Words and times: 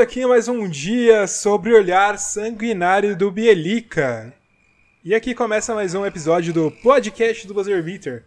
aqui 0.00 0.24
mais 0.24 0.48
um 0.48 0.66
dia 0.66 1.26
sobre 1.26 1.72
o 1.72 1.76
olhar 1.76 2.18
sanguinário 2.18 3.14
do 3.14 3.30
Bielica. 3.30 4.32
E 5.04 5.14
aqui 5.14 5.34
começa 5.34 5.74
mais 5.74 5.94
um 5.94 6.06
episódio 6.06 6.54
do 6.54 6.70
podcast 6.70 7.46
do 7.46 7.52
Buzzer 7.52 7.82
Beater. 7.82 8.24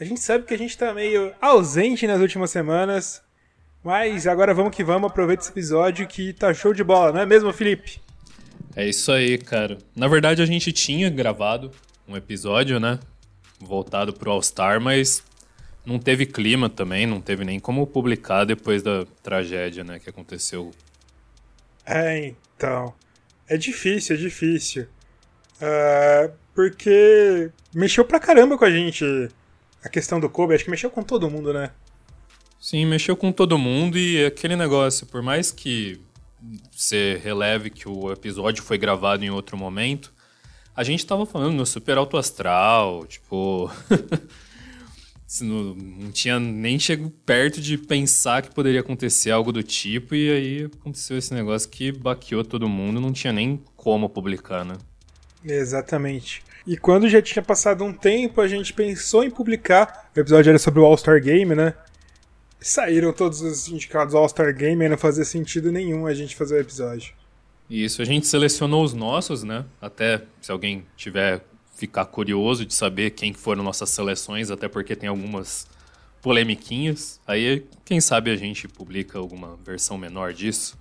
A 0.00 0.04
gente 0.04 0.20
sabe 0.20 0.46
que 0.46 0.54
a 0.54 0.58
gente 0.58 0.78
tá 0.78 0.94
meio 0.94 1.30
ausente 1.38 2.06
nas 2.06 2.22
últimas 2.22 2.50
semanas, 2.50 3.20
mas 3.84 4.26
agora 4.26 4.54
vamos 4.54 4.74
que 4.74 4.82
vamos, 4.82 5.10
aproveita 5.10 5.42
esse 5.42 5.52
episódio 5.52 6.06
que 6.06 6.32
tá 6.32 6.54
show 6.54 6.72
de 6.72 6.82
bola, 6.82 7.12
não 7.12 7.20
é 7.20 7.26
mesmo, 7.26 7.52
Felipe? 7.52 8.00
É 8.74 8.88
isso 8.88 9.12
aí, 9.12 9.36
cara. 9.36 9.76
Na 9.94 10.08
verdade, 10.08 10.40
a 10.40 10.46
gente 10.46 10.72
tinha 10.72 11.10
gravado 11.10 11.70
um 12.08 12.16
episódio, 12.16 12.80
né? 12.80 12.98
Voltado 13.60 14.14
pro 14.14 14.30
All-Star, 14.30 14.80
mas 14.80 15.22
não 15.84 15.98
teve 15.98 16.24
clima 16.24 16.70
também, 16.70 17.06
não 17.06 17.20
teve 17.20 17.44
nem 17.44 17.60
como 17.60 17.86
publicar 17.86 18.44
depois 18.44 18.82
da 18.82 19.04
tragédia, 19.22 19.84
né, 19.84 19.98
que 19.98 20.08
aconteceu. 20.08 20.70
É, 21.84 22.34
então. 22.56 22.94
É 23.48 23.56
difícil, 23.56 24.16
é 24.16 24.18
difícil. 24.18 24.86
Uh, 25.56 26.32
porque 26.54 27.50
mexeu 27.74 28.04
pra 28.04 28.20
caramba 28.20 28.56
com 28.56 28.64
a 28.64 28.70
gente 28.70 29.04
a 29.82 29.88
questão 29.88 30.20
do 30.20 30.28
Kobe. 30.28 30.54
Acho 30.54 30.64
que 30.64 30.70
mexeu 30.70 30.90
com 30.90 31.02
todo 31.02 31.30
mundo, 31.30 31.52
né? 31.52 31.70
Sim, 32.60 32.84
mexeu 32.86 33.16
com 33.16 33.32
todo 33.32 33.58
mundo 33.58 33.98
e 33.98 34.24
aquele 34.24 34.54
negócio, 34.54 35.06
por 35.06 35.22
mais 35.22 35.50
que 35.50 36.00
você 36.70 37.20
releve 37.22 37.70
que 37.70 37.88
o 37.88 38.12
episódio 38.12 38.62
foi 38.62 38.78
gravado 38.78 39.24
em 39.24 39.30
outro 39.30 39.56
momento, 39.56 40.12
a 40.74 40.82
gente 40.82 41.04
tava 41.04 41.26
falando 41.26 41.54
no 41.54 41.66
super 41.66 41.98
alto 41.98 42.16
astral, 42.16 43.06
tipo. 43.06 43.70
não, 45.40 45.74
não 45.74 46.10
tinha 46.10 46.40
nem 46.40 46.78
chego 46.78 47.10
perto 47.24 47.60
de 47.60 47.78
pensar 47.78 48.42
que 48.42 48.52
poderia 48.52 48.80
acontecer 48.80 49.30
algo 49.30 49.52
do 49.52 49.62
tipo, 49.62 50.14
e 50.14 50.30
aí 50.30 50.64
aconteceu 50.64 51.16
esse 51.16 51.32
negócio 51.32 51.68
que 51.68 51.92
baqueou 51.92 52.44
todo 52.44 52.68
mundo, 52.68 53.00
não 53.00 53.12
tinha 53.12 53.32
nem 53.32 53.62
como 53.76 54.08
publicar, 54.08 54.64
né? 54.64 54.74
Exatamente. 55.44 56.42
E 56.66 56.76
quando 56.76 57.08
já 57.08 57.22
tinha 57.22 57.42
passado 57.42 57.84
um 57.84 57.92
tempo, 57.92 58.40
a 58.40 58.48
gente 58.48 58.72
pensou 58.72 59.22
em 59.24 59.30
publicar. 59.30 60.10
O 60.14 60.20
episódio 60.20 60.50
era 60.50 60.58
sobre 60.58 60.80
o 60.80 60.84
All-Star 60.84 61.22
Game, 61.22 61.54
né? 61.54 61.74
Saíram 62.58 63.12
todos 63.12 63.40
os 63.40 63.68
indicados 63.68 64.14
All-Star 64.14 64.54
Game 64.54 64.84
e 64.84 64.88
não 64.88 64.98
fazia 64.98 65.24
sentido 65.24 65.72
nenhum 65.72 66.06
a 66.06 66.12
gente 66.12 66.36
fazer 66.36 66.56
o 66.56 66.60
episódio. 66.60 67.14
Isso, 67.70 68.02
a 68.02 68.04
gente 68.04 68.26
selecionou 68.26 68.82
os 68.82 68.92
nossos, 68.92 69.44
né? 69.44 69.64
Até 69.80 70.22
se 70.40 70.50
alguém 70.50 70.84
tiver 70.96 71.40
ficar 71.80 72.04
curioso 72.04 72.66
de 72.66 72.74
saber 72.74 73.12
quem 73.12 73.32
foram 73.32 73.62
nossas 73.62 73.88
seleções, 73.88 74.50
até 74.50 74.68
porque 74.68 74.94
tem 74.94 75.08
algumas 75.08 75.66
polemiquinhas. 76.20 77.18
Aí, 77.26 77.66
quem 77.86 78.00
sabe 78.02 78.30
a 78.30 78.36
gente 78.36 78.68
publica 78.68 79.18
alguma 79.18 79.56
versão 79.64 79.96
menor 79.96 80.34
disso. 80.34 80.78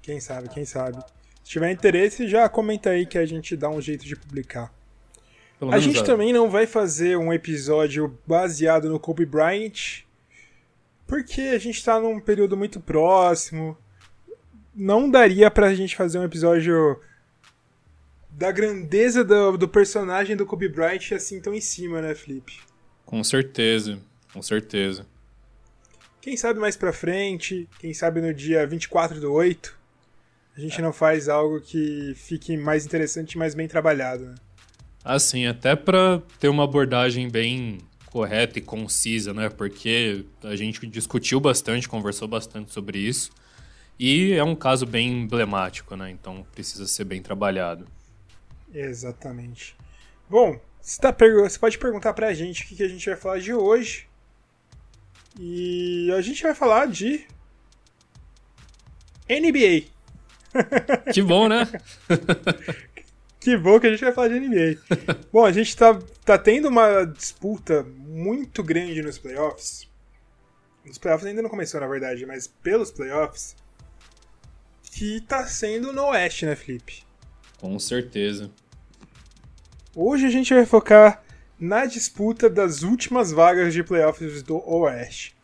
Quem 0.00 0.18
sabe, 0.18 0.48
quem 0.48 0.64
sabe. 0.64 0.96
Se 1.44 1.50
tiver 1.50 1.70
interesse, 1.70 2.26
já 2.26 2.48
comenta 2.48 2.88
aí 2.90 3.04
que 3.04 3.18
a 3.18 3.26
gente 3.26 3.54
dá 3.54 3.68
um 3.68 3.82
jeito 3.82 4.06
de 4.06 4.16
publicar. 4.16 4.72
Pelo 5.58 5.74
a 5.74 5.78
gente 5.78 6.00
a... 6.00 6.04
também 6.04 6.32
não 6.32 6.48
vai 6.48 6.66
fazer 6.66 7.18
um 7.18 7.30
episódio 7.30 8.18
baseado 8.26 8.88
no 8.88 8.98
Kobe 8.98 9.26
Bryant, 9.26 10.04
porque 11.06 11.42
a 11.42 11.58
gente 11.58 11.84
tá 11.84 12.00
num 12.00 12.18
período 12.18 12.56
muito 12.56 12.80
próximo. 12.80 13.76
Não 14.74 15.10
daria 15.10 15.50
pra 15.50 15.74
gente 15.74 15.94
fazer 15.94 16.18
um 16.18 16.24
episódio 16.24 16.98
da 18.38 18.52
grandeza 18.52 19.24
do, 19.24 19.58
do 19.58 19.68
personagem 19.68 20.36
do 20.36 20.46
Kobe 20.46 20.68
Bryant 20.68 21.10
assim 21.12 21.40
tão 21.40 21.52
em 21.52 21.60
cima, 21.60 22.00
né, 22.00 22.14
Felipe? 22.14 22.60
Com 23.04 23.22
certeza, 23.24 23.98
com 24.32 24.40
certeza. 24.40 25.04
Quem 26.20 26.36
sabe 26.36 26.60
mais 26.60 26.76
pra 26.76 26.92
frente, 26.92 27.68
quem 27.80 27.92
sabe 27.92 28.20
no 28.20 28.32
dia 28.32 28.64
24 28.64 29.20
do 29.20 29.32
8, 29.32 29.76
a 30.56 30.60
gente 30.60 30.78
é. 30.78 30.82
não 30.82 30.92
faz 30.92 31.28
algo 31.28 31.60
que 31.60 32.12
fique 32.14 32.56
mais 32.56 32.86
interessante 32.86 33.32
e 33.32 33.38
mais 33.38 33.56
bem 33.56 33.66
trabalhado, 33.66 34.26
né? 34.26 34.34
Assim, 35.04 35.46
até 35.46 35.74
pra 35.74 36.22
ter 36.38 36.48
uma 36.48 36.62
abordagem 36.62 37.28
bem 37.28 37.78
correta 38.06 38.60
e 38.60 38.62
concisa, 38.62 39.34
né? 39.34 39.48
Porque 39.48 40.24
a 40.44 40.54
gente 40.54 40.86
discutiu 40.86 41.40
bastante, 41.40 41.88
conversou 41.88 42.28
bastante 42.28 42.72
sobre 42.72 42.98
isso. 42.98 43.32
E 43.98 44.32
é 44.34 44.44
um 44.44 44.54
caso 44.54 44.86
bem 44.86 45.22
emblemático, 45.22 45.96
né? 45.96 46.08
Então 46.08 46.46
precisa 46.52 46.86
ser 46.86 47.02
bem 47.02 47.20
trabalhado. 47.20 47.97
Exatamente. 48.72 49.76
Bom, 50.28 50.60
você, 50.80 51.00
tá 51.00 51.12
você 51.12 51.58
pode 51.58 51.78
perguntar 51.78 52.12
pra 52.14 52.34
gente 52.34 52.62
o 52.62 52.66
que, 52.66 52.76
que 52.76 52.82
a 52.82 52.88
gente 52.88 53.08
vai 53.08 53.16
falar 53.16 53.40
de 53.40 53.52
hoje. 53.52 54.08
E 55.38 56.10
a 56.16 56.20
gente 56.20 56.42
vai 56.42 56.54
falar 56.54 56.86
de. 56.86 57.26
NBA. 59.28 59.86
Que 61.12 61.22
bom, 61.22 61.46
né? 61.46 61.68
que 63.38 63.56
bom 63.56 63.78
que 63.78 63.86
a 63.86 63.90
gente 63.90 64.02
vai 64.02 64.12
falar 64.12 64.28
de 64.28 64.40
NBA. 64.40 64.80
bom, 65.30 65.44
a 65.44 65.52
gente 65.52 65.76
tá, 65.76 65.96
tá 66.24 66.38
tendo 66.38 66.68
uma 66.68 67.04
disputa 67.04 67.82
muito 67.82 68.62
grande 68.62 69.02
nos 69.02 69.18
playoffs. 69.18 69.86
Nos 70.84 70.96
playoffs 70.96 71.26
ainda 71.26 71.42
não 71.42 71.50
começou, 71.50 71.80
na 71.80 71.86
verdade, 71.86 72.24
mas 72.24 72.46
pelos 72.46 72.90
playoffs. 72.90 73.54
Que 74.90 75.20
tá 75.20 75.46
sendo 75.46 75.92
no 75.92 76.06
Oeste, 76.06 76.46
né, 76.46 76.56
Felipe? 76.56 77.06
Com 77.60 77.78
certeza. 77.78 78.50
Hoje 79.94 80.26
a 80.26 80.30
gente 80.30 80.54
vai 80.54 80.64
focar 80.64 81.22
na 81.58 81.86
disputa 81.86 82.48
das 82.48 82.82
últimas 82.82 83.32
vagas 83.32 83.74
de 83.74 83.82
playoffs 83.82 84.42
do 84.42 84.62
Oeste. 84.68 85.34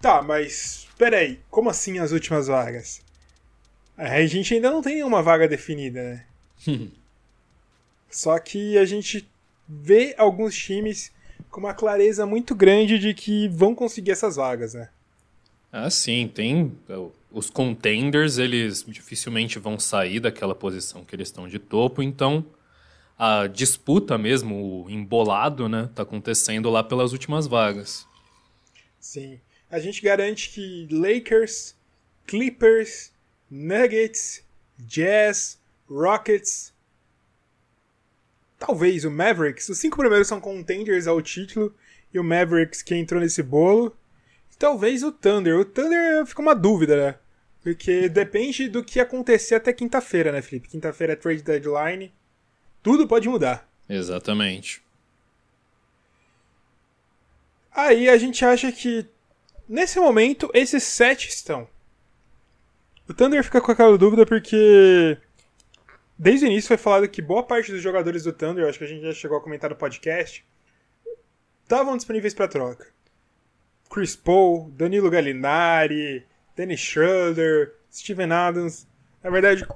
Tá, 0.00 0.22
mas 0.22 0.88
peraí, 0.96 1.40
como 1.50 1.68
assim 1.68 1.98
as 1.98 2.10
últimas 2.10 2.46
vagas? 2.46 3.02
A 3.96 4.24
gente 4.26 4.54
ainda 4.54 4.70
não 4.70 4.82
tem 4.82 4.96
nenhuma 4.96 5.22
vaga 5.22 5.46
definida, 5.46 6.02
né? 6.02 6.26
Só 8.10 8.38
que 8.38 8.78
a 8.78 8.84
gente 8.84 9.28
vê 9.68 10.14
alguns 10.18 10.54
times 10.56 11.12
com 11.50 11.60
uma 11.60 11.74
clareza 11.74 12.26
muito 12.26 12.54
grande 12.54 12.98
de 12.98 13.12
que 13.14 13.46
vão 13.48 13.74
conseguir 13.74 14.10
essas 14.10 14.36
vagas, 14.36 14.74
né? 14.74 14.88
Ah, 15.70 15.88
sim, 15.90 16.30
tem 16.34 16.76
os 17.32 17.50
contenders, 17.50 18.38
eles 18.38 18.84
dificilmente 18.86 19.58
vão 19.58 19.78
sair 19.78 20.20
daquela 20.20 20.54
posição 20.54 21.04
que 21.04 21.14
eles 21.14 21.28
estão 21.28 21.48
de 21.48 21.58
topo, 21.58 22.02
então 22.02 22.44
a 23.18 23.46
disputa 23.46 24.18
mesmo, 24.18 24.84
o 24.84 24.90
embolado, 24.90 25.68
né, 25.68 25.88
tá 25.94 26.02
acontecendo 26.02 26.70
lá 26.70 26.82
pelas 26.82 27.12
últimas 27.12 27.46
vagas. 27.46 28.06
Sim. 28.98 29.40
A 29.70 29.78
gente 29.78 30.02
garante 30.02 30.50
que 30.50 30.88
Lakers, 30.90 31.74
Clippers, 32.26 33.12
Nuggets, 33.50 34.44
Jazz, 34.78 35.58
Rockets, 35.88 36.72
talvez 38.58 39.04
o 39.04 39.10
Mavericks, 39.10 39.68
os 39.68 39.78
cinco 39.78 39.96
primeiros 39.96 40.28
são 40.28 40.40
contenders 40.40 41.06
ao 41.06 41.20
título 41.20 41.74
e 42.12 42.18
o 42.18 42.24
Mavericks 42.24 42.82
que 42.82 42.94
entrou 42.94 43.20
nesse 43.20 43.42
bolo. 43.42 43.96
Talvez 44.62 45.02
o 45.02 45.10
Thunder. 45.10 45.58
O 45.58 45.64
Thunder 45.64 46.24
fica 46.24 46.40
uma 46.40 46.54
dúvida, 46.54 46.96
né? 46.96 47.18
Porque 47.64 48.08
depende 48.08 48.68
do 48.68 48.84
que 48.84 49.00
acontecer 49.00 49.56
até 49.56 49.72
quinta-feira, 49.72 50.30
né, 50.30 50.40
Felipe? 50.40 50.68
Quinta-feira 50.68 51.14
é 51.14 51.16
trade 51.16 51.42
deadline. 51.42 52.14
Tudo 52.80 53.08
pode 53.08 53.28
mudar. 53.28 53.68
Exatamente. 53.88 54.80
Aí 57.72 58.08
a 58.08 58.16
gente 58.16 58.44
acha 58.44 58.70
que, 58.70 59.04
nesse 59.68 59.98
momento, 59.98 60.48
esses 60.54 60.84
sete 60.84 61.28
estão. 61.28 61.66
O 63.08 63.12
Thunder 63.12 63.42
fica 63.42 63.60
com 63.60 63.72
aquela 63.72 63.98
dúvida 63.98 64.24
porque. 64.24 65.18
Desde 66.16 66.46
o 66.46 66.48
início 66.48 66.68
foi 66.68 66.76
falado 66.76 67.08
que 67.08 67.20
boa 67.20 67.42
parte 67.42 67.72
dos 67.72 67.82
jogadores 67.82 68.22
do 68.22 68.32
Thunder, 68.32 68.68
acho 68.68 68.78
que 68.78 68.84
a 68.84 68.88
gente 68.88 69.02
já 69.02 69.12
chegou 69.12 69.38
a 69.38 69.42
comentar 69.42 69.70
no 69.70 69.74
podcast, 69.74 70.46
estavam 71.64 71.96
disponíveis 71.96 72.32
para 72.32 72.46
troca. 72.46 73.01
Chris 73.92 74.16
Paul, 74.16 74.70
Danilo 74.70 75.10
Gallinari, 75.10 76.24
Dennis 76.56 76.80
Schroeder, 76.80 77.74
Steven 77.92 78.32
Adams. 78.32 78.86
Na 79.22 79.28
verdade, 79.28 79.66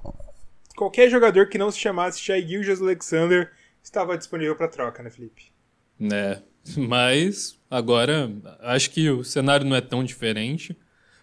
qualquer 0.75 1.11
jogador 1.11 1.51
que 1.51 1.59
não 1.59 1.71
se 1.71 1.79
chamasse 1.79 2.19
Shai 2.19 2.41
Gilgeous 2.41 2.81
Alexander 2.81 3.53
estava 3.83 4.17
disponível 4.17 4.57
para 4.57 4.69
troca, 4.69 5.03
né, 5.03 5.11
Felipe? 5.11 5.53
Né, 6.01 6.43
mas 6.79 7.59
agora 7.71 8.33
acho 8.61 8.91
que 8.91 9.11
o 9.11 9.23
cenário 9.23 9.67
não 9.67 9.77
é 9.77 9.83
tão 9.83 10.03
diferente, 10.03 10.75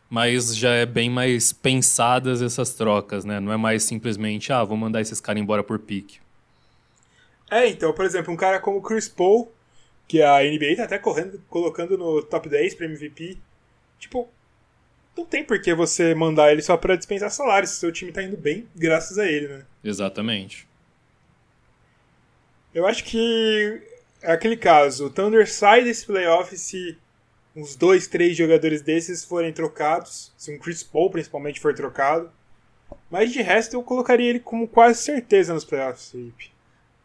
mas 0.07 0.56
já 0.56 0.69
é 0.69 0.86
bem 0.86 1.10
mais 1.10 1.51
pensadas 1.51 2.44
essas 2.44 2.75
trocas, 2.75 3.25
né? 3.25 3.40
Não 3.40 3.51
é 3.51 3.57
mais 3.57 3.81
simplesmente, 3.84 4.54
ah, 4.54 4.63
vou 4.63 4.78
mandar 4.78 5.01
esses 5.01 5.19
caras 5.19 5.42
embora 5.42 5.63
por 5.63 5.80
pique. 5.80 6.19
É, 7.50 7.68
então, 7.68 7.92
por 7.92 8.06
exemplo, 8.06 8.31
um 8.31 8.38
cara 8.38 8.60
como 8.60 8.84
Chris 8.84 9.10
Paul, 9.10 9.51
que 10.07 10.21
a 10.21 10.39
NBA 10.44 10.75
tá 10.77 10.83
até 10.83 10.97
correndo, 10.97 11.41
colocando 11.50 11.97
no 11.97 12.21
top 12.21 12.50
10 12.50 12.75
para 12.75 12.85
MVP, 12.85 13.38
tipo, 14.00 14.29
não 15.15 15.25
tem 15.25 15.44
por 15.44 15.61
que 15.61 15.73
você 15.73 16.13
mandar 16.13 16.51
ele 16.51 16.61
só 16.61 16.75
para 16.77 16.95
dispensar 16.95 17.31
salário, 17.31 17.67
se 17.67 17.75
seu 17.75 17.91
time 17.91 18.11
tá 18.11 18.21
indo 18.21 18.38
bem, 18.38 18.67
graças 18.75 19.17
a 19.17 19.27
ele, 19.27 19.47
né? 19.47 19.65
Exatamente. 19.83 20.67
Eu 22.73 22.88
acho 22.88 23.03
que 23.03 23.81
é 24.21 24.31
aquele 24.31 24.57
caso, 24.57 25.07
o 25.07 25.09
Thunder 25.09 25.50
sai 25.50 25.83
desse 25.83 26.06
playoff 26.06 26.57
se 26.57 26.97
uns 27.56 27.75
dois, 27.75 28.07
três 28.07 28.35
jogadores 28.35 28.81
desses 28.81 29.23
forem 29.23 29.53
trocados, 29.53 30.31
se 30.38 30.51
um 30.51 30.57
Chris 30.57 30.81
Paul 30.81 31.09
principalmente 31.09 31.59
for 31.59 31.73
trocado. 31.73 32.31
Mas 33.09 33.31
de 33.31 33.41
resto 33.41 33.75
eu 33.75 33.83
colocaria 33.83 34.29
ele 34.29 34.39
como 34.39 34.67
quase 34.67 35.03
certeza 35.03 35.53
nos 35.53 35.65
playoffs, 35.65 36.11
Felipe. 36.11 36.52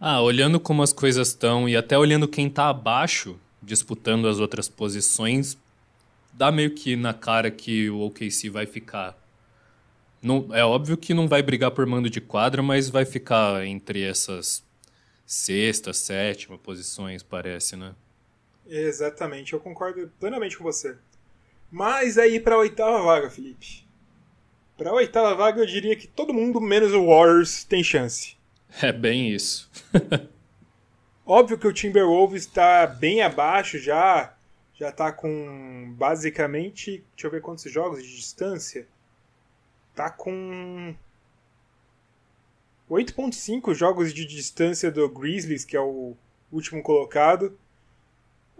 Ah, 0.00 0.20
olhando 0.20 0.60
como 0.60 0.82
as 0.82 0.92
coisas 0.92 1.28
estão 1.28 1.68
e 1.68 1.76
até 1.76 1.98
olhando 1.98 2.28
quem 2.28 2.48
tá 2.48 2.68
abaixo, 2.68 3.38
disputando 3.60 4.28
as 4.28 4.38
outras 4.38 4.68
posições, 4.68 5.58
dá 6.32 6.52
meio 6.52 6.70
que 6.70 6.94
na 6.94 7.12
cara 7.12 7.50
que 7.50 7.90
o 7.90 8.00
OKC 8.02 8.48
vai 8.48 8.64
ficar. 8.64 9.18
Não, 10.22 10.54
é 10.54 10.64
óbvio 10.64 10.96
que 10.96 11.12
não 11.12 11.26
vai 11.26 11.42
brigar 11.42 11.72
por 11.72 11.84
mando 11.84 12.08
de 12.08 12.20
quadra, 12.20 12.62
mas 12.62 12.88
vai 12.88 13.04
ficar 13.04 13.66
entre 13.66 14.02
essas 14.02 14.62
sexta, 15.26 15.92
sétima 15.92 16.56
posições, 16.56 17.22
parece, 17.22 17.76
né? 17.76 17.94
Exatamente, 18.66 19.52
eu 19.52 19.60
concordo 19.60 20.10
plenamente 20.18 20.56
com 20.56 20.64
você. 20.64 20.96
Mas 21.70 22.16
aí 22.16 22.40
para 22.40 22.54
a 22.54 22.58
oitava 22.58 23.02
vaga, 23.02 23.28
Felipe. 23.28 23.84
Para 24.76 24.90
a 24.90 24.94
oitava 24.94 25.34
vaga, 25.34 25.60
eu 25.60 25.66
diria 25.66 25.96
que 25.96 26.06
todo 26.06 26.32
mundo, 26.32 26.60
menos 26.60 26.94
o 26.94 27.06
Warriors, 27.06 27.64
tem 27.64 27.82
chance. 27.82 28.38
É 28.82 28.92
bem 28.92 29.30
isso. 29.30 29.70
Óbvio 31.26 31.58
que 31.58 31.66
o 31.66 31.72
Timberwolves 31.72 32.42
está 32.42 32.86
bem 32.86 33.22
abaixo 33.22 33.78
já. 33.78 34.34
Já 34.74 34.90
está 34.90 35.12
com 35.12 35.92
basicamente. 35.96 37.04
Deixa 37.14 37.26
eu 37.26 37.30
ver 37.30 37.40
quantos 37.40 37.70
jogos 37.70 38.02
de 38.02 38.14
distância. 38.14 38.86
Tá 39.94 40.08
com 40.08 40.94
8.5 42.88 43.74
jogos 43.74 44.14
de 44.14 44.24
distância 44.24 44.90
do 44.90 45.08
Grizzlies, 45.08 45.64
que 45.64 45.76
é 45.76 45.80
o 45.80 46.16
último 46.50 46.82
colocado. 46.82 47.58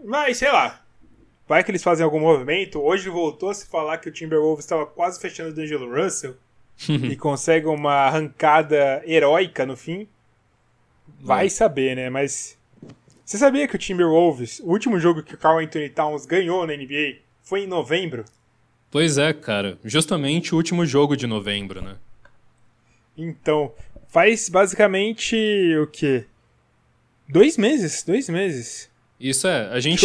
Mas, 0.03 0.37
sei 0.37 0.51
lá. 0.51 0.85
Vai 1.47 1.63
que 1.63 1.71
eles 1.71 1.81
fazem 1.81 2.03
algum 2.03 2.19
movimento. 2.19 2.79
Hoje 2.79 3.09
voltou 3.09 3.49
a 3.49 3.53
se 3.53 3.65
falar 3.65 3.97
que 3.97 4.09
o 4.09 4.11
Timberwolves 4.11 4.65
estava 4.65 4.85
quase 4.85 5.19
fechando 5.19 5.49
o 5.49 5.53
D'Angelo 5.53 5.91
Russell. 5.91 6.37
e 6.87 7.15
consegue 7.15 7.67
uma 7.67 7.93
arrancada 7.93 9.01
heróica 9.05 9.65
no 9.65 9.75
fim. 9.75 10.07
Vai 11.19 11.47
é. 11.47 11.49
saber, 11.49 11.95
né? 11.95 12.09
Mas. 12.09 12.57
Você 13.25 13.37
sabia 13.37 13.67
que 13.67 13.75
o 13.75 13.79
Timberwolves, 13.79 14.59
o 14.59 14.71
último 14.71 14.99
jogo 14.99 15.21
que 15.21 15.35
o 15.35 15.37
Carl 15.37 15.59
Anthony 15.59 15.89
Towns 15.89 16.25
ganhou 16.25 16.65
na 16.65 16.75
NBA, 16.75 17.17
foi 17.43 17.63
em 17.63 17.67
novembro? 17.67 18.25
Pois 18.89 19.19
é, 19.19 19.33
cara. 19.33 19.77
Justamente 19.83 20.53
o 20.53 20.57
último 20.57 20.83
jogo 20.83 21.15
de 21.15 21.27
novembro, 21.27 21.79
né? 21.79 21.97
Então, 23.15 23.71
faz 24.07 24.49
basicamente 24.49 25.35
o 25.77 25.85
quê? 25.85 26.25
Dois 27.27 27.57
meses, 27.57 28.01
dois 28.01 28.27
meses. 28.29 28.89
Isso 29.19 29.47
é, 29.47 29.67
a 29.67 29.79
gente. 29.79 30.03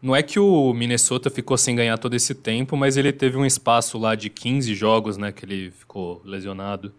Não 0.00 0.14
é 0.14 0.22
que 0.22 0.38
o 0.38 0.72
Minnesota 0.72 1.28
ficou 1.28 1.56
sem 1.58 1.74
ganhar 1.74 1.98
todo 1.98 2.14
esse 2.14 2.34
tempo, 2.34 2.76
mas 2.76 2.96
ele 2.96 3.12
teve 3.12 3.36
um 3.36 3.44
espaço 3.44 3.98
lá 3.98 4.14
de 4.14 4.30
15 4.30 4.72
jogos, 4.74 5.16
né? 5.16 5.32
Que 5.32 5.44
ele 5.44 5.70
ficou 5.72 6.22
lesionado. 6.24 6.94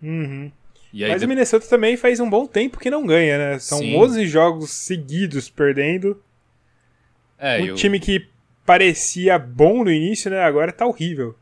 Uhum. 0.00 0.52
mas 0.92 1.20
de... 1.20 1.26
o 1.26 1.28
Minnesota 1.28 1.66
também 1.66 1.96
faz 1.96 2.20
um 2.20 2.30
bom 2.30 2.46
tempo 2.46 2.78
que 2.78 2.90
não 2.90 3.04
ganha, 3.04 3.38
né? 3.38 3.58
São 3.58 3.78
Sim. 3.78 3.96
11 3.96 4.26
jogos 4.26 4.70
seguidos 4.70 5.50
perdendo. 5.50 6.22
É, 7.38 7.60
um 7.60 7.66
eu... 7.66 7.74
time 7.74 7.98
que 7.98 8.28
parecia 8.64 9.38
bom 9.38 9.82
no 9.82 9.90
início, 9.90 10.30
né? 10.30 10.40
Agora 10.42 10.72
tá 10.72 10.86
horrível. 10.86 11.34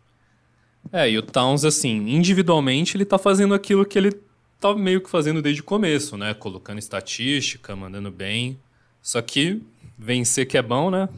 É, 0.92 1.10
e 1.10 1.18
o 1.18 1.22
Towns, 1.22 1.64
assim, 1.64 2.08
individualmente 2.08 2.96
ele 2.96 3.04
tá 3.04 3.18
fazendo 3.18 3.54
aquilo 3.54 3.84
que 3.84 3.98
ele 3.98 4.12
tá 4.60 4.74
meio 4.74 5.00
que 5.00 5.10
fazendo 5.10 5.42
desde 5.42 5.60
o 5.60 5.64
começo, 5.64 6.16
né? 6.16 6.32
Colocando 6.32 6.78
estatística, 6.78 7.76
mandando 7.76 8.10
bem. 8.10 8.58
Só 9.02 9.20
que 9.20 9.62
vencer 9.98 10.46
que 10.46 10.58
é 10.58 10.62
bom, 10.62 10.90
né? 10.90 11.08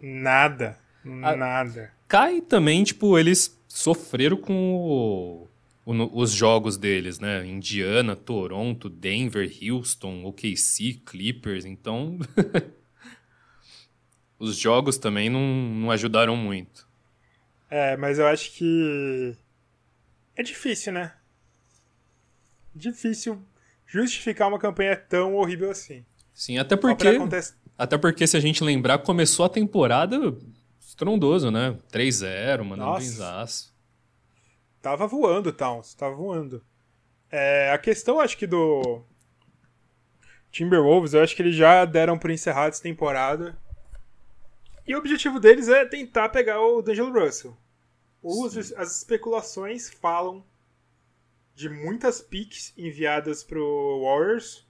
nada. 0.00 0.78
Nada. 1.04 1.92
Cai 2.08 2.40
também, 2.40 2.82
tipo, 2.84 3.18
eles 3.18 3.58
sofreram 3.68 4.36
com 4.36 4.74
o, 4.74 5.48
o, 5.84 6.20
os 6.20 6.32
jogos 6.32 6.76
deles, 6.76 7.18
né? 7.18 7.46
Indiana, 7.46 8.16
Toronto, 8.16 8.88
Denver, 8.88 9.50
Houston, 9.62 10.24
OKC, 10.24 11.02
Clippers. 11.04 11.64
Então, 11.64 12.18
os 14.38 14.56
jogos 14.56 14.96
também 14.96 15.28
não, 15.28 15.40
não 15.40 15.90
ajudaram 15.90 16.36
muito. 16.36 16.88
É, 17.68 17.96
mas 17.96 18.18
eu 18.18 18.26
acho 18.26 18.52
que 18.52 19.36
é 20.36 20.42
difícil, 20.42 20.92
né? 20.92 21.12
Difícil 22.74 23.42
justificar 23.86 24.48
uma 24.48 24.58
campanha 24.58 24.96
tão 24.96 25.34
horrível 25.34 25.70
assim. 25.70 26.04
Sim, 26.34 26.58
até 26.58 26.76
porque. 26.76 27.06
Até 27.76 27.96
porque, 27.96 28.26
se 28.26 28.36
a 28.36 28.40
gente 28.40 28.62
lembrar, 28.62 28.98
começou 28.98 29.46
a 29.46 29.48
temporada 29.48 30.36
estrondoso, 30.80 31.50
né? 31.50 31.76
3-0, 31.92 32.62
mandando 32.64 32.98
benzaço. 32.98 33.74
Tava 34.80 35.06
voando, 35.06 35.52
Towns, 35.52 35.94
tava 35.94 36.14
voando. 36.14 36.62
É, 37.30 37.72
a 37.72 37.78
questão, 37.78 38.20
acho 38.20 38.36
que 38.36 38.46
do 38.46 39.02
Timberwolves, 40.52 41.14
eu 41.14 41.22
acho 41.22 41.34
que 41.34 41.42
eles 41.42 41.56
já 41.56 41.84
deram 41.84 42.16
por 42.16 42.30
encerrado 42.30 42.70
essa 42.70 42.82
temporada. 42.82 43.58
E 44.86 44.94
o 44.94 44.98
objetivo 44.98 45.40
deles 45.40 45.68
é 45.68 45.84
tentar 45.84 46.28
pegar 46.28 46.60
o 46.60 46.80
D'Angelo 46.80 47.12
Russell. 47.12 47.56
Os, 48.22 48.56
as 48.74 48.98
especulações 48.98 49.90
falam 49.90 50.44
de 51.54 51.68
muitas 51.68 52.20
picks 52.20 52.72
enviadas 52.76 53.42
pro 53.42 54.02
Warriors 54.04 54.64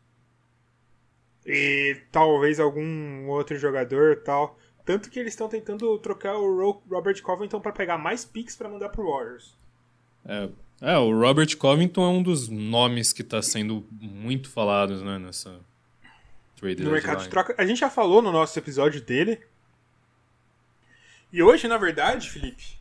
e 1.46 1.96
talvez 2.10 2.58
algum 2.58 3.28
outro 3.28 3.58
jogador 3.58 4.16
tal. 4.16 4.58
Tanto 4.84 5.10
que 5.10 5.18
eles 5.18 5.32
estão 5.32 5.48
tentando 5.48 5.98
trocar 5.98 6.34
o 6.36 6.80
Robert 6.90 7.20
Covington 7.22 7.60
para 7.60 7.72
pegar 7.72 7.96
mais 7.96 8.24
picks 8.24 8.54
para 8.54 8.68
mandar 8.68 8.90
pro 8.90 9.10
Warriors. 9.10 9.56
É, 10.26 10.48
é, 10.80 10.98
o 10.98 11.18
Robert 11.18 11.56
Covington 11.56 12.04
é 12.04 12.08
um 12.08 12.22
dos 12.22 12.48
nomes 12.48 13.12
que 13.12 13.22
está 13.22 13.40
sendo 13.40 13.86
muito 13.90 14.50
falados 14.50 15.02
né, 15.02 15.18
nessa 15.18 15.58
trade 16.56 16.82
No 16.82 16.90
mercado 16.90 17.22
de 17.22 17.28
troca. 17.28 17.54
A 17.56 17.64
gente 17.64 17.78
já 17.78 17.88
falou 17.88 18.20
no 18.20 18.30
nosso 18.30 18.58
episódio 18.58 19.00
dele. 19.00 19.40
E 21.32 21.42
hoje, 21.42 21.66
na 21.66 21.78
verdade, 21.78 22.30
Felipe, 22.30 22.78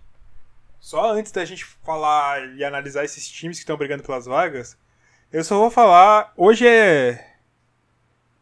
só 0.79 1.13
antes 1.13 1.31
da 1.31 1.43
gente 1.45 1.65
falar 1.65 2.55
e 2.55 2.63
analisar 2.63 3.03
esses 3.03 3.27
times 3.27 3.57
que 3.57 3.63
estão 3.63 3.77
brigando 3.77 4.03
pelas 4.03 4.25
vagas, 4.25 4.77
eu 5.31 5.43
só 5.43 5.57
vou 5.57 5.71
falar. 5.71 6.33
Hoje 6.35 6.67
é 6.67 7.32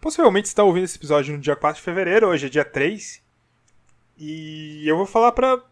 Possivelmente 0.01 0.47
está 0.47 0.63
ouvindo 0.63 0.85
esse 0.85 0.97
episódio 0.97 1.35
no 1.35 1.39
dia 1.39 1.55
4 1.55 1.79
de 1.79 1.85
fevereiro, 1.85 2.27
hoje 2.27 2.47
é 2.47 2.49
dia 2.49 2.65
3. 2.65 3.21
E 4.17 4.83
eu 4.87 4.97
vou 4.97 5.05
falar 5.05 5.31
para 5.31 5.63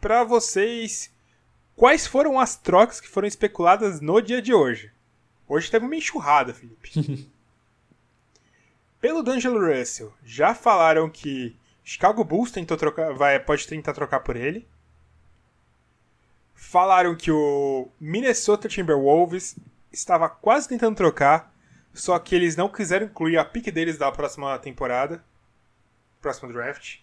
para 0.00 0.24
vocês 0.24 1.12
quais 1.74 2.06
foram 2.06 2.38
as 2.38 2.54
trocas 2.56 3.00
que 3.00 3.08
foram 3.08 3.26
especuladas 3.26 4.00
no 4.00 4.20
dia 4.20 4.40
de 4.40 4.54
hoje. 4.54 4.92
Hoje 5.48 5.68
teve 5.68 5.84
uma 5.84 5.96
enxurrada, 5.96 6.54
Felipe. 6.54 7.28
Pelo 9.00 9.22
D'Angelo 9.22 9.58
Russell, 9.58 10.14
já 10.24 10.54
falaram 10.54 11.10
que 11.10 11.56
Chicago 11.82 12.22
Bulls 12.22 12.52
tentou 12.52 12.76
trocar, 12.76 13.12
vai, 13.12 13.40
pode 13.40 13.66
tentar 13.66 13.92
trocar 13.92 14.20
por 14.20 14.36
ele. 14.36 14.66
Falaram 16.54 17.16
que 17.16 17.32
o 17.32 17.88
Minnesota 17.98 18.68
Timberwolves 18.68 19.56
estava 19.92 20.28
quase 20.28 20.68
tentando 20.68 20.96
trocar, 20.96 21.52
só 21.92 22.18
que 22.18 22.34
eles 22.34 22.56
não 22.56 22.68
quiseram 22.68 23.06
incluir 23.06 23.36
a 23.36 23.44
pick 23.44 23.70
deles 23.70 23.98
da 23.98 24.10
próxima 24.10 24.58
temporada. 24.58 25.24
Próximo 26.20 26.52
draft. 26.52 26.98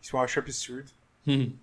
Isso 0.00 0.16
eu 0.16 0.20
acho 0.20 0.38
absurdo. 0.38 0.90
Uhum. 1.26 1.56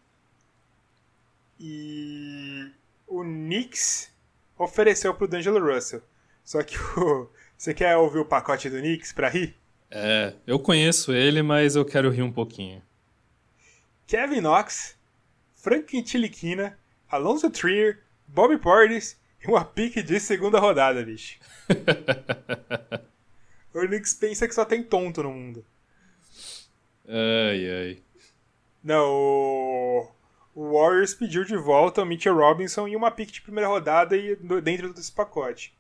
E 1.59 2.71
o 3.07 3.21
Knicks 3.23 4.11
ofereceu 4.57 5.13
pro 5.13 5.27
D'Angelo 5.27 5.59
Russell. 5.59 6.01
Só 6.43 6.63
que 6.63 6.77
o... 6.97 7.29
você 7.57 7.73
quer 7.73 7.95
ouvir 7.97 8.19
o 8.19 8.25
pacote 8.25 8.69
do 8.69 8.79
Knicks 8.79 9.11
pra 9.11 9.29
rir? 9.29 9.55
É, 9.91 10.33
eu 10.45 10.59
conheço 10.59 11.13
ele, 11.13 11.41
mas 11.41 11.75
eu 11.75 11.83
quero 11.83 12.09
rir 12.09 12.21
um 12.21 12.31
pouquinho. 12.31 12.81
Kevin 14.05 14.41
Knox, 14.41 14.97
Frank 15.55 16.01
Tiliquina, 16.03 16.77
Alonso 17.09 17.49
Trier, 17.49 17.99
Bobby 18.27 18.57
Portis 18.57 19.19
uma 19.47 19.63
pique 19.63 20.01
de 20.01 20.19
segunda 20.19 20.59
rodada, 20.59 21.03
bicho. 21.03 21.39
o 23.73 23.79
Knicks 23.79 24.13
pensa 24.13 24.47
que 24.47 24.53
só 24.53 24.65
tem 24.65 24.83
tonto 24.83 25.23
no 25.23 25.31
mundo. 25.31 25.65
Ai, 27.07 27.71
ai. 27.71 28.03
Não, 28.83 29.11
o... 29.11 30.11
o 30.55 30.73
Warriors 30.73 31.13
pediu 31.13 31.43
de 31.43 31.57
volta 31.57 32.01
o 32.01 32.05
Mitchell 32.05 32.35
Robinson 32.35 32.87
e 32.87 32.95
uma 32.95 33.11
pique 33.11 33.31
de 33.31 33.41
primeira 33.41 33.67
rodada 33.67 34.15
e 34.15 34.35
dentro 34.61 34.93
desse 34.93 35.11
pacote. 35.11 35.73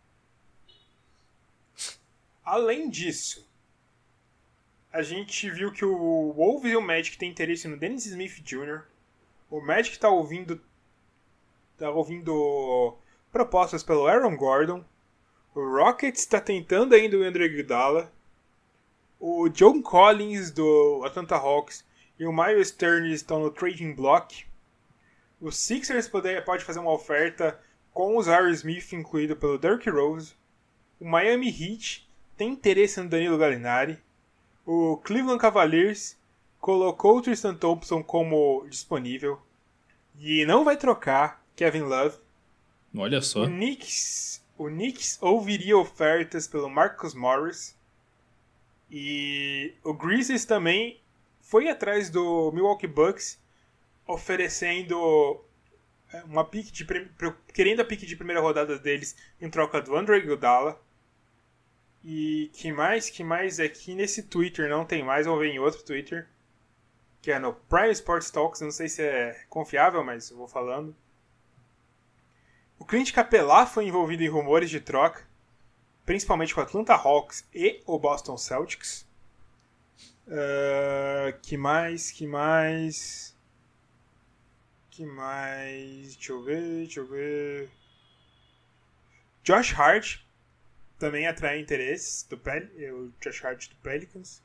Além 2.43 2.89
disso, 2.89 3.47
a 4.91 5.03
gente 5.03 5.49
viu 5.51 5.71
que 5.71 5.85
o 5.85 6.33
Wolves 6.33 6.71
e 6.71 6.75
o 6.75 6.81
Magic 6.81 7.17
têm 7.17 7.29
interesse 7.29 7.67
no 7.67 7.77
Dennis 7.77 8.07
Smith 8.07 8.41
Jr. 8.41 8.81
O 9.49 9.61
Magic 9.61 9.99
tá 9.99 10.09
ouvindo 10.09 10.59
tá 11.77 11.89
ouvindo 11.91 12.97
propostas 13.31 13.83
pelo 13.83 14.07
Aaron 14.07 14.35
Gordon. 14.35 14.83
O 15.53 15.59
Rockets 15.59 16.21
está 16.21 16.39
tentando 16.39 16.93
ainda 16.93 17.17
o 17.17 17.23
André 17.23 17.45
Iguodala. 17.45 18.11
O 19.19 19.49
John 19.49 19.81
Collins 19.81 20.51
do 20.51 21.01
Atlanta 21.05 21.35
Hawks 21.35 21.85
e 22.17 22.25
o 22.25 22.33
Miles 22.33 22.71
Turner 22.71 23.11
estão 23.11 23.39
no 23.39 23.51
trading 23.51 23.93
block. 23.93 24.45
O 25.41 25.51
Sixers 25.51 26.07
pode, 26.07 26.41
pode 26.41 26.63
fazer 26.63 26.79
uma 26.79 26.91
oferta 26.91 27.59
com 27.93 28.17
o 28.17 28.21
Zaire 28.21 28.51
Smith 28.51 28.93
incluído 28.93 29.35
pelo 29.35 29.57
Derrick 29.57 29.89
Rose. 29.89 30.33
O 30.99 31.05
Miami 31.05 31.49
Heat 31.49 32.09
tem 32.37 32.51
interesse 32.51 33.01
no 33.01 33.09
Danilo 33.09 33.37
Gallinari. 33.37 33.97
O 34.65 34.97
Cleveland 34.97 35.39
Cavaliers 35.39 36.17
colocou 36.59 37.17
o 37.17 37.21
Tristan 37.21 37.55
Thompson 37.55 38.03
como 38.03 38.65
disponível 38.69 39.41
e 40.17 40.45
não 40.45 40.63
vai 40.63 40.77
trocar 40.77 41.43
Kevin 41.55 41.83
Love. 41.83 42.17
Olha 42.95 43.21
só. 43.21 43.43
O 43.43 43.47
Knicks, 43.47 44.43
o 44.57 44.65
Knicks 44.67 45.17
ouviria 45.21 45.77
ofertas 45.77 46.47
pelo 46.47 46.69
Marcus 46.69 47.13
Morris. 47.13 47.77
E 48.89 49.73
o 49.83 49.93
Grizzlies 49.93 50.45
também 50.45 50.99
foi 51.41 51.69
atrás 51.69 52.09
do 52.09 52.51
Milwaukee 52.51 52.87
Bucks 52.87 53.39
oferecendo 54.07 55.39
é, 56.11 56.23
uma 56.23 56.43
pique 56.43 56.71
de 56.71 56.85
querendo 57.53 57.81
a 57.81 57.85
pique 57.85 58.07
de 58.07 58.15
primeira 58.15 58.41
rodada 58.41 58.79
deles 58.79 59.15
em 59.39 59.49
troca 59.49 59.79
do 59.79 59.95
Andre 59.95 60.17
Iguodala. 60.17 60.81
E 62.03 62.49
que 62.53 62.71
mais, 62.71 63.09
que 63.09 63.23
mais 63.23 63.59
aqui 63.59 63.93
nesse 63.93 64.23
Twitter 64.23 64.69
não 64.69 64.85
tem 64.85 65.03
mais, 65.03 65.27
vou 65.27 65.37
ver 65.37 65.49
em 65.49 65.59
outro 65.59 65.83
Twitter, 65.83 66.27
que 67.21 67.31
é 67.31 67.37
no 67.37 67.53
Prime 67.53 67.91
Sports 67.91 68.31
Talks, 68.31 68.61
não 68.61 68.71
sei 68.71 68.87
se 68.87 69.03
é 69.03 69.45
confiável, 69.49 70.03
mas 70.03 70.31
eu 70.31 70.37
vou 70.37 70.47
falando. 70.47 70.95
O 72.79 72.85
Clint 72.85 73.11
Capela 73.11 73.65
foi 73.65 73.85
envolvido 73.85 74.23
em 74.23 74.29
rumores 74.29 74.69
de 74.69 74.79
troca, 74.79 75.27
principalmente 76.05 76.55
com 76.55 76.61
o 76.61 76.63
Atlanta 76.63 76.93
Hawks 76.95 77.45
e 77.53 77.83
o 77.85 77.99
Boston 77.99 78.37
Celtics. 78.37 79.05
Uh, 80.25 81.37
que 81.41 81.57
mais, 81.57 82.09
que 82.09 82.25
mais... 82.25 83.37
Que 84.89 85.05
mais? 85.05 86.15
Deixa 86.15 86.31
eu 86.31 86.41
ver, 86.41 86.61
deixa 86.61 86.99
eu 87.01 87.07
ver. 87.07 87.69
Josh 89.43 89.73
Hart 89.77 90.19
também 90.97 91.27
atrai 91.27 91.59
interesses 91.59 92.23
do 92.23 92.37
Pel 92.37 92.67
o 92.93 93.11
Josh 93.21 93.43
Hart 93.43 93.69
do 93.69 93.75
Pelicans. 93.77 94.41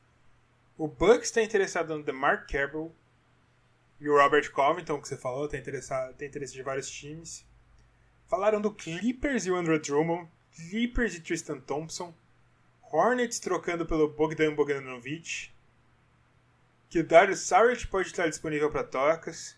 O 0.77 0.89
Bucks 0.89 1.29
está 1.29 1.43
interessado 1.43 1.97
no 1.97 2.03
DeMarc 2.03 2.51
Carroll. 2.51 2.95
E 4.01 4.09
o 4.09 4.17
Robert 4.17 4.51
Covington, 4.51 5.01
que 5.01 5.09
você 5.09 5.17
falou, 5.17 5.49
tem, 5.49 5.61
interessado, 5.61 6.15
tem 6.15 6.29
interesse 6.29 6.53
de 6.53 6.63
vários 6.63 6.91
times. 6.91 7.45
Falaram 8.35 8.61
do 8.61 8.73
Clippers 8.73 9.47
e 9.47 9.51
o 9.53 9.55
Andrew 9.55 9.81
Drummond. 9.81 10.29
Clippers 10.57 11.15
e 11.15 11.21
Tristan 11.21 11.61
Thompson. 11.61 12.13
Hornets 12.91 13.39
trocando 13.39 13.87
pelo 13.87 14.09
Bogdan 14.09 14.57
Bogdanovic. 14.57 15.53
Que 16.91 16.99
o 16.99 17.07
Darius 17.07 17.39
Saric 17.43 17.87
pode 17.87 18.09
estar 18.09 18.29
disponível 18.29 18.69
para 18.73 18.83
trocas. 18.83 19.57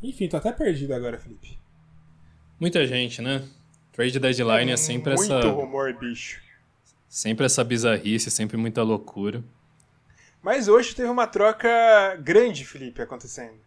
Enfim, 0.00 0.28
tô 0.28 0.36
até 0.36 0.52
perdido 0.52 0.94
agora, 0.94 1.18
Felipe. 1.18 1.58
Muita 2.60 2.86
gente, 2.86 3.20
né? 3.20 3.48
Trade 3.90 4.20
deadline 4.20 4.70
é, 4.70 4.74
é 4.74 4.76
sempre 4.76 5.16
muito 5.16 5.24
essa. 5.24 5.44
Muito 5.44 5.60
rumor, 5.60 5.92
bicho. 5.98 6.40
Sempre 7.08 7.46
essa 7.46 7.64
bizarrice, 7.64 8.30
sempre 8.30 8.56
muita 8.56 8.84
loucura. 8.84 9.42
Mas 10.40 10.68
hoje 10.68 10.94
teve 10.94 11.08
uma 11.08 11.26
troca 11.26 12.14
grande, 12.22 12.64
Felipe, 12.64 13.02
acontecendo. 13.02 13.58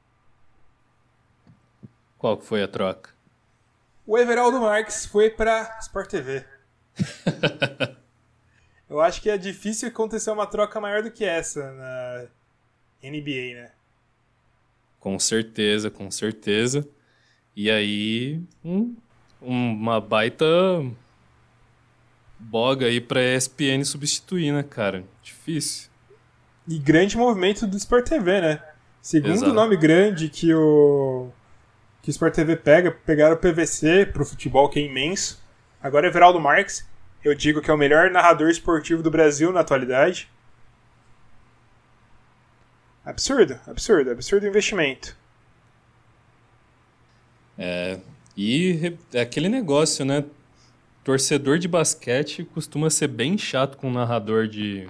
Qual 2.17 2.39
foi 2.39 2.63
a 2.63 2.67
troca? 2.69 3.14
O 4.05 4.17
Everaldo 4.17 4.59
Marques 4.59 5.05
foi 5.05 5.29
pra 5.29 5.77
Sport 5.81 6.09
TV. 6.09 6.45
Eu 8.87 9.01
acho 9.01 9.21
que 9.21 9.29
é 9.29 9.37
difícil 9.37 9.87
acontecer 9.87 10.29
uma 10.29 10.45
troca 10.45 10.79
maior 10.79 11.01
do 11.01 11.09
que 11.09 11.25
essa 11.25 11.71
na 11.71 12.27
NBA, 13.03 13.55
né? 13.55 13.71
Com 14.99 15.17
certeza, 15.17 15.89
com 15.89 16.11
certeza. 16.11 16.87
E 17.55 17.71
aí, 17.71 18.39
um, 18.63 18.95
uma 19.41 19.99
baita 19.99 20.45
boga 22.37 22.85
aí 22.85 23.01
pra 23.01 23.21
ESPN 23.21 23.83
substituir, 23.83 24.51
né, 24.51 24.61
cara? 24.61 25.03
Difícil. 25.23 25.89
E 26.67 26.77
grande 26.77 27.17
movimento 27.17 27.65
do 27.65 27.77
Sport 27.77 28.07
TV, 28.07 28.41
né? 28.41 28.63
Segundo 29.01 29.33
Exato. 29.33 29.53
nome 29.53 29.77
grande 29.77 30.29
que 30.29 30.53
o 30.53 31.31
que 32.05 32.11
Sport 32.11 32.35
TV 32.35 32.55
pega, 32.55 32.91
pegaram 32.91 33.33
o 33.33 33.39
PVC 33.39 34.05
pro 34.05 34.23
futebol, 34.23 34.69
que 34.69 34.77
é 34.77 34.83
imenso. 34.83 35.43
Agora 35.81 36.05
é 36.05 36.09
Everaldo 36.09 36.39
Marques. 36.39 36.87
Eu 37.23 37.33
digo 37.33 37.63
que 37.63 37.71
é 37.71 37.73
o 37.73 37.77
melhor 37.77 38.11
narrador 38.11 38.47
esportivo 38.47 39.01
do 39.01 39.09
Brasil 39.09 39.51
na 39.51 39.61
atualidade. 39.61 40.29
Absurdo, 43.03 43.59
absurdo, 43.65 44.11
absurdo 44.11 44.45
investimento. 44.45 45.17
É, 47.57 47.99
e 48.37 48.95
é 49.11 49.21
aquele 49.21 49.49
negócio, 49.49 50.05
né? 50.05 50.25
Torcedor 51.03 51.57
de 51.57 51.67
basquete 51.67 52.43
costuma 52.43 52.91
ser 52.91 53.07
bem 53.07 53.35
chato 53.35 53.77
com 53.77 53.89
narrador 53.89 54.47
de, 54.47 54.87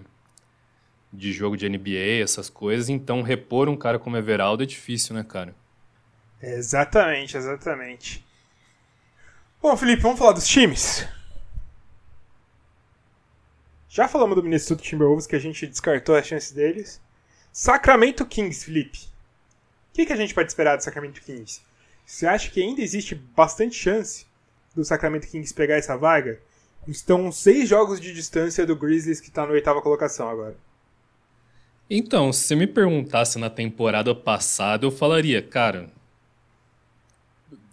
de 1.14 1.32
jogo 1.32 1.56
de 1.56 1.70
NBA, 1.70 2.22
essas 2.22 2.50
coisas, 2.50 2.90
então 2.90 3.22
repor 3.22 3.70
um 3.70 3.78
cara 3.78 3.98
como 3.98 4.18
Everaldo 4.18 4.64
é 4.64 4.66
difícil, 4.66 5.16
né, 5.16 5.24
cara? 5.24 5.56
Exatamente, 6.46 7.36
exatamente. 7.36 8.24
Bom, 9.60 9.76
Felipe, 9.76 10.04
vamos 10.04 10.20
falar 10.20 10.34
dos 10.34 10.48
times? 10.48 11.04
Já 13.90 14.08
falamos 14.08 14.36
do 14.36 14.44
Minnesota 14.44 14.84
Timberwolves 14.84 15.26
que 15.26 15.36
a 15.36 15.40
gente 15.40 15.66
descartou 15.66 16.16
as 16.16 16.28
chances 16.28 16.52
deles. 16.52 17.02
Sacramento 17.52 18.24
Kings, 18.28 18.64
Felipe. 18.64 19.00
O 19.90 19.96
que, 19.96 20.06
que 20.06 20.14
a 20.14 20.16
gente 20.16 20.36
pode 20.36 20.48
esperar 20.48 20.78
do 20.78 20.84
Sacramento 20.84 21.20
Kings? 21.20 21.62
Você 22.06 22.28
acha 22.28 22.52
que 22.52 22.62
ainda 22.62 22.82
existe 22.82 23.16
bastante 23.16 23.76
chance 23.76 24.28
do 24.76 24.86
Sacramento 24.86 25.28
Kings 25.28 25.52
pegar 25.52 25.78
essa 25.78 25.98
vaga? 25.98 26.40
Estão 26.88 27.32
seis 27.32 27.68
jogos 27.68 28.00
de 28.00 28.14
distância 28.14 28.68
do 28.68 28.76
Grizzlies 28.76 29.20
que 29.20 29.30
está 29.30 29.48
na 29.48 29.54
oitava 29.54 29.82
colocação 29.82 30.30
agora. 30.30 30.56
Então, 31.90 32.32
se 32.32 32.56
me 32.56 32.68
perguntasse 32.68 33.40
na 33.40 33.50
temporada 33.50 34.14
passada, 34.14 34.86
eu 34.86 34.92
falaria, 34.92 35.42
cara, 35.42 35.90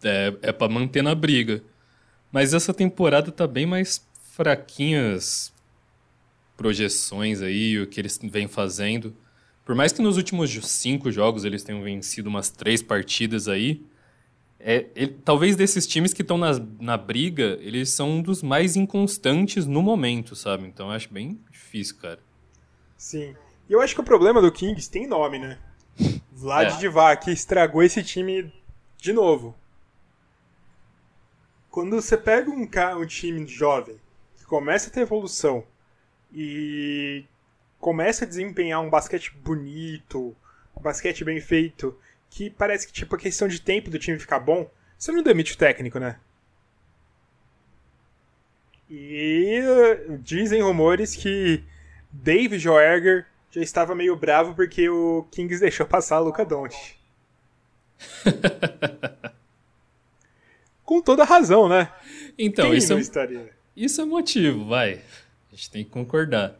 é, 0.02 0.34
é 0.42 0.52
para 0.52 0.72
manter 0.72 1.02
na 1.02 1.14
briga. 1.14 1.62
Mas 2.30 2.54
essa 2.54 2.72
temporada 2.72 3.30
tá 3.30 3.46
bem 3.46 3.66
mais 3.66 4.06
fraquinhas 4.32 5.52
projeções 6.56 7.42
aí, 7.42 7.78
o 7.80 7.86
que 7.86 8.00
eles 8.00 8.18
vêm 8.22 8.46
fazendo. 8.46 9.14
Por 9.64 9.74
mais 9.74 9.92
que 9.92 10.02
nos 10.02 10.16
últimos 10.16 10.50
cinco 10.68 11.10
jogos 11.10 11.44
eles 11.44 11.62
tenham 11.62 11.82
vencido 11.82 12.28
umas 12.28 12.50
três 12.50 12.82
partidas 12.82 13.48
aí, 13.48 13.82
é, 14.58 14.86
ele, 14.94 15.16
talvez 15.24 15.56
desses 15.56 15.86
times 15.86 16.14
que 16.14 16.22
estão 16.22 16.38
na, 16.38 16.52
na 16.80 16.96
briga, 16.96 17.58
eles 17.60 17.90
são 17.90 18.10
um 18.10 18.22
dos 18.22 18.42
mais 18.42 18.76
inconstantes 18.76 19.66
no 19.66 19.82
momento, 19.82 20.36
sabe? 20.36 20.66
Então 20.66 20.86
eu 20.86 20.92
acho 20.92 21.12
bem 21.12 21.40
difícil, 21.50 21.96
cara. 21.96 22.20
Sim. 22.96 23.34
E 23.68 23.72
eu 23.72 23.80
acho 23.80 23.94
que 23.94 24.00
o 24.00 24.04
problema 24.04 24.40
do 24.40 24.52
Kings 24.52 24.88
tem 24.88 25.06
nome, 25.06 25.38
né? 25.38 25.58
Vlad 26.30 26.74
é. 26.74 26.76
Divac 26.78 27.28
estragou 27.30 27.82
esse 27.82 28.02
time 28.04 28.52
de 28.96 29.12
novo. 29.12 29.54
Quando 31.72 31.96
você 31.96 32.18
pega 32.18 32.50
um, 32.50 32.68
um 33.00 33.06
time 33.06 33.46
jovem 33.46 33.98
que 34.36 34.44
começa 34.44 34.90
a 34.90 34.92
ter 34.92 35.00
evolução 35.00 35.64
e 36.30 37.24
começa 37.80 38.26
a 38.26 38.28
desempenhar 38.28 38.82
um 38.82 38.90
basquete 38.90 39.34
bonito, 39.42 40.36
um 40.76 40.82
basquete 40.82 41.24
bem 41.24 41.40
feito, 41.40 41.98
que 42.28 42.50
parece 42.50 42.86
que, 42.86 42.92
tipo, 42.92 43.16
a 43.16 43.18
questão 43.18 43.48
de 43.48 43.58
tempo 43.58 43.88
do 43.88 43.98
time 43.98 44.18
ficar 44.18 44.38
bom, 44.38 44.70
você 44.98 45.10
não 45.12 45.22
demite 45.22 45.54
o 45.54 45.56
técnico, 45.56 45.98
né? 45.98 46.20
E 48.90 49.58
dizem 50.20 50.60
rumores 50.60 51.16
que 51.16 51.64
Dave 52.12 52.58
Joerger 52.58 53.26
já 53.50 53.62
estava 53.62 53.94
meio 53.94 54.14
bravo 54.14 54.54
porque 54.54 54.90
o 54.90 55.26
Kings 55.30 55.58
deixou 55.64 55.86
passar 55.86 56.20
o 56.20 56.24
Luca 56.24 56.44
Doncic. 56.44 56.98
Com 60.92 61.00
toda 61.00 61.24
razão, 61.24 61.70
né? 61.70 61.90
Então, 62.38 62.68
Quem 62.68 62.76
isso, 62.76 62.92
é, 62.92 63.48
isso 63.74 64.00
é 64.02 64.04
motivo, 64.04 64.66
vai. 64.66 65.00
A 65.50 65.56
gente 65.56 65.70
tem 65.70 65.84
que 65.84 65.90
concordar. 65.90 66.54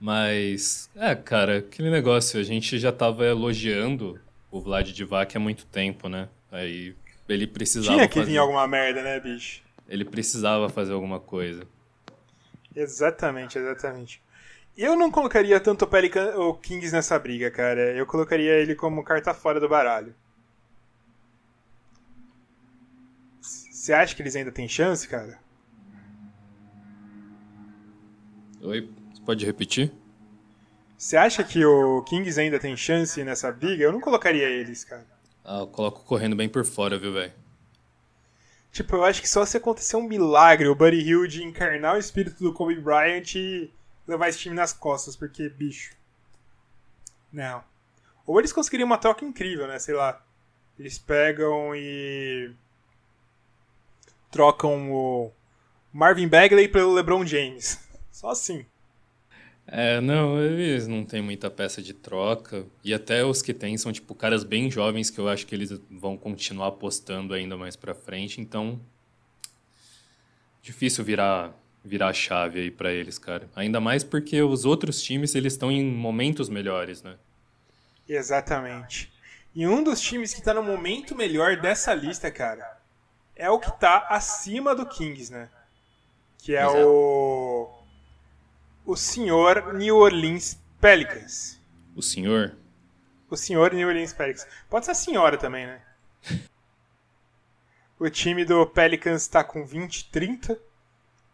Mas, 0.00 0.88
é, 0.96 1.14
cara, 1.14 1.58
aquele 1.58 1.90
negócio, 1.90 2.40
a 2.40 2.42
gente 2.42 2.78
já 2.78 2.90
tava 2.90 3.26
elogiando 3.26 4.18
o 4.50 4.62
Vlad 4.62 4.90
Divac 4.92 5.36
há 5.36 5.38
muito 5.38 5.66
tempo, 5.66 6.08
né? 6.08 6.30
Aí 6.50 6.96
ele 7.28 7.46
precisava. 7.46 7.96
Tinha 7.96 8.08
que 8.08 8.18
fazer... 8.18 8.30
vir 8.30 8.38
alguma 8.38 8.66
merda, 8.66 9.02
né, 9.02 9.20
bicho? 9.20 9.62
Ele 9.86 10.06
precisava 10.06 10.70
fazer 10.70 10.94
alguma 10.94 11.20
coisa. 11.20 11.62
Exatamente, 12.74 13.58
exatamente. 13.58 14.22
Eu 14.74 14.96
não 14.96 15.10
colocaria 15.10 15.60
tanto 15.60 15.84
o 15.84 15.86
Pelican 15.86 16.34
ou 16.36 16.54
Kings 16.54 16.94
nessa 16.94 17.18
briga, 17.18 17.50
cara. 17.50 17.92
Eu 17.92 18.06
colocaria 18.06 18.52
ele 18.52 18.74
como 18.74 19.04
carta 19.04 19.34
fora 19.34 19.60
do 19.60 19.68
baralho. 19.68 20.14
Você 23.80 23.94
acha 23.94 24.14
que 24.14 24.20
eles 24.20 24.36
ainda 24.36 24.52
têm 24.52 24.68
chance, 24.68 25.08
cara? 25.08 25.40
Oi, 28.60 28.86
Pode 29.24 29.46
repetir? 29.46 29.90
Você 30.98 31.16
acha 31.16 31.42
que 31.42 31.64
o 31.64 32.02
Kings 32.02 32.38
ainda 32.38 32.58
tem 32.58 32.76
chance 32.76 33.24
nessa 33.24 33.50
briga? 33.50 33.82
Eu 33.82 33.90
não 33.92 33.98
colocaria 33.98 34.46
eles, 34.46 34.84
cara. 34.84 35.06
Ah, 35.42 35.60
eu 35.60 35.66
coloco 35.66 36.04
correndo 36.04 36.36
bem 36.36 36.46
por 36.46 36.62
fora, 36.62 36.98
viu, 36.98 37.14
velho? 37.14 37.32
Tipo, 38.70 38.96
eu 38.96 39.04
acho 39.04 39.22
que 39.22 39.28
só 39.28 39.46
se 39.46 39.56
acontecer 39.56 39.96
um 39.96 40.06
milagre, 40.06 40.68
o 40.68 40.74
Buddy 40.74 41.00
Hill 41.00 41.26
de 41.26 41.42
encarnar 41.42 41.94
o 41.94 41.98
espírito 41.98 42.44
do 42.44 42.52
Kobe 42.52 42.78
Bryant 42.78 43.34
e 43.34 43.72
levar 44.06 44.28
esse 44.28 44.40
time 44.40 44.54
nas 44.54 44.74
costas, 44.74 45.16
porque, 45.16 45.48
bicho. 45.48 45.96
Não. 47.32 47.64
Ou 48.26 48.38
eles 48.38 48.52
conseguiriam 48.52 48.86
uma 48.86 48.98
troca 48.98 49.24
incrível, 49.24 49.66
né? 49.66 49.78
Sei 49.78 49.94
lá. 49.94 50.22
Eles 50.78 50.98
pegam 50.98 51.74
e. 51.74 52.54
trocam 54.30 54.92
o 54.92 55.32
Marvin 55.92 56.28
Bagley 56.28 56.68
pelo 56.68 56.92
LeBron 56.92 57.26
James. 57.26 57.78
Só 58.10 58.30
assim. 58.30 58.64
É, 59.66 60.00
não, 60.00 60.42
eles 60.42 60.88
não 60.88 61.04
tem 61.04 61.22
muita 61.22 61.50
peça 61.50 61.80
de 61.80 61.94
troca. 61.94 62.66
E 62.82 62.92
até 62.92 63.24
os 63.24 63.40
que 63.40 63.54
tem 63.54 63.76
são, 63.76 63.92
tipo, 63.92 64.14
caras 64.14 64.42
bem 64.42 64.70
jovens 64.70 65.10
que 65.10 65.18
eu 65.18 65.28
acho 65.28 65.46
que 65.46 65.54
eles 65.54 65.72
vão 65.90 66.16
continuar 66.16 66.68
apostando 66.68 67.34
ainda 67.34 67.56
mais 67.56 67.76
pra 67.76 67.94
frente. 67.94 68.40
Então, 68.40 68.80
difícil 70.62 71.04
virar 71.04 71.54
virar 71.84 72.08
a 72.08 72.12
chave 72.12 72.60
aí 72.60 72.70
para 72.70 72.92
eles, 72.92 73.18
cara. 73.18 73.48
Ainda 73.56 73.80
mais 73.80 74.04
porque 74.04 74.42
os 74.42 74.64
outros 74.64 75.02
times, 75.02 75.34
eles 75.34 75.54
estão 75.54 75.70
em 75.70 75.84
momentos 75.84 76.48
melhores, 76.48 77.02
né? 77.02 77.16
Exatamente. 78.08 79.10
E 79.54 79.66
um 79.66 79.82
dos 79.82 80.00
times 80.00 80.34
que 80.34 80.42
tá 80.42 80.52
no 80.52 80.62
momento 80.62 81.16
melhor 81.16 81.56
dessa 81.56 81.94
lista, 81.94 82.30
cara, 82.30 82.79
é 83.40 83.50
o 83.50 83.58
que 83.58 83.70
tá 83.78 84.06
acima 84.08 84.74
do 84.74 84.86
Kings, 84.86 85.32
né? 85.32 85.48
Que 86.38 86.54
é 86.56 86.62
Exato. 86.62 86.86
o 86.86 87.80
o 88.86 88.96
senhor 88.96 89.74
New 89.74 89.96
Orleans 89.96 90.58
Pelicans. 90.80 91.60
O 91.94 92.02
senhor? 92.02 92.56
O 93.28 93.36
senhor 93.36 93.72
New 93.72 93.86
Orleans 93.86 94.12
Pelicans. 94.12 94.46
Pode 94.68 94.84
ser 94.86 94.92
a 94.92 94.94
senhora 94.94 95.36
também, 95.36 95.66
né? 95.66 95.82
o 97.98 98.08
time 98.08 98.44
do 98.44 98.66
Pelicans 98.66 99.26
tá 99.28 99.44
com 99.44 99.64
20 99.64 100.10
30, 100.10 100.58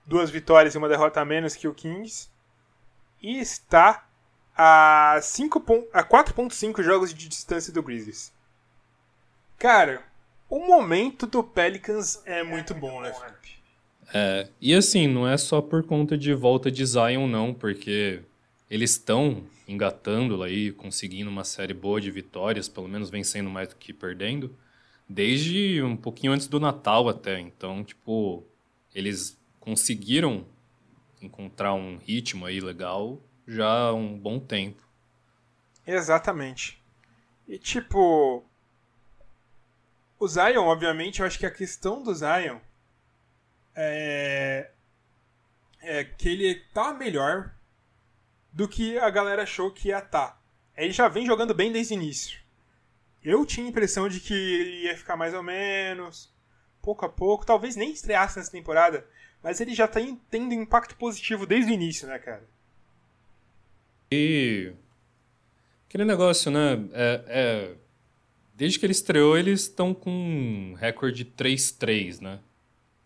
duas 0.04 0.28
vitórias 0.30 0.74
e 0.74 0.78
uma 0.78 0.88
derrota 0.88 1.20
a 1.20 1.24
menos 1.24 1.54
que 1.54 1.68
o 1.68 1.74
Kings. 1.74 2.28
E 3.22 3.38
está 3.38 4.04
a, 4.56 5.18
5 5.22 5.60
pon- 5.60 5.86
a 5.92 6.02
4.5 6.02 6.82
jogos 6.82 7.14
de 7.14 7.28
distância 7.28 7.72
do 7.72 7.82
Grizzlies. 7.82 8.32
Cara, 9.58 10.02
o 10.48 10.66
momento 10.66 11.26
do 11.26 11.42
Pelicans 11.42 12.22
é 12.24 12.42
muito 12.42 12.74
bom, 12.74 13.00
né, 13.00 13.12
Felipe? 13.12 13.56
É, 14.14 14.48
e 14.60 14.72
assim, 14.74 15.06
não 15.06 15.28
é 15.28 15.36
só 15.36 15.60
por 15.60 15.84
conta 15.84 16.16
de 16.16 16.32
volta 16.32 16.70
de 16.70 16.84
Zion, 16.84 17.26
não, 17.26 17.52
porque 17.52 18.22
eles 18.70 18.92
estão 18.92 19.44
engatando 19.66 20.36
lá 20.36 20.46
aí, 20.46 20.70
conseguindo 20.72 21.28
uma 21.28 21.44
série 21.44 21.74
boa 21.74 22.00
de 22.00 22.10
vitórias, 22.10 22.68
pelo 22.68 22.88
menos 22.88 23.10
vencendo 23.10 23.50
mais 23.50 23.68
do 23.68 23.76
que 23.76 23.92
perdendo, 23.92 24.54
desde 25.08 25.82
um 25.82 25.96
pouquinho 25.96 26.32
antes 26.32 26.46
do 26.46 26.60
Natal 26.60 27.08
até. 27.08 27.40
Então, 27.40 27.82
tipo, 27.82 28.44
eles 28.94 29.36
conseguiram 29.58 30.46
encontrar 31.20 31.74
um 31.74 31.96
ritmo 31.96 32.46
aí 32.46 32.60
legal 32.60 33.20
já 33.46 33.88
há 33.88 33.94
um 33.94 34.16
bom 34.16 34.38
tempo. 34.38 34.82
Exatamente. 35.86 36.82
E 37.46 37.58
tipo. 37.58 38.44
O 40.18 40.26
Zion, 40.26 40.64
obviamente, 40.64 41.20
eu 41.20 41.26
acho 41.26 41.38
que 41.38 41.46
a 41.46 41.50
questão 41.50 42.02
do 42.02 42.14
Zion 42.14 42.58
é. 43.74 44.70
É 45.82 46.02
que 46.04 46.28
ele 46.28 46.54
tá 46.74 46.92
melhor 46.92 47.54
do 48.52 48.66
que 48.66 48.98
a 48.98 49.10
galera 49.10 49.42
achou 49.42 49.70
que 49.70 49.88
ia 49.88 50.00
tá. 50.00 50.40
Ele 50.76 50.92
já 50.92 51.06
vem 51.08 51.26
jogando 51.26 51.54
bem 51.54 51.70
desde 51.70 51.94
o 51.94 51.96
início. 51.96 52.40
Eu 53.22 53.44
tinha 53.44 53.66
a 53.66 53.68
impressão 53.68 54.08
de 54.08 54.18
que 54.20 54.34
ele 54.34 54.84
ia 54.84 54.96
ficar 54.96 55.16
mais 55.16 55.34
ou 55.34 55.42
menos, 55.42 56.34
pouco 56.80 57.04
a 57.04 57.08
pouco, 57.08 57.44
talvez 57.44 57.76
nem 57.76 57.92
estreasse 57.92 58.38
nessa 58.38 58.50
temporada, 58.50 59.06
mas 59.42 59.60
ele 59.60 59.74
já 59.74 59.86
tá 59.86 60.00
tendo 60.30 60.54
impacto 60.54 60.96
positivo 60.96 61.46
desde 61.46 61.70
o 61.70 61.74
início, 61.74 62.08
né, 62.08 62.18
cara? 62.18 62.48
E 64.10 64.72
aquele 65.88 66.04
negócio, 66.04 66.50
né? 66.50 66.74
É, 66.92 67.24
é- 67.26 67.76
desde 68.56 68.78
que 68.78 68.86
ele 68.86 68.92
estreou, 68.92 69.36
eles 69.38 69.62
estão 69.62 69.94
com 69.94 70.10
um 70.10 70.74
recorde 70.74 71.24
3-3, 71.24 72.20
né? 72.20 72.40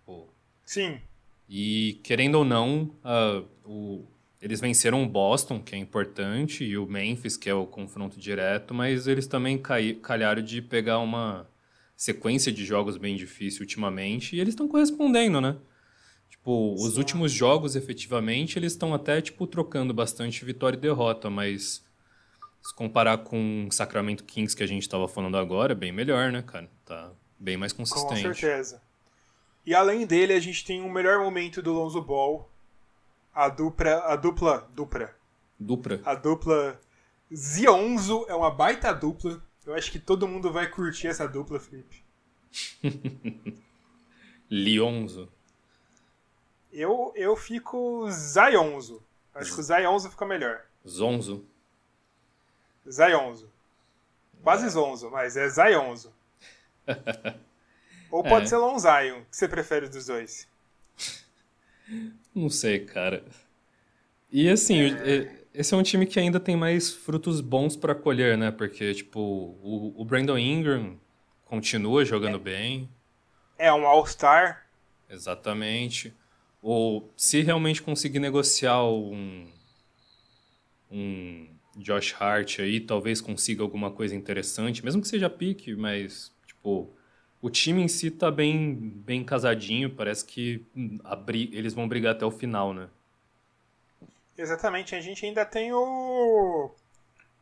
Pô, 0.06 0.26
Sim, 0.64 1.00
E 1.48 2.00
querendo 2.04 2.36
ou 2.36 2.44
não, 2.44 2.94
ah, 3.02 3.42
o- 3.64 4.04
eles 4.40 4.60
venceram 4.60 5.02
o 5.02 5.08
Boston, 5.08 5.60
que 5.60 5.74
é 5.74 5.78
importante, 5.78 6.64
e 6.64 6.78
o 6.78 6.86
Memphis, 6.86 7.36
que 7.36 7.50
é 7.50 7.54
o 7.54 7.66
confronto 7.66 8.18
direto, 8.18 8.72
mas 8.72 9.06
eles 9.06 9.26
também 9.26 9.58
cai- 9.58 9.94
calharam 9.94 10.42
de 10.42 10.62
pegar 10.62 10.98
uma 11.00 11.48
sequência 11.96 12.50
de 12.52 12.64
jogos 12.64 12.96
bem 12.96 13.16
difícil 13.16 13.62
ultimamente, 13.62 14.36
e 14.36 14.40
eles 14.40 14.52
estão 14.54 14.68
correspondendo, 14.68 15.40
né? 15.40 15.56
Tipo, 16.30 16.74
os 16.74 16.94
Sim. 16.94 16.98
últimos 16.98 17.32
jogos, 17.32 17.76
efetivamente, 17.76 18.58
eles 18.58 18.72
estão 18.72 18.94
até, 18.94 19.20
tipo, 19.20 19.46
trocando 19.46 19.92
bastante 19.92 20.44
vitória 20.44 20.76
e 20.76 20.80
derrota, 20.80 21.28
mas 21.28 21.84
se 22.62 22.74
comparar 22.74 23.18
com 23.18 23.66
o 23.68 23.72
Sacramento 23.72 24.24
Kings 24.24 24.56
que 24.56 24.62
a 24.62 24.66
gente 24.66 24.82
estava 24.82 25.08
falando 25.08 25.36
agora, 25.36 25.72
é 25.72 25.74
bem 25.74 25.92
melhor, 25.92 26.30
né, 26.30 26.42
cara? 26.42 26.70
Tá 26.84 27.10
bem 27.38 27.56
mais 27.56 27.72
Com 27.72 27.84
consistente. 27.84 28.20
certeza. 28.22 28.82
E 29.64 29.74
além 29.74 30.06
dele, 30.06 30.32
a 30.32 30.40
gente 30.40 30.64
tem 30.64 30.82
um 30.82 30.90
melhor 30.90 31.18
momento 31.20 31.62
do 31.62 31.72
Lonzo 31.72 32.00
Ball. 32.02 32.50
A 33.34 33.48
dupla. 33.48 33.98
A 34.04 34.16
dupla. 34.16 34.68
Dupla. 34.74 35.14
Dupra. 35.58 36.00
A 36.04 36.14
dupla. 36.14 36.80
Zionzo 37.34 38.26
é 38.28 38.34
uma 38.34 38.50
baita 38.50 38.92
dupla. 38.92 39.42
Eu 39.64 39.74
acho 39.74 39.92
que 39.92 39.98
todo 39.98 40.26
mundo 40.26 40.52
vai 40.52 40.68
curtir 40.68 41.06
essa 41.06 41.28
dupla, 41.28 41.60
Felipe. 41.60 42.02
Lionzo. 44.50 45.28
Eu, 46.72 47.12
eu 47.14 47.36
fico 47.36 48.10
Zionzo. 48.10 49.02
Acho 49.34 49.54
que 49.54 49.60
o 49.60 49.62
Zionzo 49.62 50.10
fica 50.10 50.26
melhor. 50.26 50.62
Zonzo. 50.86 51.44
Zionzo. 52.88 53.48
Quase 54.42 54.68
Zonzo, 54.70 55.10
mas 55.10 55.36
é 55.36 55.48
Zionzo. 55.48 56.12
Ou 58.10 58.22
pode 58.22 58.44
É. 58.44 58.48
ser 58.48 58.56
Lon 58.56 58.78
Zion. 58.78 59.20
O 59.20 59.24
que 59.26 59.36
você 59.36 59.46
prefere 59.48 59.88
dos 59.88 60.06
dois? 60.06 60.48
Não 62.34 62.48
sei, 62.48 62.84
cara. 62.84 63.24
E 64.32 64.48
assim, 64.48 64.76
e- 64.80 65.30
esse 65.52 65.74
é 65.74 65.76
um 65.76 65.82
time 65.82 66.06
que 66.06 66.18
ainda 66.18 66.40
tem 66.40 66.56
mais 66.56 66.92
frutos 66.92 67.40
bons 67.40 67.76
pra 67.76 67.94
colher, 67.94 68.36
né? 68.38 68.50
Porque, 68.50 68.94
tipo, 68.94 69.20
o, 69.20 69.94
o 69.96 70.04
Brandon 70.04 70.38
Ingram 70.38 70.98
continua 71.44 72.04
jogando 72.04 72.38
bem. 72.38 72.88
É 73.58 73.72
um 73.72 73.86
All-Star. 73.86 74.66
Exatamente. 75.08 76.14
Ou 76.62 77.12
se 77.16 77.42
realmente 77.42 77.82
conseguir 77.82 78.20
negociar 78.20 78.82
um, 78.84 79.50
um 80.90 81.48
Josh 81.76 82.14
Hart 82.20 82.60
aí, 82.60 82.80
talvez 82.80 83.20
consiga 83.20 83.62
alguma 83.62 83.90
coisa 83.90 84.14
interessante, 84.14 84.84
mesmo 84.84 85.00
que 85.02 85.08
seja 85.08 85.30
pique, 85.30 85.74
mas, 85.74 86.32
tipo, 86.46 86.90
o 87.40 87.50
time 87.50 87.82
em 87.82 87.88
si 87.88 88.10
tá 88.10 88.30
bem, 88.30 88.74
bem 88.74 89.24
casadinho, 89.24 89.90
parece 89.90 90.24
que 90.24 90.64
hum, 90.76 90.98
a 91.04 91.16
bri- 91.16 91.50
eles 91.52 91.74
vão 91.74 91.88
brigar 91.88 92.14
até 92.14 92.24
o 92.26 92.30
final, 92.30 92.74
né? 92.74 92.88
Exatamente, 94.36 94.94
a 94.96 95.00
gente 95.00 95.24
ainda 95.24 95.44
tem 95.44 95.72
o 95.72 96.70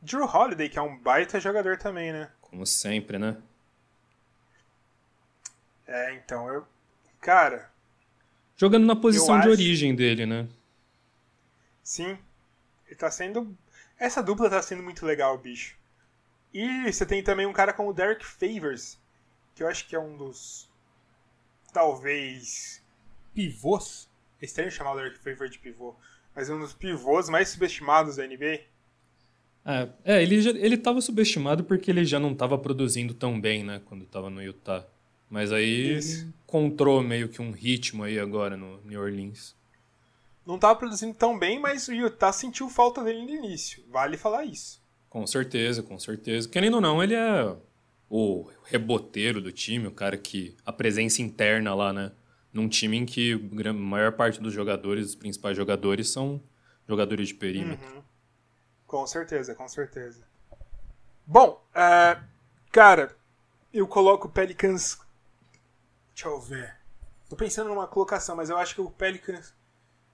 Drew 0.02 0.24
Holiday, 0.26 0.68
que 0.68 0.78
é 0.78 0.82
um 0.82 0.98
baita 0.98 1.40
jogador 1.40 1.78
também, 1.78 2.12
né? 2.12 2.30
Como 2.40 2.66
sempre, 2.66 3.16
né? 3.18 3.36
É, 5.86 6.14
então, 6.14 6.48
eu. 6.52 6.64
Cara, 7.20 7.68
Jogando 8.58 8.84
na 8.86 8.94
posição 8.94 9.40
de 9.40 9.48
acho- 9.48 9.52
origem 9.52 9.94
dele, 9.94 10.26
né? 10.26 10.46
sim. 11.82 12.18
Ele 12.86 12.96
tá 12.96 13.10
sendo. 13.10 13.56
Essa 13.98 14.22
dupla 14.22 14.48
tá 14.48 14.62
sendo 14.62 14.82
muito 14.82 15.04
legal, 15.04 15.37
bicho. 15.37 15.76
E 16.52 16.90
você 16.90 17.04
tem 17.04 17.22
também 17.22 17.46
um 17.46 17.52
cara 17.52 17.72
como 17.72 17.90
o 17.90 17.92
Derek 17.92 18.24
Favors, 18.24 18.98
que 19.54 19.62
eu 19.62 19.68
acho 19.68 19.87
que 19.87 19.96
é 19.96 19.98
um 19.98 20.16
dos. 20.16 20.70
Talvez. 21.72 22.82
Pivôs. 23.34 24.08
É 24.40 24.44
estranho 24.44 24.70
chamar 24.70 24.92
o 24.92 24.96
Derek 24.96 25.18
Favors 25.18 25.50
de 25.50 25.58
pivô. 25.58 25.94
Mas 26.34 26.48
um 26.48 26.58
dos 26.58 26.72
pivôs 26.72 27.28
mais 27.28 27.48
subestimados 27.48 28.16
da 28.16 28.26
NBA. 28.26 28.61
É, 29.64 29.88
é, 30.04 30.22
ele, 30.22 30.40
já, 30.40 30.50
ele 30.50 30.78
tava 30.78 31.00
subestimado 31.00 31.64
porque 31.64 31.90
ele 31.90 32.04
já 32.04 32.18
não 32.18 32.34
tava 32.34 32.56
produzindo 32.56 33.12
tão 33.12 33.38
bem, 33.38 33.64
né? 33.64 33.82
Quando 33.84 34.06
tava 34.06 34.30
no 34.30 34.42
Utah. 34.42 34.87
Mas 35.28 35.52
aí 35.52 35.96
Isso. 35.96 36.32
encontrou 36.46 37.02
meio 37.02 37.28
que 37.28 37.42
um 37.42 37.50
ritmo 37.50 38.04
aí 38.04 38.18
agora 38.18 38.56
no 38.56 38.80
New 38.82 39.00
Orleans. 39.00 39.58
Não 40.48 40.58
tava 40.58 40.76
produzindo 40.76 41.12
tão 41.12 41.38
bem, 41.38 41.61
mas 41.61 41.88
o 41.88 41.92
Utah 41.92 42.32
sentiu 42.32 42.70
falta 42.70 43.04
dele 43.04 43.22
no 43.22 43.28
início. 43.28 43.84
Vale 43.90 44.16
falar 44.16 44.46
isso. 44.46 44.82
Com 45.11 45.26
certeza, 45.26 45.82
com 45.82 45.98
certeza. 45.98 46.48
Querendo 46.48 46.76
ou 46.76 46.80
não, 46.80 47.02
ele 47.02 47.14
é 47.14 47.54
o 48.08 48.48
reboteiro 48.64 49.42
do 49.42 49.52
time, 49.52 49.87
o 49.87 49.92
cara 49.92 50.16
que. 50.16 50.56
a 50.64 50.72
presença 50.72 51.20
interna 51.20 51.74
lá, 51.74 51.92
né? 51.92 52.12
Num 52.50 52.66
time 52.66 52.96
em 52.96 53.04
que 53.04 53.34
a 53.62 53.72
maior 53.74 54.12
parte 54.12 54.40
dos 54.40 54.54
jogadores, 54.54 55.08
os 55.08 55.14
principais 55.14 55.54
jogadores, 55.54 56.08
são 56.08 56.42
jogadores 56.88 57.28
de 57.28 57.34
perímetro. 57.34 57.87
Uhum. 57.87 58.02
Com 58.87 59.06
certeza, 59.06 59.54
com 59.54 59.68
certeza. 59.68 60.26
Bom, 61.26 61.62
é, 61.74 62.18
cara, 62.72 63.14
eu 63.70 63.87
coloco 63.87 64.28
o 64.28 64.30
Pelicans. 64.30 64.98
Deixa 66.14 66.28
eu 66.28 66.40
ver. 66.40 66.74
Tô 67.28 67.37
pensando 67.37 67.68
numa 67.68 67.87
colocação, 67.87 68.34
mas 68.34 68.48
eu 68.48 68.56
acho 68.56 68.74
que 68.74 68.80
o 68.80 68.90
Pelicans, 68.90 69.52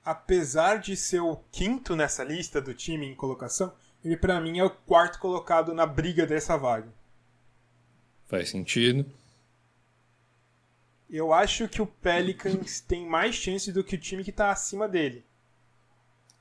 apesar 0.05 0.77
de 0.79 0.97
ser 0.97 1.21
o 1.21 1.37
quinto 1.51 1.97
nessa 1.97 2.23
lista 2.23 2.61
do 2.61 2.75
time 2.75 3.07
em 3.07 3.15
colocação, 3.15 3.73
ele 4.05 4.17
para 4.17 4.41
mim 4.41 4.59
é 4.59 4.65
o 4.65 4.71
quarto 4.71 5.19
colocado 5.19 5.73
na 5.73 5.87
briga 5.87 6.27
dessa 6.27 6.57
vaga. 6.57 6.93
Faz 8.27 8.51
sentido. 8.51 9.07
Eu 11.09 11.33
acho 11.33 11.69
que 11.69 11.81
o 11.81 11.87
Pelicans 11.87 12.81
tem 12.81 13.07
mais 13.07 13.35
chance 13.35 13.73
do 13.73 13.85
que 13.85 13.95
o 13.95 14.01
time 14.01 14.25
que 14.25 14.33
tá 14.33 14.51
acima 14.51 14.89
dele. 14.89 15.25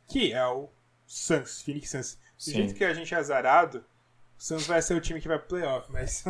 Que 0.07 0.33
é 0.33 0.45
o 0.45 0.69
Suns, 1.05 1.61
Phoenix 1.61 1.91
Suns. 1.91 2.13
Do 2.15 2.43
Sim. 2.43 2.53
jeito 2.53 2.73
que 2.73 2.83
a 2.83 2.93
gente 2.93 3.13
é 3.13 3.17
azarado, 3.17 3.85
o 4.37 4.43
Suns 4.43 4.65
vai 4.65 4.81
ser 4.81 4.95
o 4.95 5.01
time 5.01 5.21
que 5.21 5.27
vai 5.27 5.37
pro 5.37 5.49
playoff, 5.49 5.91
mas. 5.91 6.25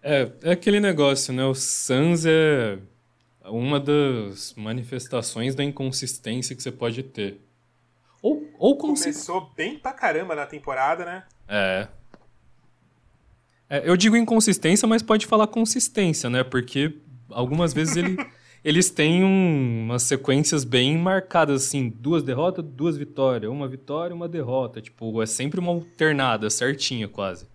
É, 0.00 0.30
é 0.42 0.52
aquele 0.52 0.78
negócio, 0.78 1.34
né? 1.34 1.44
O 1.44 1.54
Suns 1.54 2.24
é 2.24 2.78
uma 3.50 3.78
das 3.80 4.54
manifestações 4.56 5.54
da 5.54 5.62
inconsistência 5.64 6.54
que 6.56 6.62
você 6.62 6.72
pode 6.72 7.02
ter. 7.02 7.40
Ou, 8.22 8.48
ou. 8.58 8.76
Começou 8.76 9.50
bem 9.56 9.78
pra 9.78 9.92
caramba 9.92 10.34
na 10.34 10.46
temporada, 10.46 11.04
né? 11.04 11.24
É. 11.48 11.88
É, 13.70 13.82
Eu 13.88 13.96
digo 13.96 14.16
inconsistência, 14.16 14.88
mas 14.88 15.02
pode 15.02 15.26
falar 15.26 15.46
consistência, 15.46 16.28
né? 16.30 16.42
Porque 16.42 16.96
algumas 17.30 17.72
vezes 17.72 17.96
ele, 17.96 18.16
eles 18.64 18.90
têm 18.90 19.22
um- 19.24 19.84
umas 19.84 20.02
sequências 20.02 20.64
bem 20.64 20.96
marcadas, 20.98 21.66
assim, 21.66 21.88
duas 21.88 22.22
derrotas, 22.22 22.64
duas 22.64 22.96
vitórias, 22.96 23.50
uma 23.52 23.68
vitória, 23.68 24.14
uma 24.14 24.28
derrota. 24.28 24.80
Tipo, 24.80 25.22
é 25.22 25.26
sempre 25.26 25.60
uma 25.60 25.70
alternada, 25.70 26.48
certinha 26.50 27.06
quase. 27.08 27.46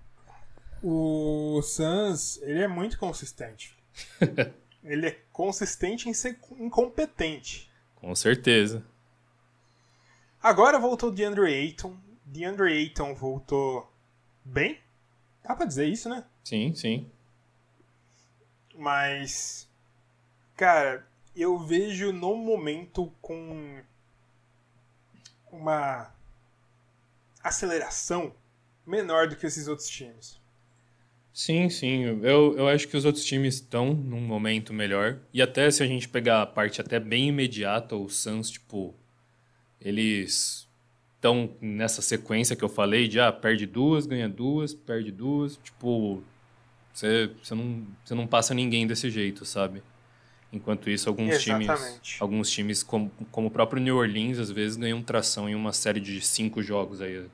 O 0.81 1.61
Suns, 1.63 2.41
ele 2.43 2.61
é 2.61 2.67
muito 2.67 2.97
consistente. 2.99 3.75
ele 4.83 5.07
é 5.07 5.19
consistente 5.31 6.09
em 6.09 6.13
ser 6.13 6.39
incompetente. 6.57 7.71
Com 7.95 8.13
certeza. 8.15 8.83
Agora 10.41 10.79
voltou 10.79 11.09
o 11.09 11.11
DeAndre 11.11 11.45
Ayton. 11.45 11.97
DeAndre 12.25 12.71
Ayton 12.73 13.15
voltou 13.15 13.89
bem. 14.43 14.79
Dá 15.43 15.55
pra 15.55 15.65
dizer 15.65 15.87
isso, 15.87 16.09
né? 16.09 16.25
Sim, 16.43 16.73
sim. 16.75 17.09
Mas, 18.75 19.69
cara, 20.55 21.07
eu 21.35 21.57
vejo 21.59 22.11
no 22.11 22.35
momento 22.35 23.13
com 23.21 23.81
uma 25.51 26.13
aceleração 27.41 28.33
menor 28.85 29.27
do 29.27 29.35
que 29.35 29.45
esses 29.45 29.67
outros 29.67 29.87
times. 29.87 30.41
Sim, 31.33 31.67
sim. 31.69 32.03
Eu, 32.21 32.55
eu 32.55 32.67
acho 32.67 32.87
que 32.87 32.95
os 32.95 33.05
outros 33.05 33.25
times 33.25 33.55
estão 33.55 33.93
num 33.93 34.21
momento 34.21 34.71
melhor. 34.71 35.17
E 35.33 35.41
até 35.41 35.69
se 35.71 35.81
a 35.81 35.87
gente 35.87 36.07
pegar 36.07 36.43
a 36.43 36.45
parte 36.45 36.79
até 36.79 36.99
bem 36.99 37.29
imediata, 37.29 37.95
o 37.95 38.07
Suns, 38.07 38.51
tipo, 38.51 38.93
eles 39.81 40.67
estão 41.15 41.49
nessa 41.59 42.01
sequência 42.01 42.55
que 42.55 42.63
eu 42.63 42.69
falei 42.69 43.07
de 43.07 43.19
ah, 43.19 43.31
perde 43.31 43.65
duas, 43.65 44.05
ganha 44.05 44.29
duas, 44.29 44.75
perde 44.75 45.11
duas. 45.11 45.57
Tipo, 45.57 46.23
você, 46.93 47.31
você, 47.41 47.55
não, 47.55 47.87
você 48.05 48.13
não 48.13 48.27
passa 48.27 48.53
ninguém 48.53 48.85
desse 48.85 49.09
jeito, 49.09 49.43
sabe? 49.43 49.81
Enquanto 50.51 50.87
isso, 50.87 51.09
alguns 51.09 51.41
times, 51.41 51.67
Exatamente. 51.67 52.17
alguns 52.19 52.51
times 52.51 52.83
como, 52.83 53.11
como 53.31 53.47
o 53.47 53.51
próprio 53.51 53.81
New 53.81 53.97
Orleans, 53.97 54.37
às 54.37 54.51
vezes 54.51 54.77
ganham 54.77 55.01
tração 55.01 55.49
em 55.49 55.55
uma 55.55 55.73
série 55.73 55.99
de 55.99 56.21
cinco 56.21 56.61
jogos 56.61 57.01
aí, 57.01 57.25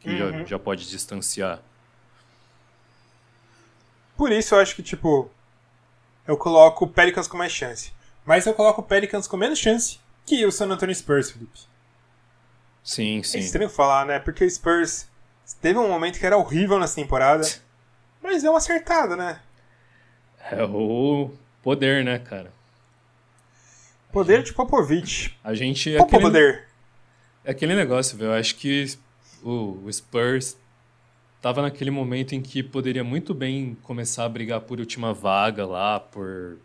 que 0.00 0.16
já, 0.16 0.30
Uhum. 0.30 0.46
já 0.46 0.58
pode 0.58 0.88
distanciar. 0.88 1.62
Por 4.20 4.30
isso 4.30 4.54
eu 4.54 4.58
acho 4.60 4.76
que, 4.76 4.82
tipo, 4.82 5.30
eu 6.26 6.36
coloco 6.36 6.84
o 6.84 6.88
Pelicans 6.88 7.26
com 7.26 7.38
mais 7.38 7.50
chance. 7.52 7.90
Mas 8.22 8.44
eu 8.44 8.52
coloco 8.52 8.82
o 8.82 8.84
Pelicans 8.84 9.26
com 9.26 9.34
menos 9.34 9.58
chance 9.58 9.98
que 10.26 10.44
o 10.44 10.52
San 10.52 10.66
Antonio 10.66 10.94
Spurs, 10.94 11.30
Felipe. 11.30 11.58
Sim, 12.84 13.20
É 13.20 13.22
sim. 13.22 13.38
estranho 13.38 13.70
falar, 13.70 14.04
né? 14.04 14.18
Porque 14.18 14.44
o 14.44 14.50
Spurs 14.50 15.08
teve 15.62 15.78
um 15.78 15.88
momento 15.88 16.18
que 16.18 16.26
era 16.26 16.36
horrível 16.36 16.78
nessa 16.78 16.96
temporada. 16.96 17.48
Mas 18.22 18.42
deu 18.42 18.52
uma 18.52 18.58
acertada, 18.58 19.16
né? 19.16 19.40
É 20.50 20.62
o 20.64 21.30
poder, 21.62 22.04
né, 22.04 22.18
cara? 22.18 22.52
Poder 24.12 24.42
de 24.42 24.52
Popovich. 24.52 25.34
A 25.42 25.54
gente. 25.54 25.94
É 25.94 25.96
Popo 25.96 26.16
aquele, 26.16 26.22
poder. 26.30 26.68
é 27.42 27.52
aquele 27.52 27.74
negócio, 27.74 28.18
velho. 28.18 28.32
Eu 28.32 28.34
acho 28.38 28.54
que 28.56 28.84
o, 29.42 29.80
o 29.82 29.90
Spurs 29.90 30.58
tava 31.40 31.62
naquele 31.62 31.90
momento 31.90 32.34
em 32.34 32.42
que 32.42 32.62
poderia 32.62 33.02
muito 33.04 33.32
bem 33.34 33.74
começar 33.82 34.24
a 34.24 34.28
brigar 34.28 34.60
por 34.62 34.78
última 34.80 35.12
vaga 35.14 35.66
lá, 35.66 35.98
por 36.00 36.58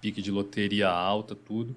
pique 0.00 0.20
de 0.22 0.30
loteria 0.30 0.88
alta, 0.88 1.34
tudo. 1.34 1.74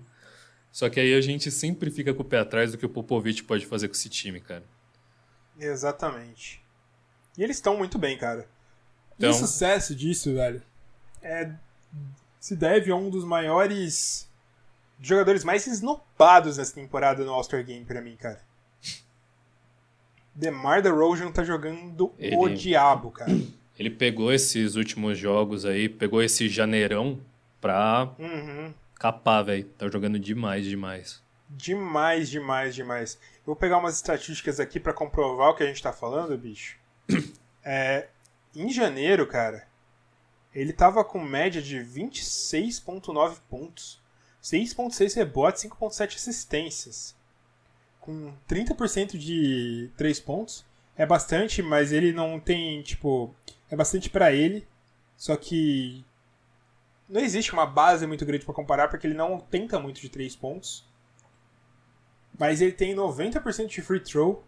Só 0.71 0.89
que 0.89 1.00
aí 1.00 1.13
a 1.13 1.21
gente 1.21 1.52
sempre 1.52 1.89
fica 1.91 2.13
com 2.13 2.21
o 2.21 2.26
pé 2.26 2.39
atrás 2.39 2.71
do 2.71 2.78
que 2.78 2.86
o 2.86 2.89
Popovich 2.89 3.43
pode 3.43 3.65
fazer 3.65 3.88
com 3.88 3.93
esse 3.93 4.10
time, 4.10 4.39
cara. 4.39 4.63
Exatamente. 5.60 6.62
E 7.38 7.43
eles 7.43 7.58
estão 7.58 7.78
muito 7.78 7.97
bem, 7.97 8.17
cara. 8.17 8.47
E 9.12 9.13
Então- 9.26 9.30
o 9.32 9.34
sucesso 9.34 9.93
disso, 9.95 10.34
velho, 10.34 10.62
é, 11.21 11.52
se 12.39 12.56
deve 12.56 12.91
a 12.91 12.95
um 12.95 13.10
dos 13.10 13.24
maiores 13.24 14.30
jogadores 15.00 15.43
mais 15.43 15.67
esnobados 15.67 16.58
nessa 16.58 16.74
temporada 16.74 17.24
no 17.24 17.32
All-Star 17.34 17.63
Game 17.65 17.86
pra 17.86 18.02
mim, 18.02 18.15
cara. 18.15 18.41
DeMar 20.34 20.82
DeRozan 20.82 21.32
tá 21.32 21.44
jogando 21.44 22.06
o 22.08 22.48
Ele- 22.48 22.56
diabo, 22.56 23.12
cara. 23.12 23.32
Ele 23.78 23.89
pegou 23.89 24.32
esses 24.32 24.76
últimos 24.76 25.17
jogos 25.17 25.65
aí, 25.65 25.89
pegou 25.89 26.22
esse 26.22 26.48
janeirão 26.48 27.20
pra 27.60 28.10
Uhum. 28.20 28.74
capar, 28.96 29.44
velho. 29.46 29.63
Tá 29.78 29.88
jogando 29.89 30.20
demais, 30.20 30.65
demais. 30.65 31.22
Demais, 31.50 32.30
demais, 32.30 32.74
demais. 32.76 33.15
Eu 33.39 33.48
vou 33.48 33.56
pegar 33.56 33.78
umas 33.80 33.96
estatísticas 33.96 34.60
aqui 34.60 34.80
pra 34.80 34.94
comprovar 34.94 35.50
o 35.50 35.56
que 35.56 35.63
a 35.63 35.65
gente 35.67 35.82
tá 35.84 35.91
falando, 35.91 36.38
bicho. 36.38 36.78
É, 37.63 38.08
em 38.56 38.70
janeiro, 38.72 39.28
cara, 39.28 39.67
ele 40.56 40.74
tava 40.74 41.04
com 41.04 41.20
média 41.24 41.62
de 41.62 41.78
26.9 41.80 43.38
pontos, 43.48 44.00
6.6 44.41 45.13
rebotes, 45.13 45.62
5.7 45.62 46.15
assistências. 46.15 47.15
Com 48.02 48.34
30% 48.50 49.18
de 49.18 49.90
3 49.96 50.20
pontos. 50.20 50.66
É 50.98 51.06
bastante, 51.06 51.62
mas 51.62 51.92
ele 51.94 52.12
não 52.12 52.40
tem, 52.40 52.82
tipo, 52.82 53.34
é 53.70 53.76
bastante 53.76 54.10
pra 54.10 54.34
ele. 54.34 54.68
Só 55.16 55.38
que 55.38 56.04
não 57.08 57.22
existe 57.22 57.54
uma 57.54 57.66
base 57.66 58.06
muito 58.08 58.26
grande 58.26 58.44
pra 58.44 58.54
comparar 58.54 58.88
porque 58.88 59.06
ele 59.06 59.14
não 59.14 59.40
tenta 59.40 59.80
muito 59.80 60.02
de 60.02 60.10
3 60.10 60.36
pontos. 60.36 60.84
Mas 62.38 62.60
ele 62.60 62.72
tem 62.72 62.96
90% 62.96 63.68
de 63.68 63.82
free 63.82 64.00
throw 64.00 64.44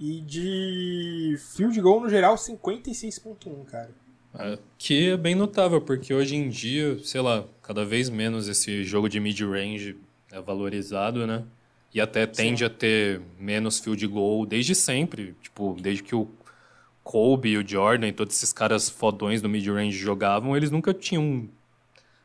e 0.00 0.20
de 0.22 1.36
field 1.54 1.78
goal 1.80 2.00
no 2.00 2.08
geral 2.08 2.36
56.1, 2.36 3.64
cara. 3.66 3.90
É, 4.34 4.58
Que 4.78 5.10
é 5.10 5.16
bem 5.16 5.34
notável, 5.34 5.80
porque 5.80 6.14
hoje 6.14 6.36
em 6.36 6.48
dia, 6.48 6.98
sei 7.04 7.20
lá, 7.20 7.44
cada 7.62 7.84
vez 7.84 8.08
menos 8.08 8.48
esse 8.48 8.82
jogo 8.82 9.08
de 9.08 9.20
mid-range 9.20 9.98
é 10.30 10.40
valorizado, 10.40 11.26
né? 11.26 11.44
E 11.94 12.00
até 12.00 12.26
tende 12.26 12.64
a 12.64 12.70
ter 12.70 13.20
menos 13.38 13.78
field 13.78 14.06
goal 14.06 14.46
desde 14.46 14.74
sempre. 14.74 15.36
Tipo, 15.42 15.76
desde 15.80 16.02
que 16.02 16.14
o 16.14 16.28
Kobe 17.04 17.50
e 17.50 17.58
o 17.58 17.66
Jordan 17.68 18.08
e 18.08 18.12
todos 18.12 18.34
esses 18.36 18.52
caras 18.52 18.88
fodões 18.88 19.42
do 19.42 19.48
mid-range 19.48 19.96
jogavam, 19.98 20.56
eles 20.56 20.70
nunca 20.70 20.94
tinham. 20.94 21.48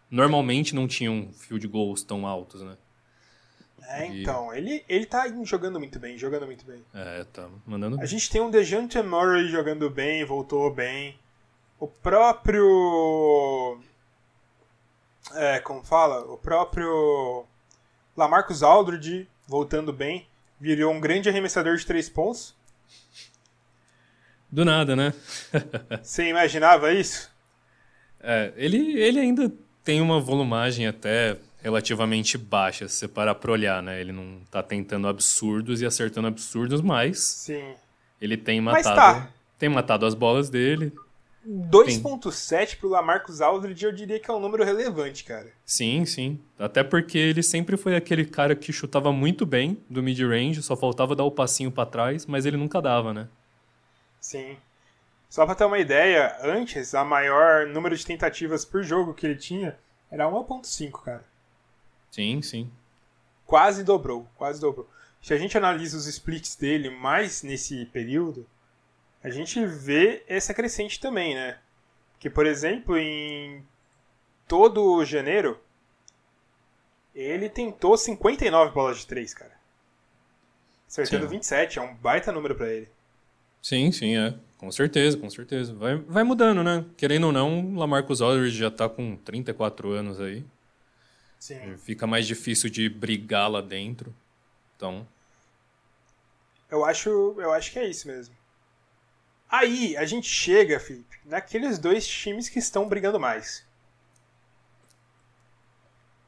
Normalmente 0.10 0.74
não 0.74 0.88
tinham 0.88 1.30
field 1.34 1.68
goals 1.68 2.02
tão 2.02 2.26
altos, 2.26 2.62
né? 2.62 2.78
É, 3.90 4.10
E- 4.10 4.22
então, 4.22 4.54
ele, 4.54 4.84
ele 4.88 5.06
tá 5.06 5.28
jogando 5.44 5.80
muito 5.80 6.00
bem, 6.00 6.18
jogando 6.18 6.46
muito 6.46 6.66
bem. 6.66 6.82
É, 6.94 7.26
tá 7.26 7.50
mandando. 7.66 8.00
A 8.02 8.06
gente 8.06 8.30
tem 8.30 8.40
um 8.42 8.50
DeJounte 8.50 9.02
Murray 9.02 9.48
jogando 9.50 9.90
bem, 9.90 10.24
voltou 10.24 10.74
bem. 10.74 11.18
O 11.80 11.88
próprio... 11.88 13.80
É, 15.36 15.60
como 15.60 15.84
fala? 15.84 16.20
O 16.32 16.38
próprio 16.38 17.46
Lamarcus 18.16 18.64
Aldridge 18.64 19.28
voltando 19.48 19.94
bem. 19.94 20.28
Virou 20.60 20.94
um 20.94 21.00
grande 21.00 21.30
arremessador 21.30 21.78
de 21.78 21.86
três 21.86 22.10
pontos. 22.10 22.56
Do 24.52 24.66
nada, 24.66 24.96
né? 24.96 25.14
Você 26.02 26.30
imaginava 26.30 26.92
isso? 26.94 27.32
É, 28.20 28.52
ele, 28.56 29.00
ele 29.00 29.20
ainda 29.20 29.52
tem 29.84 30.02
uma 30.02 30.20
volumagem 30.20 30.88
até 30.88 31.38
relativamente 31.62 32.38
baixa, 32.38 32.88
se 32.88 32.96
você 32.96 33.08
parar 33.08 33.36
pra 33.36 33.52
olhar, 33.52 33.82
né? 33.84 34.00
Ele 34.00 34.12
não 34.12 34.42
tá 34.50 34.64
tentando 34.64 35.08
absurdos 35.08 35.82
e 35.82 35.86
acertando 35.86 36.28
absurdos, 36.28 36.82
mas 36.82 37.20
Sim. 37.20 37.74
ele 38.22 38.38
tem 38.38 38.62
Mas 38.62 38.86
matado, 38.86 39.22
tá. 39.22 39.32
tem 39.58 39.70
matado 39.70 40.06
as 40.06 40.14
bolas 40.14 40.50
dele. 40.50 40.94
2.7 41.48 42.78
pro 42.78 42.90
Lamarcus 42.90 43.40
Aldridge 43.40 43.86
eu 43.86 43.92
diria 43.94 44.20
que 44.20 44.30
é 44.30 44.34
um 44.34 44.40
número 44.40 44.66
relevante, 44.66 45.24
cara. 45.24 45.48
Sim, 45.66 46.06
sim. 46.06 46.40
Até 46.60 46.84
porque 46.84 47.18
ele 47.18 47.42
sempre 47.42 47.78
foi 47.78 47.96
aquele 47.96 48.26
cara 48.26 48.54
que 48.54 48.74
chutava 48.74 49.14
muito 49.14 49.46
bem 49.46 49.82
do 49.90 50.04
mid-range, 50.04 50.62
só 50.62 50.76
faltava 50.76 51.16
dar 51.16 51.24
o 51.24 51.32
passinho 51.32 51.72
para 51.72 51.90
trás, 51.90 52.26
mas 52.26 52.46
ele 52.46 52.58
nunca 52.58 52.82
dava, 52.82 53.14
né? 53.14 53.30
Sim. 54.20 54.58
Só 55.30 55.46
pra 55.46 55.56
ter 55.56 55.64
uma 55.64 55.80
ideia, 55.80 56.36
antes, 56.42 56.94
a 56.94 57.06
maior 57.06 57.68
número 57.68 57.96
de 57.96 58.06
tentativas 58.06 58.66
por 58.66 58.84
jogo 58.84 59.14
que 59.14 59.26
ele 59.26 59.36
tinha 59.36 59.78
era 60.12 60.26
1.5, 60.26 61.04
cara. 61.04 61.24
Sim, 62.12 62.42
sim. 62.42 62.70
Quase 63.46 63.84
dobrou, 63.86 64.28
quase 64.36 64.60
dobrou. 64.60 64.90
Se 65.22 65.34
a 65.34 65.38
gente 65.38 65.58
analisa 65.58 65.98
os 65.98 66.08
splits 66.08 66.56
dele 66.56 66.90
mais 66.90 67.42
nesse 67.42 67.86
período, 67.86 68.46
a 69.28 69.30
gente 69.30 69.66
vê 69.66 70.24
essa 70.26 70.54
crescente 70.54 71.02
também, 71.02 71.36
né? 71.36 71.58
Que, 72.18 72.30
por 72.30 72.46
exemplo, 72.46 72.98
em 72.98 73.62
todo 74.48 75.04
janeiro, 75.04 75.60
ele 77.13 77.50
tentou 77.50 77.98
59 77.98 78.72
bolas 78.72 79.00
de 79.00 79.08
3, 79.08 79.34
cara. 79.34 79.52
Acertando 80.88 81.26
sim. 81.26 81.32
27, 81.32 81.78
é 81.78 81.82
um 81.82 81.94
baita 81.96 82.32
número 82.32 82.56
para 82.56 82.72
ele. 82.72 82.88
Sim, 83.62 83.92
sim, 83.92 84.16
é. 84.16 84.34
Com 84.58 84.72
certeza, 84.72 85.18
com 85.18 85.30
certeza. 85.30 85.74
Vai, 85.74 85.98
vai 85.98 86.24
mudando, 86.24 86.63
né? 86.63 86.86
Querendo 86.96 87.26
ou 87.26 87.34
não, 87.34 87.76
Lamarcus 87.76 88.22
Aldridge 88.22 88.58
já 88.58 88.72
tá 88.72 88.88
com 88.88 89.18
34 89.18 89.92
anos 89.92 90.22
aí. 90.22 90.46
Sim. 91.38 91.76
Fica 91.80 92.08
mais 92.08 92.26
difícil 92.26 92.70
de 92.70 92.88
brigar 92.88 93.52
lá 93.52 93.60
dentro. 93.60 94.16
Então. 94.78 95.06
Eu 96.72 96.86
acho, 96.86 97.36
eu 97.38 97.52
acho 97.52 97.74
que 97.74 97.80
é 97.80 97.90
isso 97.90 98.08
mesmo. 98.08 98.37
Aí 99.50 99.96
a 99.96 100.06
gente 100.06 100.28
chega, 100.28 100.80
Felipe, 100.80 101.18
naqueles 101.26 101.80
dois 101.80 102.08
times 102.08 102.50
que 102.50 102.60
estão 102.60 102.88
brigando 102.88 103.20
mais. 103.20 103.66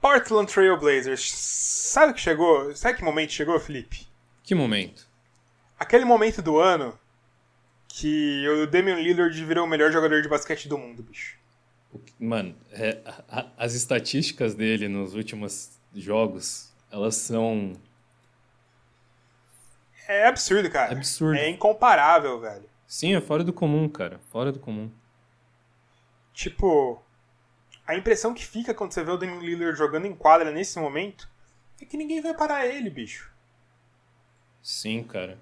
Portland 0.02 0.52
Trail 0.52 0.78
Blazers. 0.78 1.32
Sabe 1.32 2.14
que 2.14 2.22
chegou? 2.22 2.74
Sabe 2.76 2.98
que 2.98 3.04
momento 3.04 3.34
chegou, 3.34 3.60
Felipe? 3.60 4.08
Que 4.44 4.56
momento? 4.56 5.08
Aquele 5.78 6.06
momento 6.06 6.42
do 6.42 6.58
ano 6.58 6.98
que 7.88 8.48
o 8.48 8.68
Damian 8.68 8.96
Lillard 8.96 9.44
virou 9.44 9.66
o 9.66 9.70
melhor 9.70 9.92
jogador 9.92 10.22
de 10.22 10.30
basquete 10.30 10.68
do 10.70 10.78
mundo, 10.78 11.04
bicho. 11.04 11.38
Mano, 12.20 12.56
é, 12.72 13.02
a, 13.28 13.48
as 13.58 13.74
estatísticas 13.74 14.54
dele 14.54 14.88
nos 14.88 15.16
últimos 15.16 15.80
jogos, 15.94 16.72
elas 16.92 17.16
são. 17.16 17.74
É 20.08 20.28
absurdo, 20.28 20.70
cara. 20.70 20.94
Absurdo. 20.94 21.38
É 21.38 21.50
incomparável, 21.50 22.40
velho. 22.40 22.70
Sim, 22.90 23.16
é 23.16 23.22
fora 23.22 23.44
do 23.44 23.54
comum, 23.54 23.88
cara. 23.88 24.20
Fora 24.32 24.52
do 24.52 24.58
comum. 24.58 24.92
Tipo, 26.34 27.00
a 27.86 27.96
impressão 27.96 28.34
que 28.34 28.44
fica 28.44 28.74
quando 28.74 28.94
você 28.94 29.04
vê 29.04 29.12
o 29.12 29.18
Damian 29.18 29.40
Lillard 29.40 29.78
jogando 29.78 30.08
em 30.08 30.16
quadra 30.16 30.50
nesse 30.50 30.80
momento 30.80 31.30
é 31.80 31.86
que 31.86 31.96
ninguém 31.96 32.20
vai 32.20 32.34
parar 32.34 32.66
ele, 32.66 32.90
bicho. 32.90 33.32
Sim, 34.64 35.04
cara. 35.04 35.40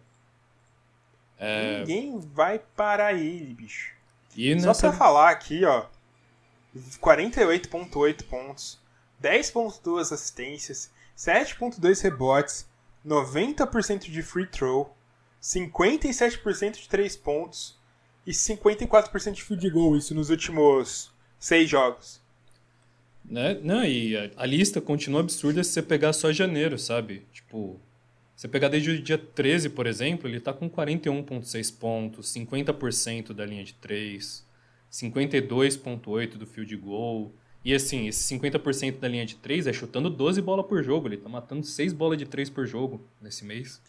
É... 1.38 1.80
Ninguém 1.80 2.20
vai 2.20 2.60
parar 2.60 3.14
ele, 3.14 3.54
bicho. 3.54 3.96
E 4.36 4.54
nessa... 4.54 4.74
Só 4.74 4.90
pra 4.90 4.98
falar 4.98 5.30
aqui, 5.30 5.64
ó. 5.64 5.86
48.8 6.76 8.26
pontos, 8.26 8.78
10.2 9.24 10.02
assistências, 10.02 10.92
7.2 11.16 12.02
rebotes, 12.04 12.70
90% 13.06 14.12
de 14.12 14.22
free 14.22 14.48
throw, 14.48 14.97
57% 15.48 16.82
de 16.82 16.90
3 16.90 17.16
pontos 17.16 17.80
e 18.26 18.32
54% 18.32 19.32
de 19.32 19.44
field 19.44 19.70
goal, 19.70 19.96
isso 19.96 20.14
nos 20.14 20.30
últimos 20.30 21.10
6 21.40 21.70
jogos. 21.70 22.22
Né? 23.24 23.58
Não, 23.64 23.86
e 23.86 24.18
a, 24.18 24.30
a, 24.36 24.46
lista 24.46 24.82
continua 24.82 25.22
absurda 25.22 25.64
se 25.64 25.72
você 25.72 25.82
pegar 25.82 26.12
só 26.12 26.34
janeiro, 26.34 26.78
sabe? 26.78 27.26
Tipo, 27.32 27.80
você 28.36 28.46
pegar 28.50 28.68
desde 28.68 28.92
o 28.92 29.02
dia 29.02 29.18
13, 29.18 29.70
por 29.70 29.88
exemplo, 29.88 30.28
ele 30.28 30.42
tá 30.42 30.52
com 30.52 30.70
41,6 30.70 31.78
pontos, 31.78 32.34
50% 32.34 33.32
da 33.32 33.46
linha 33.46 33.64
de 33.64 33.74
3, 33.76 34.46
52,8% 34.92 36.32
do 36.32 36.46
field 36.46 36.76
goal. 36.76 37.32
E 37.64 37.74
assim, 37.74 38.08
esse 38.08 38.36
50% 38.38 39.00
da 39.00 39.08
linha 39.08 39.26
de 39.26 39.36
3 39.36 39.68
é 39.68 39.74
chutando 39.74 40.10
12 40.10 40.42
bolas 40.42 40.66
por 40.66 40.84
jogo. 40.84 41.08
Ele 41.08 41.18
tá 41.18 41.30
matando 41.30 41.66
6 41.66 41.94
bolas 41.94 42.18
de 42.18 42.26
3 42.26 42.50
por 42.50 42.66
jogo 42.66 43.02
nesse 43.22 43.46
mês. 43.46 43.82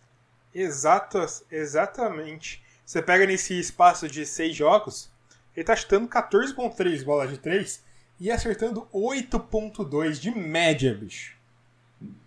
Exato, 0.54 1.18
exatamente. 1.50 2.62
Você 2.84 3.02
pega 3.02 3.26
nesse 3.26 3.58
espaço 3.58 4.08
de 4.08 4.24
6 4.24 4.56
jogos, 4.56 5.11
ele 5.54 5.64
tá 5.64 5.76
chutando 5.76 6.08
14.3 6.08 7.04
bolas 7.04 7.30
de 7.30 7.38
3 7.38 7.84
e 8.20 8.30
acertando 8.30 8.88
8.2 8.92 10.12
de 10.12 10.30
média, 10.30 10.94
bicho. 10.94 11.37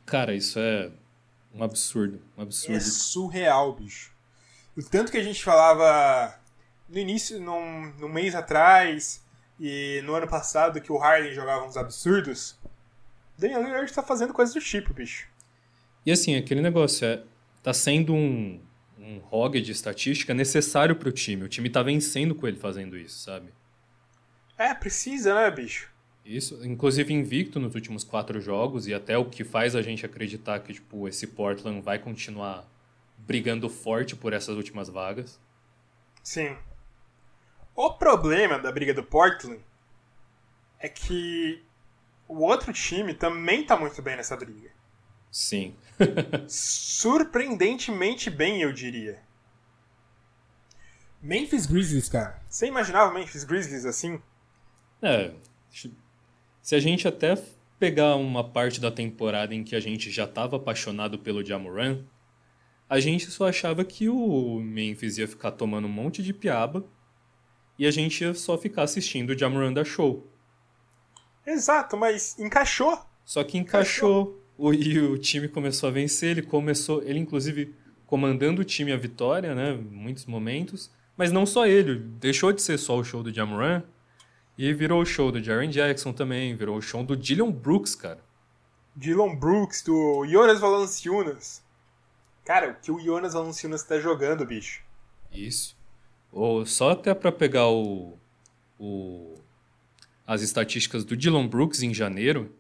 Cara, 0.06 0.34
isso 0.34 0.60
é 0.60 0.92
um 1.54 1.64
absurdo, 1.64 2.22
um 2.38 2.44
absurdo. 2.44 2.78
É 2.78 2.80
surreal, 2.80 3.74
bicho. 3.74 4.12
O 4.78 4.84
tanto 4.84 5.12
que 5.12 5.18
a 5.18 5.24
gente 5.24 5.44
falava 5.44 6.40
no 6.88 6.98
início, 6.98 7.40
num, 7.40 7.92
num 7.98 8.10
mês 8.10 8.36
atrás 8.36 9.24
e 9.60 10.02
no 10.06 10.14
ano 10.14 10.28
passado 10.28 10.82
que 10.82 10.92
o 10.92 10.98
Harden 10.98 11.34
jogava 11.34 11.66
uns 11.66 11.78
absurdos, 11.78 12.58
Daniel 13.38 13.64
Lillard 13.64 13.92
tá 13.92 14.04
fazendo 14.04 14.34
coisas 14.34 14.54
do 14.54 14.62
tipo, 14.62 14.94
bicho. 14.94 15.28
E 16.06 16.12
assim, 16.12 16.36
aquele 16.36 16.62
negócio 16.62 17.06
é 17.06 17.24
tá 17.62 17.74
sendo 17.74 18.14
um, 18.14 18.62
um 18.98 19.20
rogue 19.20 19.62
de 19.62 19.72
estatística 19.72 20.34
necessário 20.34 20.96
pro 20.96 21.12
time. 21.12 21.44
O 21.44 21.50
time 21.50 21.70
tá 21.70 21.82
vencendo 21.82 22.36
com 22.36 22.48
ele 22.48 22.58
fazendo 22.58 22.98
isso, 22.98 23.20
sabe? 23.20 23.54
É, 24.58 24.74
precisa, 24.74 25.34
né, 25.34 25.50
bicho? 25.50 25.92
Isso, 26.24 26.64
inclusive 26.66 27.12
invicto 27.14 27.60
nos 27.60 27.74
últimos 27.74 28.04
quatro 28.04 28.40
jogos 28.40 28.88
e 28.88 28.94
até 28.94 29.18
o 29.18 29.26
que 29.26 29.44
faz 29.44 29.76
a 29.76 29.82
gente 29.82 30.06
acreditar 30.06 30.60
que 30.60 30.74
tipo 30.74 31.08
esse 31.08 31.26
Portland 31.28 31.82
vai 31.82 31.98
continuar 31.98 32.70
brigando 33.18 33.68
forte 33.70 34.16
por 34.16 34.32
essas 34.32 34.56
últimas 34.56 34.88
vagas. 34.88 35.40
Sim. 36.22 36.56
O 37.76 37.94
problema 37.94 38.60
da 38.60 38.72
briga 38.72 38.94
do 38.94 39.04
Portland 39.04 39.60
é 40.80 40.88
que 40.88 41.64
o 42.28 42.42
outro 42.42 42.72
time 42.72 43.14
também 43.14 43.66
tá 43.66 43.76
muito 43.76 44.00
bem 44.02 44.16
nessa 44.16 44.38
briga. 44.38 44.70
Sim. 45.32 45.74
Surpreendentemente 46.48 48.30
bem, 48.30 48.62
eu 48.62 48.74
diria. 48.74 49.20
Memphis 51.22 51.66
Grizzlies, 51.66 52.10
cara. 52.10 52.42
Você 52.50 52.68
imaginava 52.68 53.14
Memphis 53.14 53.46
Grizzlies 53.46 53.86
assim? 53.86 54.22
É. 55.02 55.34
Se 56.62 56.76
a 56.76 56.80
gente 56.80 57.08
até 57.08 57.42
pegar 57.80 58.16
uma 58.16 58.44
parte 58.44 58.82
da 58.82 58.92
temporada 58.92 59.56
em 59.56 59.64
que 59.64 59.76
a 59.76 59.80
gente 59.80 60.12
já 60.12 60.26
estava 60.26 60.58
apaixonado 60.58 61.18
pelo 61.18 61.46
Jamoran, 61.46 62.04
a 62.90 63.00
gente 63.00 63.32
só 63.32 63.48
achava 63.48 63.86
que 63.86 64.10
o 64.10 64.60
Memphis 64.60 65.18
ia 65.18 65.28
ficar 65.28 65.52
tomando 65.52 65.88
um 65.88 65.92
monte 65.92 66.22
de 66.22 66.34
piaba 66.34 66.84
e 67.80 67.88
a 67.88 67.92
gente 67.92 68.24
ia 68.24 68.34
só 68.34 68.58
ficar 68.58 68.84
assistindo 68.84 69.30
o 69.30 69.38
Jamoran 69.38 69.72
da 69.72 69.86
show. 69.86 70.28
Exato, 71.46 71.96
mas 71.96 72.38
encaixou. 72.38 73.00
Só 73.24 73.44
que 73.44 73.58
encaixou. 73.58 74.22
encaixou 74.22 74.41
o, 74.62 74.72
e 74.72 75.00
o 75.00 75.18
time 75.18 75.48
começou 75.48 75.90
a 75.90 75.92
vencer, 75.92 76.30
ele 76.32 76.44
começou, 76.44 77.02
ele 77.02 77.18
inclusive 77.18 77.74
comandando 78.06 78.62
o 78.62 78.66
time 78.66 78.92
à 78.92 78.98
vitória, 78.98 79.56
né, 79.56 79.74
em 79.74 79.82
muitos 79.82 80.28
momentos, 80.28 80.92
mas 81.18 81.32
não 81.32 81.48
só 81.48 81.66
ele, 81.66 81.96
deixou 81.98 82.54
de 82.54 82.62
ser 82.62 82.78
só 82.78 82.96
o 82.96 83.04
show 83.04 83.24
do 83.24 83.34
Jamoran 83.34 83.82
e 84.56 84.72
virou 84.72 85.02
o 85.02 85.06
show 85.06 85.32
do 85.32 85.42
Jaren 85.42 85.70
Jackson 85.70 86.14
também, 86.14 86.56
virou 86.56 86.78
o 86.78 86.82
show 86.82 87.04
do 87.04 87.18
Dylan 87.18 87.50
Brooks, 87.50 87.96
cara. 87.96 88.20
Dylan 88.96 89.36
Brooks, 89.36 89.82
do 89.82 90.28
Jonas 90.28 90.60
Valanciunas. 90.60 91.64
Cara, 92.46 92.72
o 92.72 92.76
que 92.76 92.92
o 92.92 93.00
Jonas 93.00 93.34
Valanciunas 93.34 93.82
tá 93.82 94.00
jogando, 94.00 94.46
bicho. 94.46 94.84
Isso. 95.32 95.76
Ou 96.32 96.66
só 96.68 96.92
até 96.92 97.16
para 97.16 97.32
pegar 97.32 97.68
o, 97.68 98.18
o 98.80 99.40
as 100.28 100.42
estatísticas 100.42 101.04
do 101.04 101.18
Dylan 101.18 101.48
Brooks 101.48 101.82
em 101.82 101.94
janeiro, 101.94 102.54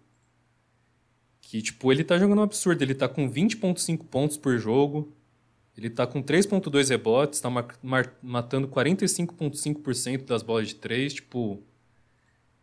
que, 1.52 1.62
tipo, 1.62 1.92
ele 1.92 2.02
tá 2.02 2.18
jogando 2.18 2.40
um 2.40 2.44
absurdo. 2.44 2.82
Ele 2.82 2.96
tá 2.96 3.10
com 3.10 3.30
20,5 3.30 4.06
pontos 4.06 4.38
por 4.38 4.58
jogo. 4.58 5.14
Ele 5.78 5.90
tá 5.90 6.08
com 6.08 6.24
3,2 6.24 6.88
rebotes. 6.88 7.42
Tá 7.42 7.50
matando 8.24 8.70
45,5% 8.70 10.24
das 10.24 10.44
bolas 10.44 10.70
de 10.70 10.76
3. 10.76 11.16
Tipo. 11.16 11.62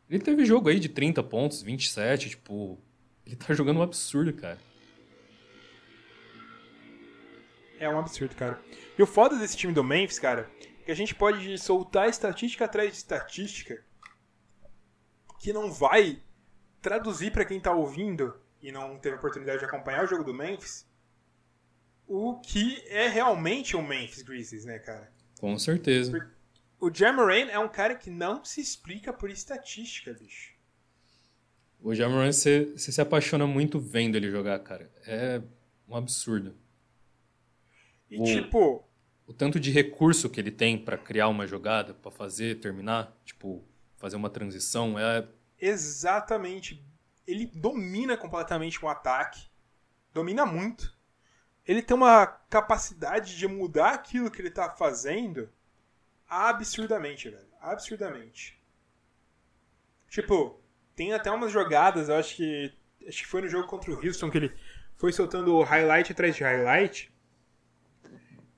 Ele 0.09 0.23
teve 0.23 0.43
jogo 0.47 0.71
aí 0.71 0.81
de 0.81 0.89
30 0.89 1.23
pontos, 1.23 1.61
27. 1.61 2.31
Tipo. 2.31 2.79
Ele 3.27 3.37
tá 3.37 3.53
jogando 3.53 3.77
um 3.77 3.83
absurdo, 3.83 4.33
cara. 4.33 4.59
É 7.79 7.91
um 7.91 7.99
absurdo, 7.99 8.35
cara. 8.37 8.59
E 8.99 9.03
o 9.03 9.07
foda 9.07 9.37
desse 9.37 9.55
time 9.55 9.75
do 9.75 9.85
Memphis, 9.85 10.19
cara, 10.19 10.51
é 10.81 10.85
que 10.87 10.91
a 10.91 10.97
gente 10.97 11.15
pode 11.15 11.59
soltar 11.59 12.09
estatística 12.09 12.65
atrás 12.65 12.91
de 12.91 12.97
estatística 12.97 13.85
que 15.39 15.53
não 15.53 15.71
vai 15.71 16.23
traduzir 16.81 17.31
para 17.31 17.45
quem 17.45 17.61
tá 17.61 17.71
ouvindo 17.71 18.33
e 18.69 18.73
não 18.73 18.99
teve 18.99 19.17
oportunidade 19.17 19.59
de 19.61 19.65
acompanhar 19.65 20.05
o 20.05 20.07
jogo 20.07 20.23
do 20.25 20.35
Memphis, 20.35 20.87
o 22.07 22.39
que 22.41 22.83
é 22.89 23.09
realmente 23.09 23.77
o 23.77 23.83
Memphis 23.83 24.23
Grizzlies, 24.23 24.65
né, 24.65 24.79
cara? 24.79 25.11
Com 25.41 25.59
certeza. 25.59 26.31
O 26.81 26.93
Jamoran 26.93 27.49
é 27.51 27.59
um 27.59 27.69
cara 27.69 27.95
que 27.95 28.09
não 28.11 28.45
se 28.45 28.61
explica 28.61 29.13
por 29.13 29.31
estatística, 29.31 30.13
bicho. 30.13 30.53
O 31.81 31.95
Jamoran, 31.95 32.31
você, 32.33 32.67
você 32.77 32.91
se 32.93 33.01
apaixona 33.01 33.47
muito 33.47 33.79
vendo 33.79 34.17
ele 34.17 34.31
jogar, 34.31 34.59
cara. 34.61 34.91
É 35.07 35.41
um 35.89 35.95
absurdo. 35.97 36.57
E 38.11 38.19
O- 38.21 38.25
tipo, 38.25 38.85
O 39.27 39.33
tanto 39.35 39.61
de 39.61 39.71
recurso 39.71 40.31
que 40.31 40.41
ele 40.41 40.51
tem 40.51 40.79
pra 40.83 40.97
criar 40.97 41.29
uma 41.29 41.47
jogada, 41.47 41.93
pra 41.95 42.11
fazer, 42.11 42.59
terminar, 42.61 43.15
tipo, 43.25 43.63
fazer 43.99 44.17
uma 44.17 44.31
transição, 44.31 44.99
é 44.99 45.27
exatamente. 45.61 46.83
Ele 47.29 47.45
domina 47.45 48.17
completamente 48.17 48.83
um 48.83 48.89
ataque. 48.89 49.51
Domina 50.15 50.47
muito. 50.47 50.97
Ele 51.67 51.83
tem 51.83 51.95
uma 51.95 52.27
capacidade 52.27 53.37
de 53.37 53.47
mudar 53.47 53.91
aquilo 53.91 54.31
que 54.31 54.41
ele 54.41 54.51
tá 54.51 54.71
fazendo 54.71 55.51
absurdamente, 56.27 57.29
velho. 57.29 57.47
Absurdamente. 57.61 58.59
Tipo, 60.09 60.59
tem 60.97 61.13
até 61.13 61.31
umas 61.31 61.53
jogadas, 61.53 62.09
eu 62.09 62.17
acho 62.17 62.35
que. 62.35 62.75
Acho 63.07 63.19
que 63.19 63.27
foi 63.27 63.43
no 63.43 63.49
jogo 63.49 63.69
contra 63.69 63.91
o 63.91 64.05
Houston 64.05 64.31
que 64.31 64.39
ele 64.39 64.59
foi 64.97 65.13
soltando 65.13 65.63
highlight 65.63 66.13
atrás 66.13 66.35
de 66.35 66.43
highlight. 66.43 67.13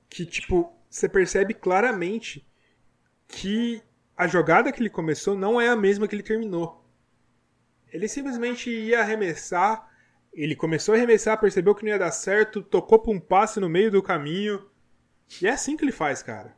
Que, 0.09 0.25
tipo, 0.25 0.73
você 0.89 1.09
percebe 1.09 1.53
claramente 1.53 2.47
que 3.27 3.83
a 4.15 4.27
jogada 4.27 4.71
que 4.71 4.81
ele 4.81 4.89
começou 4.89 5.35
não 5.35 5.59
é 5.59 5.67
a 5.67 5.75
mesma 5.75 6.07
que 6.07 6.15
ele 6.15 6.23
terminou. 6.23 6.80
Ele 7.91 8.07
simplesmente 8.07 8.69
ia 8.69 9.01
arremessar, 9.01 9.89
ele 10.33 10.55
começou 10.55 10.93
a 10.93 10.97
arremessar, 10.97 11.39
percebeu 11.39 11.75
que 11.75 11.83
não 11.83 11.91
ia 11.91 11.99
dar 11.99 12.11
certo, 12.11 12.61
tocou 12.61 12.99
pra 12.99 13.11
um 13.11 13.19
passe 13.19 13.59
no 13.59 13.67
meio 13.69 13.91
do 13.91 14.01
caminho. 14.01 14.63
E 15.41 15.47
é 15.47 15.51
assim 15.51 15.75
que 15.77 15.83
ele 15.83 15.91
faz, 15.91 16.21
cara. 16.23 16.55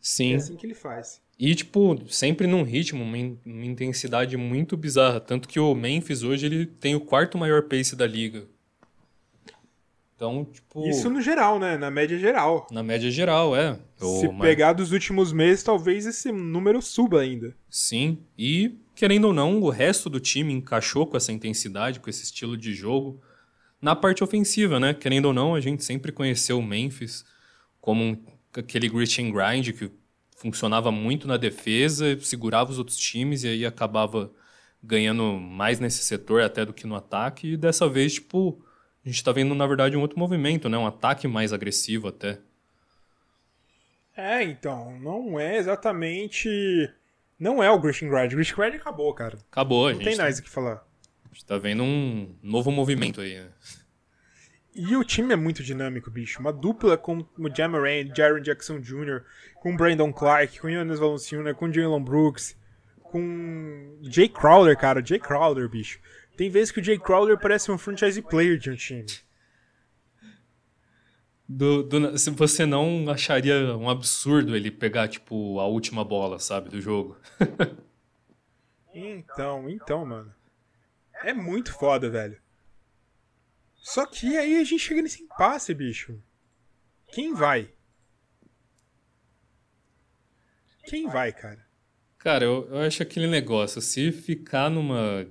sim. 0.00 0.32
É 0.32 0.36
assim 0.36 0.56
que 0.56 0.66
ele 0.66 0.74
faz. 0.74 1.20
E, 1.38 1.54
tipo, 1.54 1.98
sempre 2.12 2.46
num 2.46 2.62
ritmo, 2.62 3.02
uma, 3.02 3.16
in- 3.16 3.38
uma 3.46 3.64
intensidade 3.64 4.36
muito 4.36 4.76
bizarra. 4.76 5.18
Tanto 5.20 5.48
que 5.48 5.58
o 5.58 5.74
Memphis 5.74 6.22
hoje 6.22 6.44
ele 6.44 6.66
tem 6.66 6.94
o 6.94 7.00
quarto 7.00 7.38
maior 7.38 7.62
pace 7.62 7.96
da 7.96 8.06
liga. 8.06 8.44
Então, 10.16 10.44
tipo, 10.44 10.86
Isso 10.86 11.08
no 11.08 11.22
geral, 11.22 11.58
né? 11.58 11.78
Na 11.78 11.90
média 11.90 12.18
geral. 12.18 12.66
na 12.70 12.82
média 12.82 13.10
geral, 13.10 13.56
é. 13.56 13.78
Se 13.96 14.28
pegar 14.38 14.74
dos 14.74 14.92
últimos 14.92 15.32
meses, 15.32 15.62
talvez 15.64 16.04
esse 16.04 16.30
número 16.30 16.82
suba 16.82 17.22
ainda. 17.22 17.54
Sim. 17.70 18.18
E, 18.38 18.78
querendo 19.00 19.28
ou 19.28 19.32
não, 19.32 19.58
o 19.62 19.70
resto 19.70 20.10
do 20.10 20.20
time 20.20 20.52
encaixou 20.52 21.06
com 21.06 21.16
essa 21.16 21.32
intensidade, 21.32 22.00
com 22.00 22.10
esse 22.10 22.22
estilo 22.22 22.54
de 22.54 22.74
jogo. 22.74 23.18
Na 23.80 23.96
parte 23.96 24.22
ofensiva, 24.22 24.78
né? 24.78 24.92
Querendo 24.92 25.24
ou 25.24 25.32
não, 25.32 25.54
a 25.54 25.60
gente 25.60 25.82
sempre 25.82 26.12
conheceu 26.12 26.58
o 26.58 26.62
Memphis 26.62 27.24
como 27.80 28.04
um- 28.04 28.22
aquele 28.52 28.90
grit 28.90 29.22
and 29.22 29.30
grind 29.32 29.72
que 29.72 29.90
funcionava 30.36 30.92
muito 30.92 31.26
na 31.26 31.38
defesa, 31.38 32.20
segurava 32.20 32.70
os 32.72 32.78
outros 32.78 32.98
times 32.98 33.42
e 33.42 33.48
aí 33.48 33.64
acabava 33.64 34.30
ganhando 34.84 35.24
mais 35.40 35.80
nesse 35.80 36.04
setor 36.04 36.42
até 36.42 36.66
do 36.66 36.74
que 36.74 36.86
no 36.86 36.94
ataque. 36.94 37.52
E 37.52 37.56
dessa 37.56 37.88
vez, 37.88 38.12
tipo, 38.12 38.62
a 39.02 39.08
gente 39.08 39.24
tá 39.24 39.32
vendo, 39.32 39.54
na 39.54 39.66
verdade, 39.66 39.96
um 39.96 40.02
outro 40.02 40.18
movimento, 40.18 40.68
né? 40.68 40.76
Um 40.76 40.86
ataque 40.86 41.26
mais 41.26 41.54
agressivo 41.54 42.06
até. 42.08 42.38
É, 44.16 44.42
então, 44.42 44.98
não 45.00 45.38
é 45.40 45.56
exatamente. 45.56 46.48
Não 47.40 47.62
é 47.62 47.70
o 47.70 47.78
Grisham 47.78 48.10
Grad. 48.10 48.30
O 48.32 48.36
Grisham 48.36 48.56
Grad 48.56 48.74
acabou, 48.74 49.12
cara. 49.14 49.38
Acabou, 49.50 49.88
Não 49.88 49.94
gente, 49.94 50.04
tem 50.04 50.16
tá, 50.16 50.24
mais 50.24 50.38
o 50.38 50.42
que 50.42 50.50
falar. 50.50 50.86
a 51.24 51.28
gente 51.32 51.46
tá 51.46 51.56
vendo 51.56 51.82
um 51.82 52.36
novo 52.42 52.70
movimento 52.70 53.22
aí, 53.22 53.40
né? 53.40 53.48
E 54.74 54.94
o 54.94 55.02
time 55.02 55.32
é 55.32 55.36
muito 55.36 55.62
dinâmico, 55.64 56.10
bicho. 56.10 56.38
Uma 56.38 56.52
dupla 56.52 56.96
com 56.96 57.26
o 57.38 57.54
Jamaran, 57.54 58.14
Jaron 58.14 58.40
Jackson 58.40 58.78
Jr., 58.78 59.22
com 59.56 59.72
o 59.72 59.76
Brandon 59.76 60.12
Clark, 60.12 60.60
com 60.60 60.68
o 60.68 60.70
Jonas 60.70 60.98
Valanciunas, 60.98 61.56
com 61.56 61.64
o 61.64 61.72
Jalen 61.72 62.04
Brooks, 62.04 62.56
com 63.02 63.98
Jay 64.02 64.28
Crowder, 64.28 64.78
cara. 64.78 65.04
Jay 65.04 65.18
Crowder, 65.18 65.68
bicho. 65.68 65.98
Tem 66.36 66.48
vezes 66.48 66.70
que 66.70 66.80
o 66.80 66.84
Jay 66.84 66.98
Crowder 66.98 67.38
parece 67.38 67.70
um 67.72 67.78
franchise 67.78 68.20
player 68.22 68.58
de 68.58 68.70
um 68.70 68.76
time. 68.76 69.06
Do, 71.52 71.82
do- 71.82 72.16
se 72.16 72.30
você 72.30 72.64
não 72.64 73.10
acharia 73.10 73.76
um 73.76 73.90
absurdo 73.90 74.54
ele 74.54 74.70
pegar, 74.70 75.08
tipo, 75.08 75.58
a 75.58 75.66
última 75.66 76.04
bola, 76.04 76.38
sabe, 76.38 76.70
do 76.70 76.80
jogo. 76.80 77.16
Então, 78.92 79.70
então, 79.70 80.04
mano. 80.04 80.34
É 81.22 81.32
muito 81.32 81.72
foda, 81.72 82.10
velho. 82.10 82.40
Só 83.76 84.04
que 84.04 84.36
aí 84.36 84.60
a 84.60 84.64
gente 84.64 84.80
chega 84.80 85.00
nesse 85.00 85.22
impasse, 85.22 85.72
bicho. 85.72 86.20
Quem 87.12 87.32
vai? 87.32 87.70
Quem 90.86 91.06
vai, 91.08 91.32
cara? 91.32 91.64
Cara, 92.18 92.44
eu, 92.44 92.66
eu 92.68 92.78
acho 92.78 93.00
aquele 93.00 93.28
negócio, 93.28 93.80
se 93.80 94.10
ficar 94.10 94.68
numa 94.68 95.24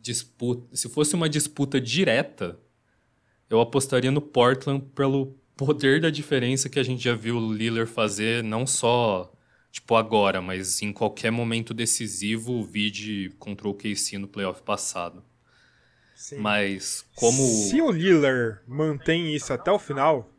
disputa, 0.00 0.76
se 0.76 0.86
fosse 0.90 1.14
uma 1.14 1.28
disputa 1.28 1.80
direta, 1.80 2.60
eu 3.48 3.62
apostaria 3.62 4.10
no 4.10 4.20
Portland 4.20 4.84
pelo 4.94 5.39
poder 5.60 6.00
da 6.00 6.08
diferença 6.08 6.70
que 6.70 6.80
a 6.80 6.82
gente 6.82 7.04
já 7.04 7.14
viu 7.14 7.36
o 7.36 7.52
Lillard 7.52 7.90
fazer, 7.90 8.42
não 8.42 8.66
só, 8.66 9.30
tipo, 9.70 9.94
agora, 9.94 10.40
mas 10.40 10.80
em 10.80 10.90
qualquer 10.90 11.30
momento 11.30 11.74
decisivo, 11.74 12.64
vide 12.64 13.30
contra 13.38 13.68
o 13.68 13.74
KC 13.74 14.16
no 14.16 14.26
playoff 14.26 14.62
passado. 14.62 15.22
Sim. 16.14 16.38
Mas 16.38 17.04
como... 17.14 17.42
Se 17.42 17.78
o 17.82 17.90
Lillard 17.90 18.60
mantém 18.66 19.34
isso 19.34 19.52
até 19.52 19.70
o 19.70 19.78
final, 19.78 20.32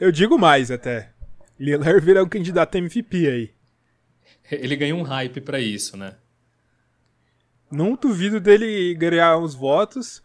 eu 0.00 0.10
digo 0.10 0.36
mais 0.36 0.72
até. 0.72 1.12
Lillard 1.58 2.04
virá 2.04 2.24
um 2.24 2.28
candidato 2.28 2.74
a 2.74 2.78
MVP 2.78 3.28
aí. 3.28 3.54
Ele 4.50 4.74
ganhou 4.74 4.98
um 4.98 5.04
hype 5.04 5.40
pra 5.40 5.60
isso, 5.60 5.96
né? 5.96 6.16
Não 7.70 7.94
duvido 7.94 8.40
dele 8.40 8.92
ganhar 8.96 9.38
os 9.38 9.54
votos, 9.54 10.20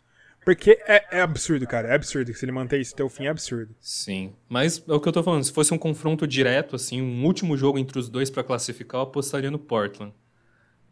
porque 0.52 0.78
é, 0.86 1.20
é 1.20 1.22
absurdo, 1.22 1.66
cara. 1.66 1.88
É 1.88 1.96
absurdo. 1.96 2.34
Se 2.34 2.44
ele 2.44 2.52
manter 2.52 2.82
isso 2.82 2.94
até 2.94 3.02
o 3.02 3.08
fim, 3.08 3.24
é 3.24 3.30
absurdo. 3.30 3.74
Sim, 3.80 4.34
mas 4.50 4.84
é 4.86 4.92
o 4.92 5.00
que 5.00 5.08
eu 5.08 5.14
tô 5.14 5.24
falando, 5.24 5.46
se 5.46 5.52
fosse 5.54 5.74
um 5.74 5.78
confronto 5.78 6.28
direto, 6.28 6.76
assim, 6.76 7.02
um 7.02 7.26
último 7.26 7.56
jogo 7.56 7.80
entre 7.80 7.98
os 7.98 8.10
dois 8.10 8.30
pra 8.30 8.44
classificar, 8.44 9.00
eu 9.00 9.04
apostaria 9.04 9.50
no 9.50 9.58
Portland. 9.58 10.14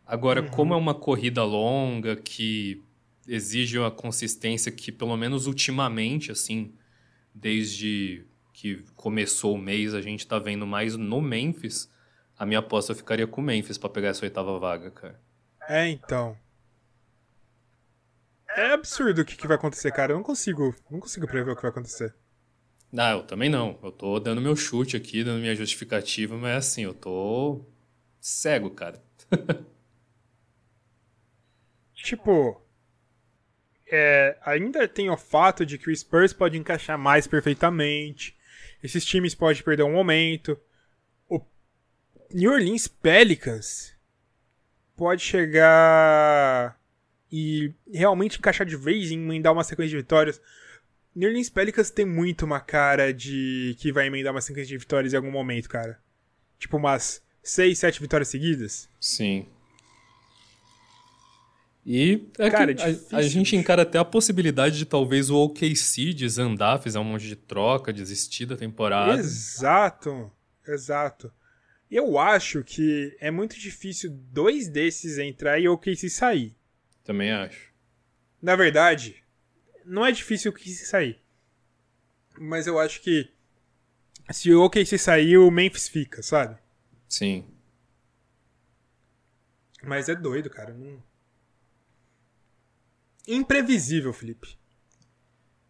Agora, 0.06 0.41
como 0.41 0.74
é 0.74 0.78
uma 0.78 0.95
corrida 0.95 1.43
longa 1.43 2.15
que 2.15 2.82
exige 3.28 3.78
uma 3.78 3.91
consistência 3.91 4.72
que, 4.72 4.93
pelo 4.93 5.17
menos 5.17 5.45
ultimamente, 5.45 6.32
assim, 6.32 6.74
desde 7.36 8.26
que 8.54 8.86
começou 8.95 9.56
o 9.56 9.58
mês, 9.58 9.93
a 9.93 10.02
gente 10.02 10.26
tá 10.26 10.39
vendo 10.39 10.65
mais 10.65 10.95
no 10.95 11.22
Memphis, 11.22 11.91
a 12.38 12.45
minha 12.45 12.60
aposta 12.60 12.95
ficaria 12.95 13.28
com 13.28 13.41
o 13.41 13.43
Memphis 13.43 13.78
pra 13.78 13.89
pegar 13.89 14.08
essa 14.08 14.26
oitava 14.26 14.58
vaga, 14.58 14.89
cara. 14.89 15.19
É, 15.67 15.89
então. 15.89 16.38
É 18.60 18.74
absurdo 18.74 19.22
o 19.22 19.26
que, 19.26 19.38
que 19.38 19.48
vai 19.48 19.56
acontecer, 19.56 19.89
cara. 19.93 20.12
Eu 20.12 20.17
não 20.17 20.24
consigo, 20.24 20.76
não 20.91 21.00
consigo 21.00 21.26
prever 21.26 21.52
o 21.52 21.56
que 21.56 21.62
vai 21.62 21.72
acontecer. 21.72 22.13
Não, 22.91 23.19
eu 23.19 23.24
também 23.24 23.50
não. 23.50 23.80
Eu 23.82 23.89
tô 23.89 24.19
dando 24.19 24.41
meu 24.41 24.54
chute 24.54 24.98
aqui, 24.98 25.24
dando 25.24 25.39
minha 25.39 25.56
justificativa, 25.56 26.36
mas 26.36 26.58
assim, 26.58 26.84
eu 26.84 26.93
tô 26.93 27.65
cego, 28.19 28.69
cara. 28.72 29.02
Tipo, 31.93 32.62
é, 33.86 34.38
ainda 34.41 34.88
tem 34.88 35.10
o 35.10 35.17
fato 35.17 35.65
de 35.65 35.78
que 35.78 35.89
o 35.89 35.95
Spurs 35.95 36.32
pode 36.32 36.58
encaixar 36.58 36.98
mais 36.98 37.28
perfeitamente. 37.28 38.38
Esses 38.82 39.04
times 39.06 39.36
podem 39.36 39.62
perder 39.62 39.84
um 39.84 39.91
momento. 39.91 40.58
O 41.28 41.41
New 42.34 42.54
Orleans 42.54 42.88
Pelicans 42.88 43.93
pode 44.95 45.22
chegar 45.22 46.79
e 47.32 47.74
realmente 47.92 48.38
encaixar 48.39 48.65
de 48.65 48.76
vez 48.76 49.12
em 49.12 49.20
emendar 49.24 49.54
uma 49.54 49.63
sequência 49.63 49.92
de 49.92 49.98
vitórias. 49.98 50.42
New 51.15 51.28
Orleans 51.28 51.50
Pelicans 51.50 51.89
tem 51.89 52.06
muito 52.06 52.46
uma 52.46 52.60
cara 52.60 53.13
de 53.13 53.76
que 53.80 53.92
vai 53.92 54.08
emendar 54.08 54.34
uma 54.34 54.42
sequência 54.42 54.69
de 54.69 54.77
vitórias 54.77 55.13
em 55.13 55.15
algum 55.17 55.32
momento, 55.32 55.67
cara. 55.67 56.00
Tipo 56.58 56.77
umas 56.77 57.21
6, 57.44 57.77
7 57.77 58.00
vitórias 58.02 58.27
seguidas. 58.30 58.88
Sim. 59.00 59.46
E 61.86 62.27
é 62.38 62.50
Cara, 62.50 62.75
a- 63.12 63.17
a, 63.17 63.21
gente 63.21 63.56
encara 63.56 63.82
até 63.82 63.98
a 63.98 64.06
possibilidade 64.06 64.77
de 64.77 64.86
talvez 64.86 65.30
o 65.30 65.38
OKC 65.38 66.13
desandar, 66.13 66.82
fizer 66.82 67.00
um 67.00 67.04
monte 67.04 67.25
de 67.27 67.36
troca, 67.36 67.92
desistir 67.92 68.46
da 68.46 68.56
temporada. 68.56 69.19
Exato, 69.19 70.32
exato. 70.67 71.32
Eu 71.90 72.19
acho 72.19 72.63
que 72.63 73.17
é 73.19 73.32
muito 73.32 73.58
difícil 73.58 74.12
dois 74.32 74.67
desses 74.67 75.17
entrar 75.17 75.60
e 75.60 75.67
o 75.67 75.73
OKC 75.73 76.10
sair. 76.10 76.56
Também 77.10 77.31
acho. 77.31 77.73
Na 78.39 78.55
verdade, 78.55 79.23
não 79.83 80.05
é 80.05 80.12
difícil 80.12 80.51
o 80.51 80.53
OKC 80.53 80.85
sair. 80.85 81.19
Mas 82.37 82.67
eu 82.67 82.77
acho 82.77 83.01
que 83.01 83.33
se 84.31 84.53
o 84.53 84.63
OKC 84.63 84.95
sair, 84.99 85.35
o 85.39 85.49
Memphis 85.49 85.87
fica, 85.87 86.21
sabe? 86.21 86.60
Sim. 87.07 87.47
Mas 89.81 90.07
é 90.07 90.13
doido, 90.13 90.51
cara. 90.51 90.71
Não... 90.71 91.01
Imprevisível, 93.27 94.13
Felipe. 94.13 94.55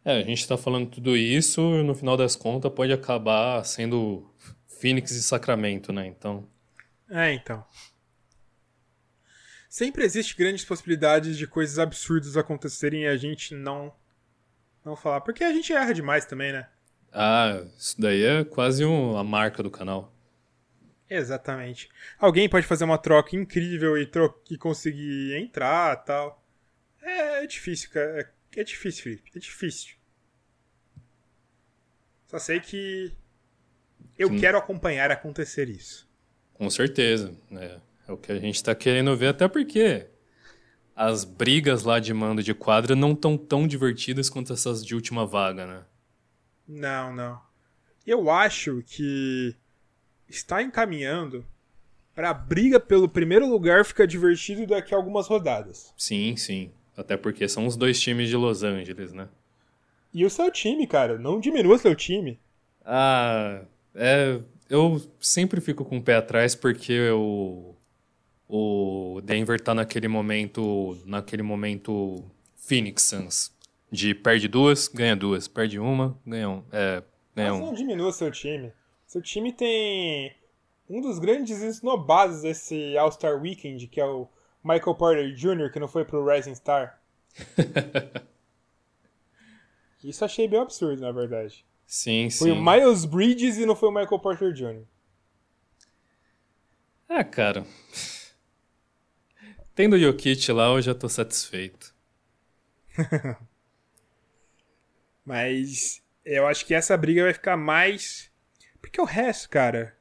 É, 0.03 0.17
a 0.17 0.23
gente 0.23 0.45
tá 0.45 0.57
falando 0.57 0.89
tudo 0.89 1.15
isso 1.15 1.61
e 1.61 1.83
no 1.83 1.95
final 1.95 2.17
das 2.17 2.35
contas 2.35 2.73
pode 2.73 2.91
acabar 2.91 3.63
sendo 3.63 4.29
Phoenix 4.67 5.11
e 5.11 5.23
Sacramento, 5.23 5.93
né? 5.93 6.05
Então, 6.05 6.45
É, 7.09 7.31
então. 7.31 7.65
Sempre 9.69 10.03
existe 10.03 10.35
grandes 10.35 10.65
possibilidades 10.65 11.37
de 11.37 11.45
coisas 11.45 11.77
absurdas 11.77 12.35
acontecerem 12.35 13.03
e 13.03 13.07
a 13.07 13.15
gente 13.15 13.53
não 13.53 13.93
não 14.83 14.95
falar, 14.95 15.21
porque 15.21 15.43
a 15.43 15.53
gente 15.53 15.71
erra 15.71 15.93
demais 15.93 16.25
também, 16.25 16.51
né? 16.51 16.67
Ah, 17.13 17.63
isso 17.77 17.99
daí 18.01 18.23
é 18.23 18.43
quase 18.43 18.83
um, 18.83 19.15
a 19.15 19.23
marca 19.23 19.61
do 19.61 19.69
canal. 19.69 20.11
Exatamente. 21.07 21.89
Alguém 22.17 22.49
pode 22.49 22.65
fazer 22.65 22.83
uma 22.83 22.97
troca 22.97 23.35
incrível 23.35 23.95
e, 23.97 24.05
tro 24.07 24.33
e 24.49 24.57
conseguir 24.57 25.35
entrar 25.35 25.95
tal. 25.97 26.43
É, 27.01 27.43
é 27.43 27.47
difícil, 27.47 27.91
cara. 27.91 28.33
É, 28.55 28.59
é 28.59 28.63
difícil, 28.63 29.03
Felipe. 29.03 29.31
É 29.35 29.39
difícil. 29.39 29.95
Só 32.27 32.39
sei 32.39 32.59
que 32.59 33.11
eu 34.17 34.29
Sim. 34.29 34.39
quero 34.39 34.57
acompanhar 34.57 35.11
acontecer 35.11 35.69
isso. 35.69 36.07
Com 36.53 36.69
certeza. 36.69 37.33
É, 37.51 37.79
é 38.09 38.11
o 38.11 38.17
que 38.17 38.31
a 38.31 38.39
gente 38.39 38.63
tá 38.63 38.73
querendo 38.73 39.15
ver, 39.15 39.27
até 39.27 39.47
porque 39.47 40.07
as 40.95 41.23
brigas 41.23 41.83
lá 41.83 41.99
de 41.99 42.11
mando 42.13 42.41
de 42.41 42.53
quadra 42.55 42.95
não 42.95 43.11
estão 43.11 43.37
tão 43.37 43.67
divertidas 43.67 44.29
quanto 44.29 44.51
essas 44.51 44.83
de 44.83 44.95
última 44.95 45.25
vaga, 45.25 45.67
né? 45.67 45.83
Não, 46.67 47.15
não. 47.15 47.39
Eu 48.05 48.31
acho 48.31 48.83
que 48.87 49.55
está 50.27 50.61
encaminhando 50.63 51.45
para 52.15 52.31
a 52.31 52.33
briga 52.33 52.79
pelo 52.79 53.07
primeiro 53.07 53.47
lugar 53.47 53.85
ficar 53.85 54.07
divertido 54.07 54.65
daqui 54.65 54.93
a 54.93 54.97
algumas 54.97 55.27
rodadas. 55.27 55.93
Sim, 55.95 56.35
sim. 56.35 56.71
Até 56.97 57.15
porque 57.15 57.47
são 57.47 57.67
os 57.67 57.77
dois 57.77 57.99
times 57.99 58.27
de 58.27 58.35
Los 58.35 58.63
Angeles, 58.63 59.13
né? 59.13 59.29
E 60.11 60.25
o 60.25 60.29
seu 60.29 60.51
time, 60.51 60.87
cara, 60.87 61.19
não 61.19 61.39
diminua 61.39 61.77
seu 61.77 61.95
time. 61.95 62.39
Ah, 62.83 63.61
é. 63.93 64.39
Eu 64.67 65.01
sempre 65.19 65.61
fico 65.61 65.85
com 65.85 65.97
o 65.97 66.03
pé 66.03 66.15
atrás 66.15 66.55
porque 66.55 67.09
o, 67.11 67.75
o 68.49 69.21
Denver 69.23 69.61
tá 69.61 69.75
naquele 69.75 70.07
momento. 70.07 70.97
Naquele 71.05 71.43
momento 71.43 72.25
Phoenix 72.57 73.03
Suns. 73.03 73.55
De 73.91 74.15
perde 74.15 74.47
duas, 74.47 74.87
ganha 74.87 75.15
duas. 75.15 75.47
Perde 75.47 75.79
uma, 75.79 76.17
ganha 76.25 76.49
um. 76.49 76.63
É, 76.71 77.03
ganha 77.35 77.51
Mas 77.51 77.59
não 77.59 77.73
diminua 77.73 78.11
seu 78.11 78.31
time. 78.31 78.73
Seu 79.05 79.21
time 79.21 79.53
tem 79.53 80.35
um 80.89 80.99
dos 80.99 81.19
grandes 81.19 81.61
esnobados 81.61 82.41
desse 82.41 82.97
All-Star 82.97 83.39
Weekend, 83.39 83.87
que 83.87 84.01
é 84.01 84.05
o 84.05 84.27
Michael 84.63 84.95
Porter 84.95 85.33
Jr., 85.33 85.71
que 85.71 85.79
não 85.79 85.87
foi 85.87 86.03
pro 86.03 86.25
Rising 86.27 86.55
Star. 86.55 86.99
Isso 90.03 90.25
achei 90.25 90.47
bem 90.47 90.59
absurdo, 90.59 91.01
na 91.01 91.11
verdade. 91.11 91.65
Sim, 91.85 92.29
foi 92.29 92.31
sim. 92.31 92.37
Foi 92.37 92.51
o 92.51 92.61
Miles 92.61 93.05
Bridges 93.05 93.57
e 93.57 93.65
não 93.65 93.75
foi 93.75 93.89
o 93.89 93.91
Michael 93.91 94.19
Porter 94.19 94.53
Jr. 94.53 94.83
Ah, 97.07 97.23
cara. 97.23 97.65
Tendo 99.79 99.95
o 99.95 99.97
Jokic 99.97 100.51
lá, 100.51 100.65
eu 100.65 100.81
já 100.81 100.93
tô 100.93 101.07
satisfeito. 101.07 101.95
Mas 105.23 106.03
eu 106.25 106.45
acho 106.45 106.65
que 106.65 106.73
essa 106.73 106.97
briga 106.97 107.23
vai 107.23 107.33
ficar 107.33 107.55
mais. 107.55 108.29
Porque 108.81 108.99
o 108.99 109.05
resto, 109.05 109.49
cara. 109.49 109.95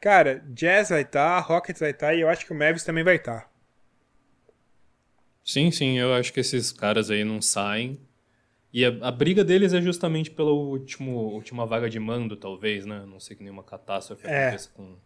Cara, 0.00 0.40
Jazz 0.48 0.88
vai 0.88 1.02
estar, 1.02 1.36
tá, 1.36 1.38
Rockets 1.38 1.78
vai 1.78 1.92
estar 1.92 2.08
tá, 2.08 2.14
e 2.14 2.22
eu 2.22 2.28
acho 2.28 2.44
que 2.44 2.52
o 2.52 2.56
Mavis 2.56 2.82
também 2.82 3.04
vai 3.04 3.14
estar. 3.14 3.42
Tá. 3.42 3.50
Sim, 5.44 5.70
sim, 5.70 5.96
eu 5.96 6.12
acho 6.12 6.32
que 6.32 6.40
esses 6.40 6.72
caras 6.72 7.12
aí 7.12 7.22
não 7.22 7.40
saem. 7.40 8.00
E 8.72 8.84
a, 8.84 8.88
a, 9.02 9.12
briga 9.12 9.44
deles 9.44 9.72
é 9.72 9.80
justamente 9.80 10.32
pela 10.32 10.50
último, 10.50 11.12
última 11.12 11.64
vaga 11.64 11.88
de 11.88 12.00
mando, 12.00 12.36
talvez, 12.36 12.84
né? 12.84 13.06
Não 13.06 13.20
sei 13.20 13.36
que 13.36 13.44
nenhuma 13.44 13.62
catástrofe 13.62 14.26
é. 14.26 14.48
aconteça 14.48 14.68
com. 14.74 14.96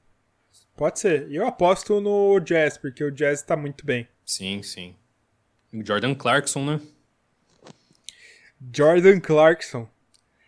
Pode 0.76 0.98
ser. 0.98 1.30
Eu 1.30 1.46
aposto 1.46 2.00
no 2.00 2.40
Jazz, 2.40 2.76
porque 2.76 3.04
o 3.04 3.10
Jazz 3.10 3.42
tá 3.42 3.56
muito 3.56 3.86
bem. 3.86 4.08
Sim, 4.24 4.62
sim. 4.62 4.96
O 5.72 5.84
Jordan 5.84 6.14
Clarkson, 6.14 6.64
né? 6.64 6.80
Jordan 8.72 9.20
Clarkson. 9.20 9.88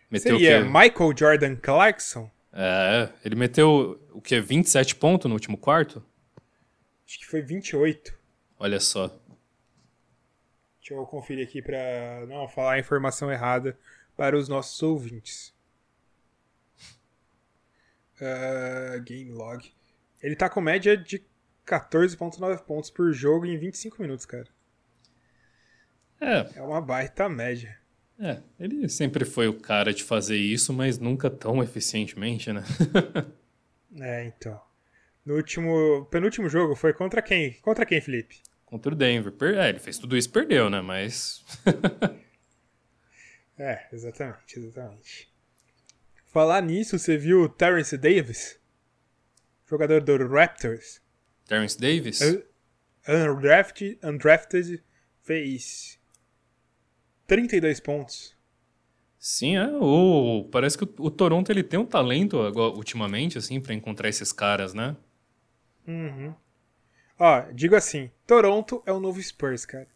Meteu 0.09 0.37
Seria 0.37 0.63
Michael 0.63 1.15
Jordan 1.17 1.55
Clarkson? 1.55 2.31
É, 2.53 3.09
ele 3.23 3.35
meteu 3.35 4.01
o 4.11 4.21
que? 4.21 4.39
27 4.39 4.95
pontos 4.95 5.29
no 5.29 5.35
último 5.35 5.57
quarto? 5.57 6.03
Acho 7.05 7.19
que 7.19 7.25
foi 7.25 7.41
28. 7.41 8.17
Olha 8.59 8.79
só. 8.79 9.07
Deixa 10.79 10.93
eu 10.93 11.05
conferir 11.05 11.45
aqui 11.45 11.61
para 11.61 12.25
não 12.27 12.47
falar 12.47 12.73
a 12.73 12.79
informação 12.79 13.31
errada 13.31 13.77
para 14.15 14.37
os 14.37 14.47
nossos 14.47 14.81
ouvintes. 14.81 15.53
Uh, 18.19 18.99
game 19.03 19.31
log. 19.31 19.76
Ele 20.21 20.35
tá 20.35 20.49
com 20.49 20.61
média 20.61 20.97
de 20.97 21.23
14.9 21.65 22.63
pontos 22.63 22.89
por 22.89 23.11
jogo 23.11 23.45
em 23.45 23.57
25 23.57 24.01
minutos, 24.01 24.25
cara. 24.25 24.47
É. 26.19 26.59
É 26.59 26.61
uma 26.61 26.81
baita 26.81 27.29
média. 27.29 27.77
É, 28.19 28.41
ele 28.59 28.89
sempre 28.89 29.23
foi 29.25 29.47
o 29.47 29.59
cara 29.59 29.93
de 29.93 30.03
fazer 30.03 30.37
isso, 30.37 30.73
mas 30.73 30.97
nunca 30.97 31.29
tão 31.29 31.61
eficientemente, 31.61 32.51
né? 32.51 32.63
é, 34.01 34.25
então. 34.25 34.59
No 35.23 35.35
último, 35.35 36.07
penúltimo 36.09 36.49
jogo 36.49 36.75
foi 36.75 36.93
contra 36.93 37.21
quem? 37.21 37.53
Contra 37.61 37.85
quem, 37.85 38.01
Felipe? 38.01 38.41
Contra 38.65 38.91
o 38.91 38.95
Denver. 38.95 39.33
É, 39.55 39.69
ele 39.69 39.79
fez 39.79 39.99
tudo 39.99 40.17
isso 40.17 40.31
perdeu, 40.31 40.69
né? 40.69 40.81
Mas. 40.81 41.45
é, 43.59 43.87
exatamente, 43.93 44.57
exatamente. 44.57 45.29
Falar 46.25 46.61
nisso, 46.61 46.97
você 46.97 47.17
viu 47.17 47.43
o 47.43 47.49
Terrence 47.49 47.97
Davis? 47.97 48.59
Jogador 49.69 50.01
do 50.01 50.27
Raptors. 50.27 51.01
Terrence 51.45 51.77
Davis? 51.77 52.21
Undrafted, 53.07 53.99
undrafted 54.03 54.83
fez 55.23 55.99
32 57.25 57.79
pontos. 57.79 58.35
Sim, 59.19 59.57
é, 59.57 59.67
o, 59.71 60.47
parece 60.51 60.77
que 60.77 60.83
o, 60.83 60.93
o 60.99 61.11
Toronto 61.11 61.51
ele 61.51 61.63
tem 61.63 61.79
um 61.79 61.85
talento 61.85 62.39
agora, 62.41 62.73
ultimamente, 62.73 63.37
assim, 63.37 63.59
para 63.59 63.73
encontrar 63.73 64.07
esses 64.07 64.31
caras, 64.31 64.73
né? 64.73 64.95
Uhum. 65.85 66.33
Ó, 67.19 67.41
digo 67.53 67.75
assim, 67.75 68.11
Toronto 68.25 68.81
é 68.85 68.91
o 68.91 68.99
novo 68.99 69.21
Spurs, 69.21 69.65
cara. 69.65 69.87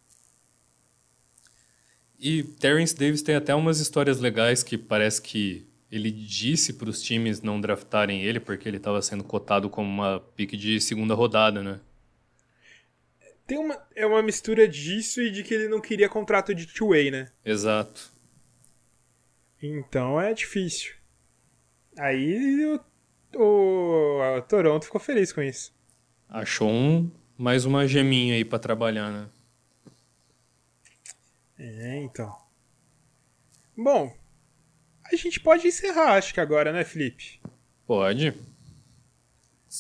E 2.19 2.43
Terence 2.43 2.95
Davis 2.95 3.21
tem 3.21 3.35
até 3.35 3.53
umas 3.55 3.79
histórias 3.79 4.19
legais 4.19 4.63
que 4.63 4.77
parece 4.77 5.21
que 5.21 5.67
ele 5.91 6.09
disse 6.09 6.73
para 6.73 6.89
os 6.89 7.01
times 7.01 7.41
não 7.41 7.59
draftarem 7.59 8.23
ele 8.23 8.39
porque 8.39 8.67
ele 8.67 8.77
estava 8.77 9.01
sendo 9.01 9.25
cotado 9.25 9.69
como 9.69 9.89
uma 9.89 10.21
pique 10.35 10.55
de 10.55 10.79
segunda 10.79 11.13
rodada, 11.13 11.61
né? 11.61 11.81
Tem 13.45 13.57
uma, 13.57 13.77
é 13.93 14.05
uma 14.05 14.23
mistura 14.23 14.65
disso 14.65 15.21
e 15.21 15.29
de 15.29 15.43
que 15.43 15.53
ele 15.53 15.67
não 15.67 15.81
queria 15.81 16.07
contrato 16.07 16.55
de 16.55 16.65
two-way, 16.65 17.11
né? 17.11 17.29
Exato. 17.43 18.09
Então 19.61 20.19
é 20.19 20.33
difícil. 20.33 20.93
Aí 21.97 22.65
o, 22.65 22.79
o, 23.35 24.37
o 24.37 24.41
Toronto 24.43 24.85
ficou 24.85 25.01
feliz 25.01 25.33
com 25.33 25.41
isso. 25.41 25.73
Achou 26.29 26.69
um, 26.69 27.11
mais 27.37 27.65
uma 27.65 27.85
geminha 27.85 28.35
aí 28.35 28.45
para 28.45 28.57
trabalhar, 28.57 29.11
né? 29.11 29.27
É, 31.59 31.97
então. 31.97 32.33
Bom, 33.75 34.15
a 35.15 35.17
gente 35.17 35.39
pode 35.39 35.67
encerrar, 35.67 36.13
acho 36.13 36.33
que 36.33 36.39
agora, 36.39 36.71
né, 36.71 36.83
Felipe? 36.83 37.41
Pode. 37.85 38.33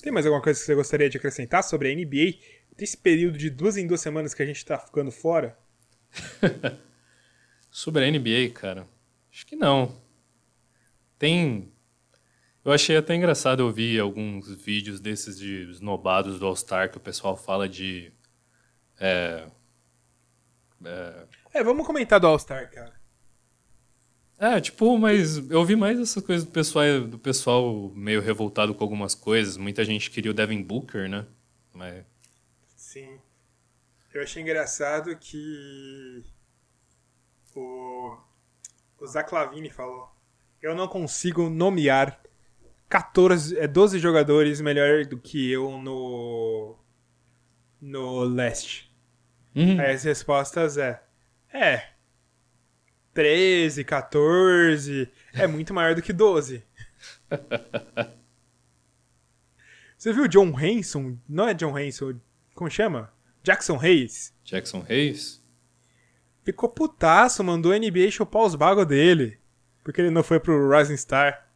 Tem 0.01 0.11
mais 0.11 0.25
alguma 0.25 0.41
coisa 0.41 0.59
que 0.59 0.65
você 0.65 0.75
gostaria 0.75 1.09
de 1.09 1.17
acrescentar 1.17 1.63
sobre 1.63 1.91
a 1.91 1.95
NBA 1.95 2.39
desse 2.77 2.97
período 2.97 3.37
de 3.37 3.49
duas 3.49 3.77
em 3.77 3.85
duas 3.85 4.01
semanas 4.01 4.33
que 4.33 4.41
a 4.41 4.45
gente 4.45 4.65
tá 4.65 4.79
ficando 4.79 5.11
fora? 5.11 5.57
sobre 7.69 8.05
a 8.05 8.11
NBA, 8.11 8.51
cara, 8.53 8.87
acho 9.31 9.45
que 9.45 9.55
não. 9.55 9.95
Tem 11.19 11.71
eu 12.63 12.71
achei 12.71 12.95
até 12.95 13.15
engraçado 13.15 13.61
ouvir 13.61 13.99
alguns 13.99 14.47
vídeos 14.53 14.99
desses 14.99 15.37
de 15.37 15.67
esnobados 15.71 16.39
do 16.39 16.45
All-Star 16.45 16.91
que 16.91 16.97
o 16.97 17.01
pessoal 17.01 17.35
fala 17.35 17.67
de. 17.67 18.13
É, 18.99 19.47
é... 20.85 21.25
é, 21.55 21.63
vamos 21.63 21.87
comentar 21.87 22.19
do 22.19 22.27
All-Star, 22.27 22.69
cara. 22.71 23.00
É, 24.41 24.59
tipo, 24.59 24.97
mas 24.97 25.37
eu 25.51 25.59
ouvi 25.59 25.75
mais 25.75 25.99
essas 25.99 26.23
coisas 26.25 26.43
do 26.43 26.51
pessoal, 26.51 27.01
do 27.01 27.19
pessoal 27.19 27.91
meio 27.93 28.19
revoltado 28.19 28.73
com 28.73 28.83
algumas 28.83 29.13
coisas. 29.13 29.55
Muita 29.55 29.85
gente 29.85 30.09
queria 30.09 30.31
o 30.31 30.33
Devin 30.33 30.63
Booker, 30.63 31.07
né? 31.07 31.27
Mas... 31.71 32.03
Sim. 32.75 33.19
Eu 34.11 34.23
achei 34.23 34.41
engraçado 34.41 35.15
que 35.15 36.23
o, 37.55 38.17
o 38.99 39.05
Zach 39.05 39.31
Lavine 39.31 39.69
falou. 39.69 40.09
Eu 40.59 40.73
não 40.73 40.87
consigo 40.87 41.47
nomear 41.47 42.19
14, 42.89 43.55
é 43.59 43.67
12 43.67 43.99
jogadores 43.99 44.59
melhor 44.59 45.05
do 45.05 45.19
que 45.19 45.51
eu 45.51 45.77
no 45.77 46.75
no 47.79 48.23
leste. 48.23 48.91
Uhum. 49.53 49.79
Aí 49.79 49.91
as 49.91 50.03
respostas 50.03 50.77
é 50.77 50.99
é 51.53 51.90
13, 53.13 53.83
14, 53.83 55.09
é 55.33 55.45
muito 55.47 55.73
maior 55.73 55.93
do 55.95 56.01
que 56.01 56.13
12. 56.13 56.63
Você 59.97 60.13
viu 60.13 60.23
o 60.23 60.27
John 60.27 60.53
Hanson? 60.57 61.17
Não 61.27 61.47
é 61.47 61.53
John 61.53 61.77
Hanson, 61.77 62.15
como 62.55 62.69
chama? 62.69 63.11
Jackson 63.43 63.79
Hayes. 63.79 64.33
Jackson 64.43 64.85
Hayes? 64.89 65.41
Ficou 66.43 66.69
putaço, 66.69 67.43
mandou 67.43 67.71
a 67.71 67.77
NBA 67.77 68.09
chupar 68.09 68.43
os 68.43 68.55
bagos 68.55 68.85
dele. 68.87 69.39
Porque 69.83 70.01
ele 70.01 70.09
não 70.09 70.23
foi 70.23 70.39
pro 70.39 70.69
Rising 70.75 70.97
Star. 70.97 71.47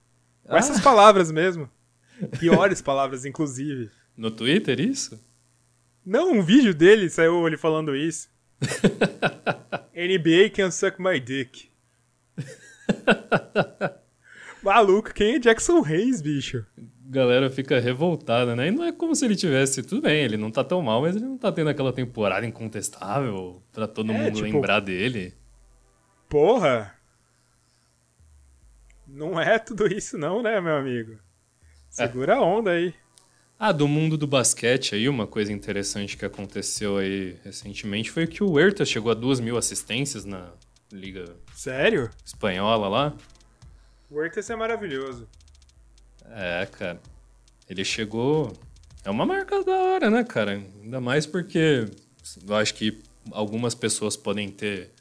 Com 0.43 0.55
Ah. 0.55 0.59
essas 0.59 0.79
palavras 0.79 1.31
mesmo. 1.31 1.69
Piores 2.39 2.81
palavras, 2.83 3.25
inclusive. 3.25 3.89
No 4.15 4.29
Twitter, 4.31 4.79
isso? 4.79 5.19
Não, 6.05 6.31
um 6.33 6.41
vídeo 6.43 6.73
dele 6.73 7.09
saiu 7.09 7.47
ele 7.47 7.57
falando 7.57 7.95
isso. 7.95 8.29
NBA 9.95 10.49
can 10.53 10.71
suck 10.71 11.01
my 11.01 11.19
dick. 11.19 11.69
Maluco, 14.63 15.13
quem 15.13 15.35
é 15.35 15.39
Jackson 15.39 15.83
Hayes, 15.85 16.21
bicho? 16.21 16.65
Galera 17.07 17.49
fica 17.51 17.79
revoltada, 17.79 18.55
né? 18.55 18.67
E 18.67 18.71
não 18.71 18.83
é 18.83 18.91
como 18.91 19.15
se 19.15 19.23
ele 19.25 19.35
tivesse. 19.35 19.83
Tudo 19.83 20.01
bem, 20.01 20.23
ele 20.23 20.37
não 20.37 20.49
tá 20.49 20.63
tão 20.63 20.81
mal, 20.81 21.01
mas 21.01 21.15
ele 21.15 21.25
não 21.25 21.37
tá 21.37 21.51
tendo 21.51 21.69
aquela 21.69 21.93
temporada 21.93 22.45
incontestável 22.45 23.61
pra 23.71 23.87
todo 23.87 24.11
É, 24.11 24.17
mundo 24.17 24.33
tipo- 24.35 24.45
lembrar 24.45 24.79
dele. 24.79 25.35
Porra! 26.27 26.95
Não 29.07 29.39
é 29.39 29.59
tudo 29.59 29.87
isso 29.87 30.17
não, 30.17 30.41
né, 30.41 30.59
meu 30.59 30.75
amigo? 30.75 31.17
Segura 31.89 32.37
a 32.37 32.41
onda 32.41 32.71
aí. 32.71 32.93
Ah, 33.57 33.71
do 33.71 33.87
mundo 33.87 34.17
do 34.17 34.27
basquete 34.27 34.95
aí, 34.95 35.07
uma 35.07 35.25
coisa 35.25 35.51
interessante 35.51 36.17
que 36.17 36.25
aconteceu 36.25 36.97
aí 36.97 37.37
recentemente 37.43 38.11
foi 38.11 38.27
que 38.27 38.43
o 38.43 38.51
Huerta 38.51 38.83
chegou 38.83 39.09
a 39.09 39.15
duas 39.15 39.39
mil 39.39 39.57
assistências 39.57 40.25
na 40.25 40.51
Liga 40.91 41.37
Sério? 41.53 42.09
Espanhola 42.25 42.89
lá. 42.89 43.13
O 44.11 44.15
Huertas 44.15 44.49
é 44.49 44.55
maravilhoso. 44.57 45.25
É, 46.31 46.67
cara. 46.69 46.99
Ele 47.69 47.85
chegou. 47.85 48.51
É 49.05 49.09
uma 49.09 49.25
marca 49.25 49.63
da 49.63 49.73
hora, 49.73 50.09
né, 50.09 50.23
cara? 50.25 50.61
Ainda 50.81 50.99
mais 50.99 51.25
porque 51.25 51.85
eu 52.45 52.55
acho 52.55 52.73
que 52.73 53.01
algumas 53.31 53.73
pessoas 53.73 54.17
podem 54.17 54.49
ter 54.49 54.91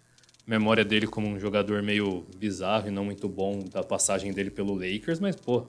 memória 0.47 0.85
dele 0.85 1.07
como 1.07 1.27
um 1.27 1.41
jogador 1.41 1.83
meio 1.83 2.25
bizarro 2.37 2.87
e 2.87 2.91
não 2.91 3.05
muito 3.05 3.29
bom 3.29 3.65
da 3.65 3.83
passagem 3.83 4.33
dele 4.33 4.51
pelo 4.51 4.75
Lakers, 4.75 5.19
mas, 5.19 5.35
pô. 5.35 5.67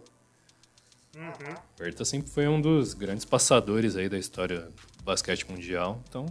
O 1.16 1.82
Huerta 1.82 2.03
sempre 2.03 2.30
foi 2.30 2.47
um 2.47 2.59
dos 2.59 2.93
grandes 2.93 3.24
passadores 3.24 3.95
aí 3.95 4.09
da 4.09 4.18
história 4.18 4.70
do 4.97 5.03
basquete 5.03 5.49
mundial, 5.49 6.03
então. 6.09 6.26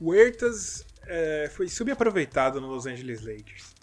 O 0.00 0.10
Huertas 0.10 0.86
é, 1.06 1.50
foi 1.54 1.68
subaproveitado 1.68 2.60
no 2.60 2.68
Los 2.68 2.86
Angeles 2.86 3.20
Lakers. 3.20 3.74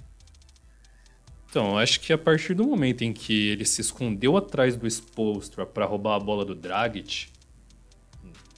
Então, 1.47 1.77
acho 1.77 1.99
que 1.99 2.11
a 2.11 2.17
partir 2.17 2.53
do 2.53 2.63
momento 2.65 3.03
em 3.03 3.13
que 3.13 3.49
ele 3.49 3.65
se 3.65 3.81
escondeu 3.81 4.35
atrás 4.35 4.75
do 4.75 4.87
Spolstra 4.87 5.65
pra 5.65 5.85
roubar 5.85 6.15
a 6.15 6.19
bola 6.19 6.43
do 6.43 6.55
Dragic. 6.55 7.29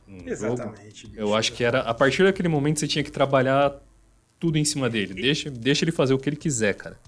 jogo, 0.07 0.29
Exatamente. 0.29 1.07
bicho. 1.07 1.19
Eu 1.19 1.35
acho 1.35 1.53
que 1.53 1.63
era 1.63 1.81
a 1.81 1.93
partir 1.93 2.23
daquele 2.23 2.49
momento 2.49 2.79
você 2.79 2.87
tinha 2.87 3.03
que 3.03 3.11
trabalhar 3.11 3.81
tudo 4.39 4.57
em 4.57 4.65
cima 4.65 4.89
dele. 4.89 5.13
Deixa, 5.13 5.49
deixa 5.49 5.85
ele 5.85 5.91
fazer 5.91 6.13
o 6.13 6.17
que 6.17 6.27
ele 6.27 6.35
quiser, 6.35 6.75
cara. 6.75 6.99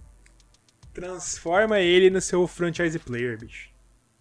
Transforma 0.94 1.80
ele 1.80 2.10
no 2.10 2.22
seu 2.22 2.48
franchise 2.48 2.98
player, 3.00 3.38
bicho. 3.40 3.70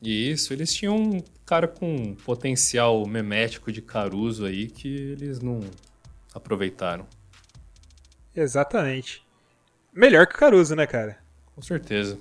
E 0.01 0.31
isso, 0.31 0.53
eles 0.53 0.75
tinham 0.75 0.97
um 0.97 1.23
cara 1.47 1.69
com 1.69 2.15
potencial 2.25 3.07
memético 3.07 3.71
de 3.71 3.81
Caruso 3.81 4.45
aí 4.45 4.67
que 4.67 4.89
eles 4.89 5.41
não 5.41 5.61
aproveitaram. 6.35 7.07
Exatamente. 8.35 9.25
Melhor 9.93 10.27
que 10.27 10.35
o 10.35 10.39
Caruso, 10.39 10.75
né, 10.75 10.87
cara? 10.87 11.19
Com 11.55 11.63
certeza. 11.63 12.19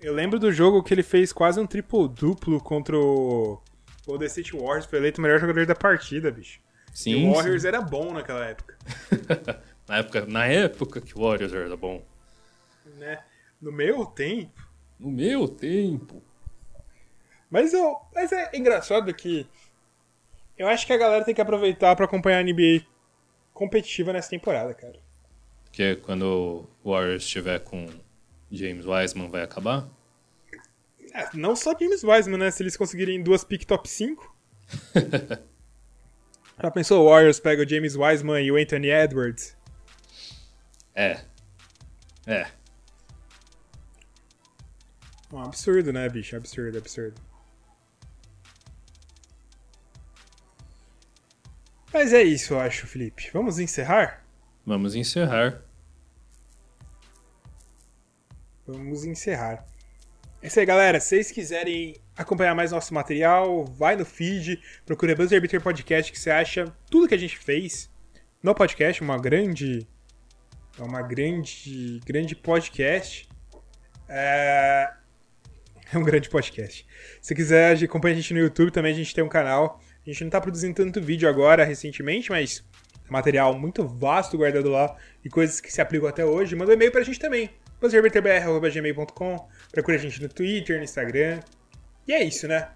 Eu 0.00 0.12
lembro 0.12 0.38
do 0.38 0.52
jogo 0.52 0.82
que 0.82 0.92
ele 0.92 1.02
fez 1.02 1.32
quase 1.32 1.58
um 1.58 1.66
triplo-duplo 1.66 2.60
contra 2.60 2.96
o 2.96 3.60
Golden 4.06 4.26
State 4.26 4.52
Warriors. 4.52 4.86
Foi 4.86 4.98
eleito 4.98 5.20
o 5.20 5.22
melhor 5.22 5.40
jogador 5.40 5.64
da 5.64 5.74
partida, 5.74 6.30
bicho. 6.30 6.60
e 6.92 6.98
Sim. 6.98 7.28
o 7.28 7.34
Warriors 7.34 7.64
era 7.64 7.80
bom 7.80 8.12
naquela 8.12 8.44
época. 8.44 8.76
na, 9.88 9.96
época, 9.98 10.26
na 10.26 10.46
época 10.46 11.00
que 11.00 11.16
o 11.16 11.22
Warriors 11.22 11.52
era 11.52 11.76
bom. 11.76 12.04
Né? 12.98 13.22
No 13.60 13.72
meu 13.72 14.04
tempo. 14.04 14.60
No 14.98 15.10
meu 15.10 15.48
tempo. 15.48 16.22
Mas, 17.50 17.72
eu, 17.72 17.96
mas 18.14 18.30
é 18.32 18.50
engraçado 18.54 19.12
que 19.14 19.46
eu 20.56 20.68
acho 20.68 20.86
que 20.86 20.92
a 20.92 20.98
galera 20.98 21.24
tem 21.24 21.34
que 21.34 21.40
aproveitar 21.40 21.94
pra 21.96 22.04
acompanhar 22.04 22.40
a 22.40 22.42
NBA 22.42 22.84
competitiva 23.54 24.12
nessa 24.12 24.30
temporada, 24.30 24.74
cara. 24.74 24.98
Porque 25.64 25.96
quando 25.96 26.68
o 26.82 26.90
Warriors 26.90 27.22
estiver 27.22 27.60
com 27.60 27.86
James 28.50 28.84
Wiseman 28.84 29.30
vai 29.30 29.42
acabar? 29.42 29.88
É, 31.14 31.28
não 31.34 31.54
só 31.56 31.76
James 31.78 32.02
Wiseman, 32.02 32.38
né? 32.38 32.50
Se 32.50 32.62
eles 32.62 32.76
conseguirem 32.76 33.22
duas 33.22 33.44
pick 33.44 33.64
top 33.64 33.88
5. 33.88 34.36
Já 36.60 36.70
pensou 36.72 37.04
o 37.04 37.10
Warriors 37.10 37.38
pega 37.38 37.62
o 37.62 37.68
James 37.68 37.94
Wiseman 37.94 38.42
e 38.42 38.50
o 38.50 38.56
Anthony 38.56 38.90
Edwards? 38.90 39.56
É. 40.94 41.20
É. 42.26 42.48
Um 45.32 45.40
absurdo, 45.42 45.92
né, 45.92 46.08
bicho? 46.08 46.36
Absurdo, 46.36 46.78
absurdo. 46.78 47.20
Mas 51.92 52.12
é 52.12 52.22
isso, 52.22 52.54
eu 52.54 52.60
acho, 52.60 52.86
Felipe. 52.86 53.30
Vamos 53.32 53.58
encerrar? 53.58 54.24
Vamos 54.64 54.94
encerrar. 54.94 55.62
Vamos 58.66 59.04
encerrar. 59.04 59.64
É 60.42 60.46
isso 60.46 60.60
aí, 60.60 60.66
galera. 60.66 61.00
Se 61.00 61.08
vocês 61.08 61.30
quiserem 61.30 61.96
acompanhar 62.16 62.54
mais 62.54 62.70
nosso 62.70 62.92
material, 62.92 63.64
vai 63.64 63.96
no 63.96 64.04
feed, 64.04 64.62
procura 64.84 65.16
Buzzer 65.16 65.40
Beater 65.40 65.60
Podcast, 65.60 66.12
que 66.12 66.18
você 66.18 66.30
acha 66.30 66.72
tudo 66.90 67.08
que 67.08 67.14
a 67.14 67.18
gente 67.18 67.38
fez 67.38 67.90
no 68.42 68.54
podcast, 68.54 69.02
uma 69.02 69.18
grande. 69.18 69.86
É 70.78 70.82
uma 70.82 71.02
grande. 71.02 72.00
grande 72.04 72.36
podcast. 72.36 73.28
É. 74.08 74.97
É 75.92 75.98
um 75.98 76.04
grande 76.04 76.28
podcast. 76.28 76.86
Se 77.20 77.34
quiser 77.34 77.82
acompanhar 77.82 78.14
a 78.14 78.16
gente 78.16 78.34
no 78.34 78.40
YouTube 78.40 78.70
também, 78.70 78.92
a 78.92 78.96
gente 78.96 79.14
tem 79.14 79.24
um 79.24 79.28
canal. 79.28 79.80
A 80.06 80.10
gente 80.10 80.22
não 80.22 80.30
tá 80.30 80.40
produzindo 80.40 80.74
tanto 80.74 81.00
vídeo 81.00 81.28
agora, 81.28 81.64
recentemente, 81.64 82.30
mas 82.30 82.64
material 83.08 83.58
muito 83.58 83.86
vasto 83.86 84.36
guardado 84.36 84.68
lá 84.68 84.94
e 85.24 85.30
coisas 85.30 85.60
que 85.60 85.72
se 85.72 85.80
aplicam 85.80 86.08
até 86.08 86.24
hoje. 86.24 86.54
Manda 86.54 86.72
um 86.72 86.74
e-mail 86.74 86.92
pra 86.92 87.02
gente 87.02 87.18
também. 87.18 87.50
buzzerbeterbr.gmail.com 87.80 89.48
Procura 89.72 89.96
a 89.96 90.00
gente 90.00 90.22
no 90.22 90.28
Twitter, 90.28 90.76
no 90.76 90.84
Instagram. 90.84 91.40
E 92.06 92.12
é 92.12 92.22
isso, 92.22 92.46
né? 92.46 92.70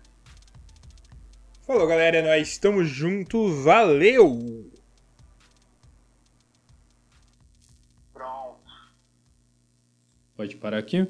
Falou, 1.67 1.87
galera. 1.87 2.23
Nós 2.23 2.49
estamos 2.49 2.89
juntos. 2.89 3.63
Valeu! 3.63 4.71
Pode 10.35 10.57
parar 10.57 10.79
aqui? 10.79 11.07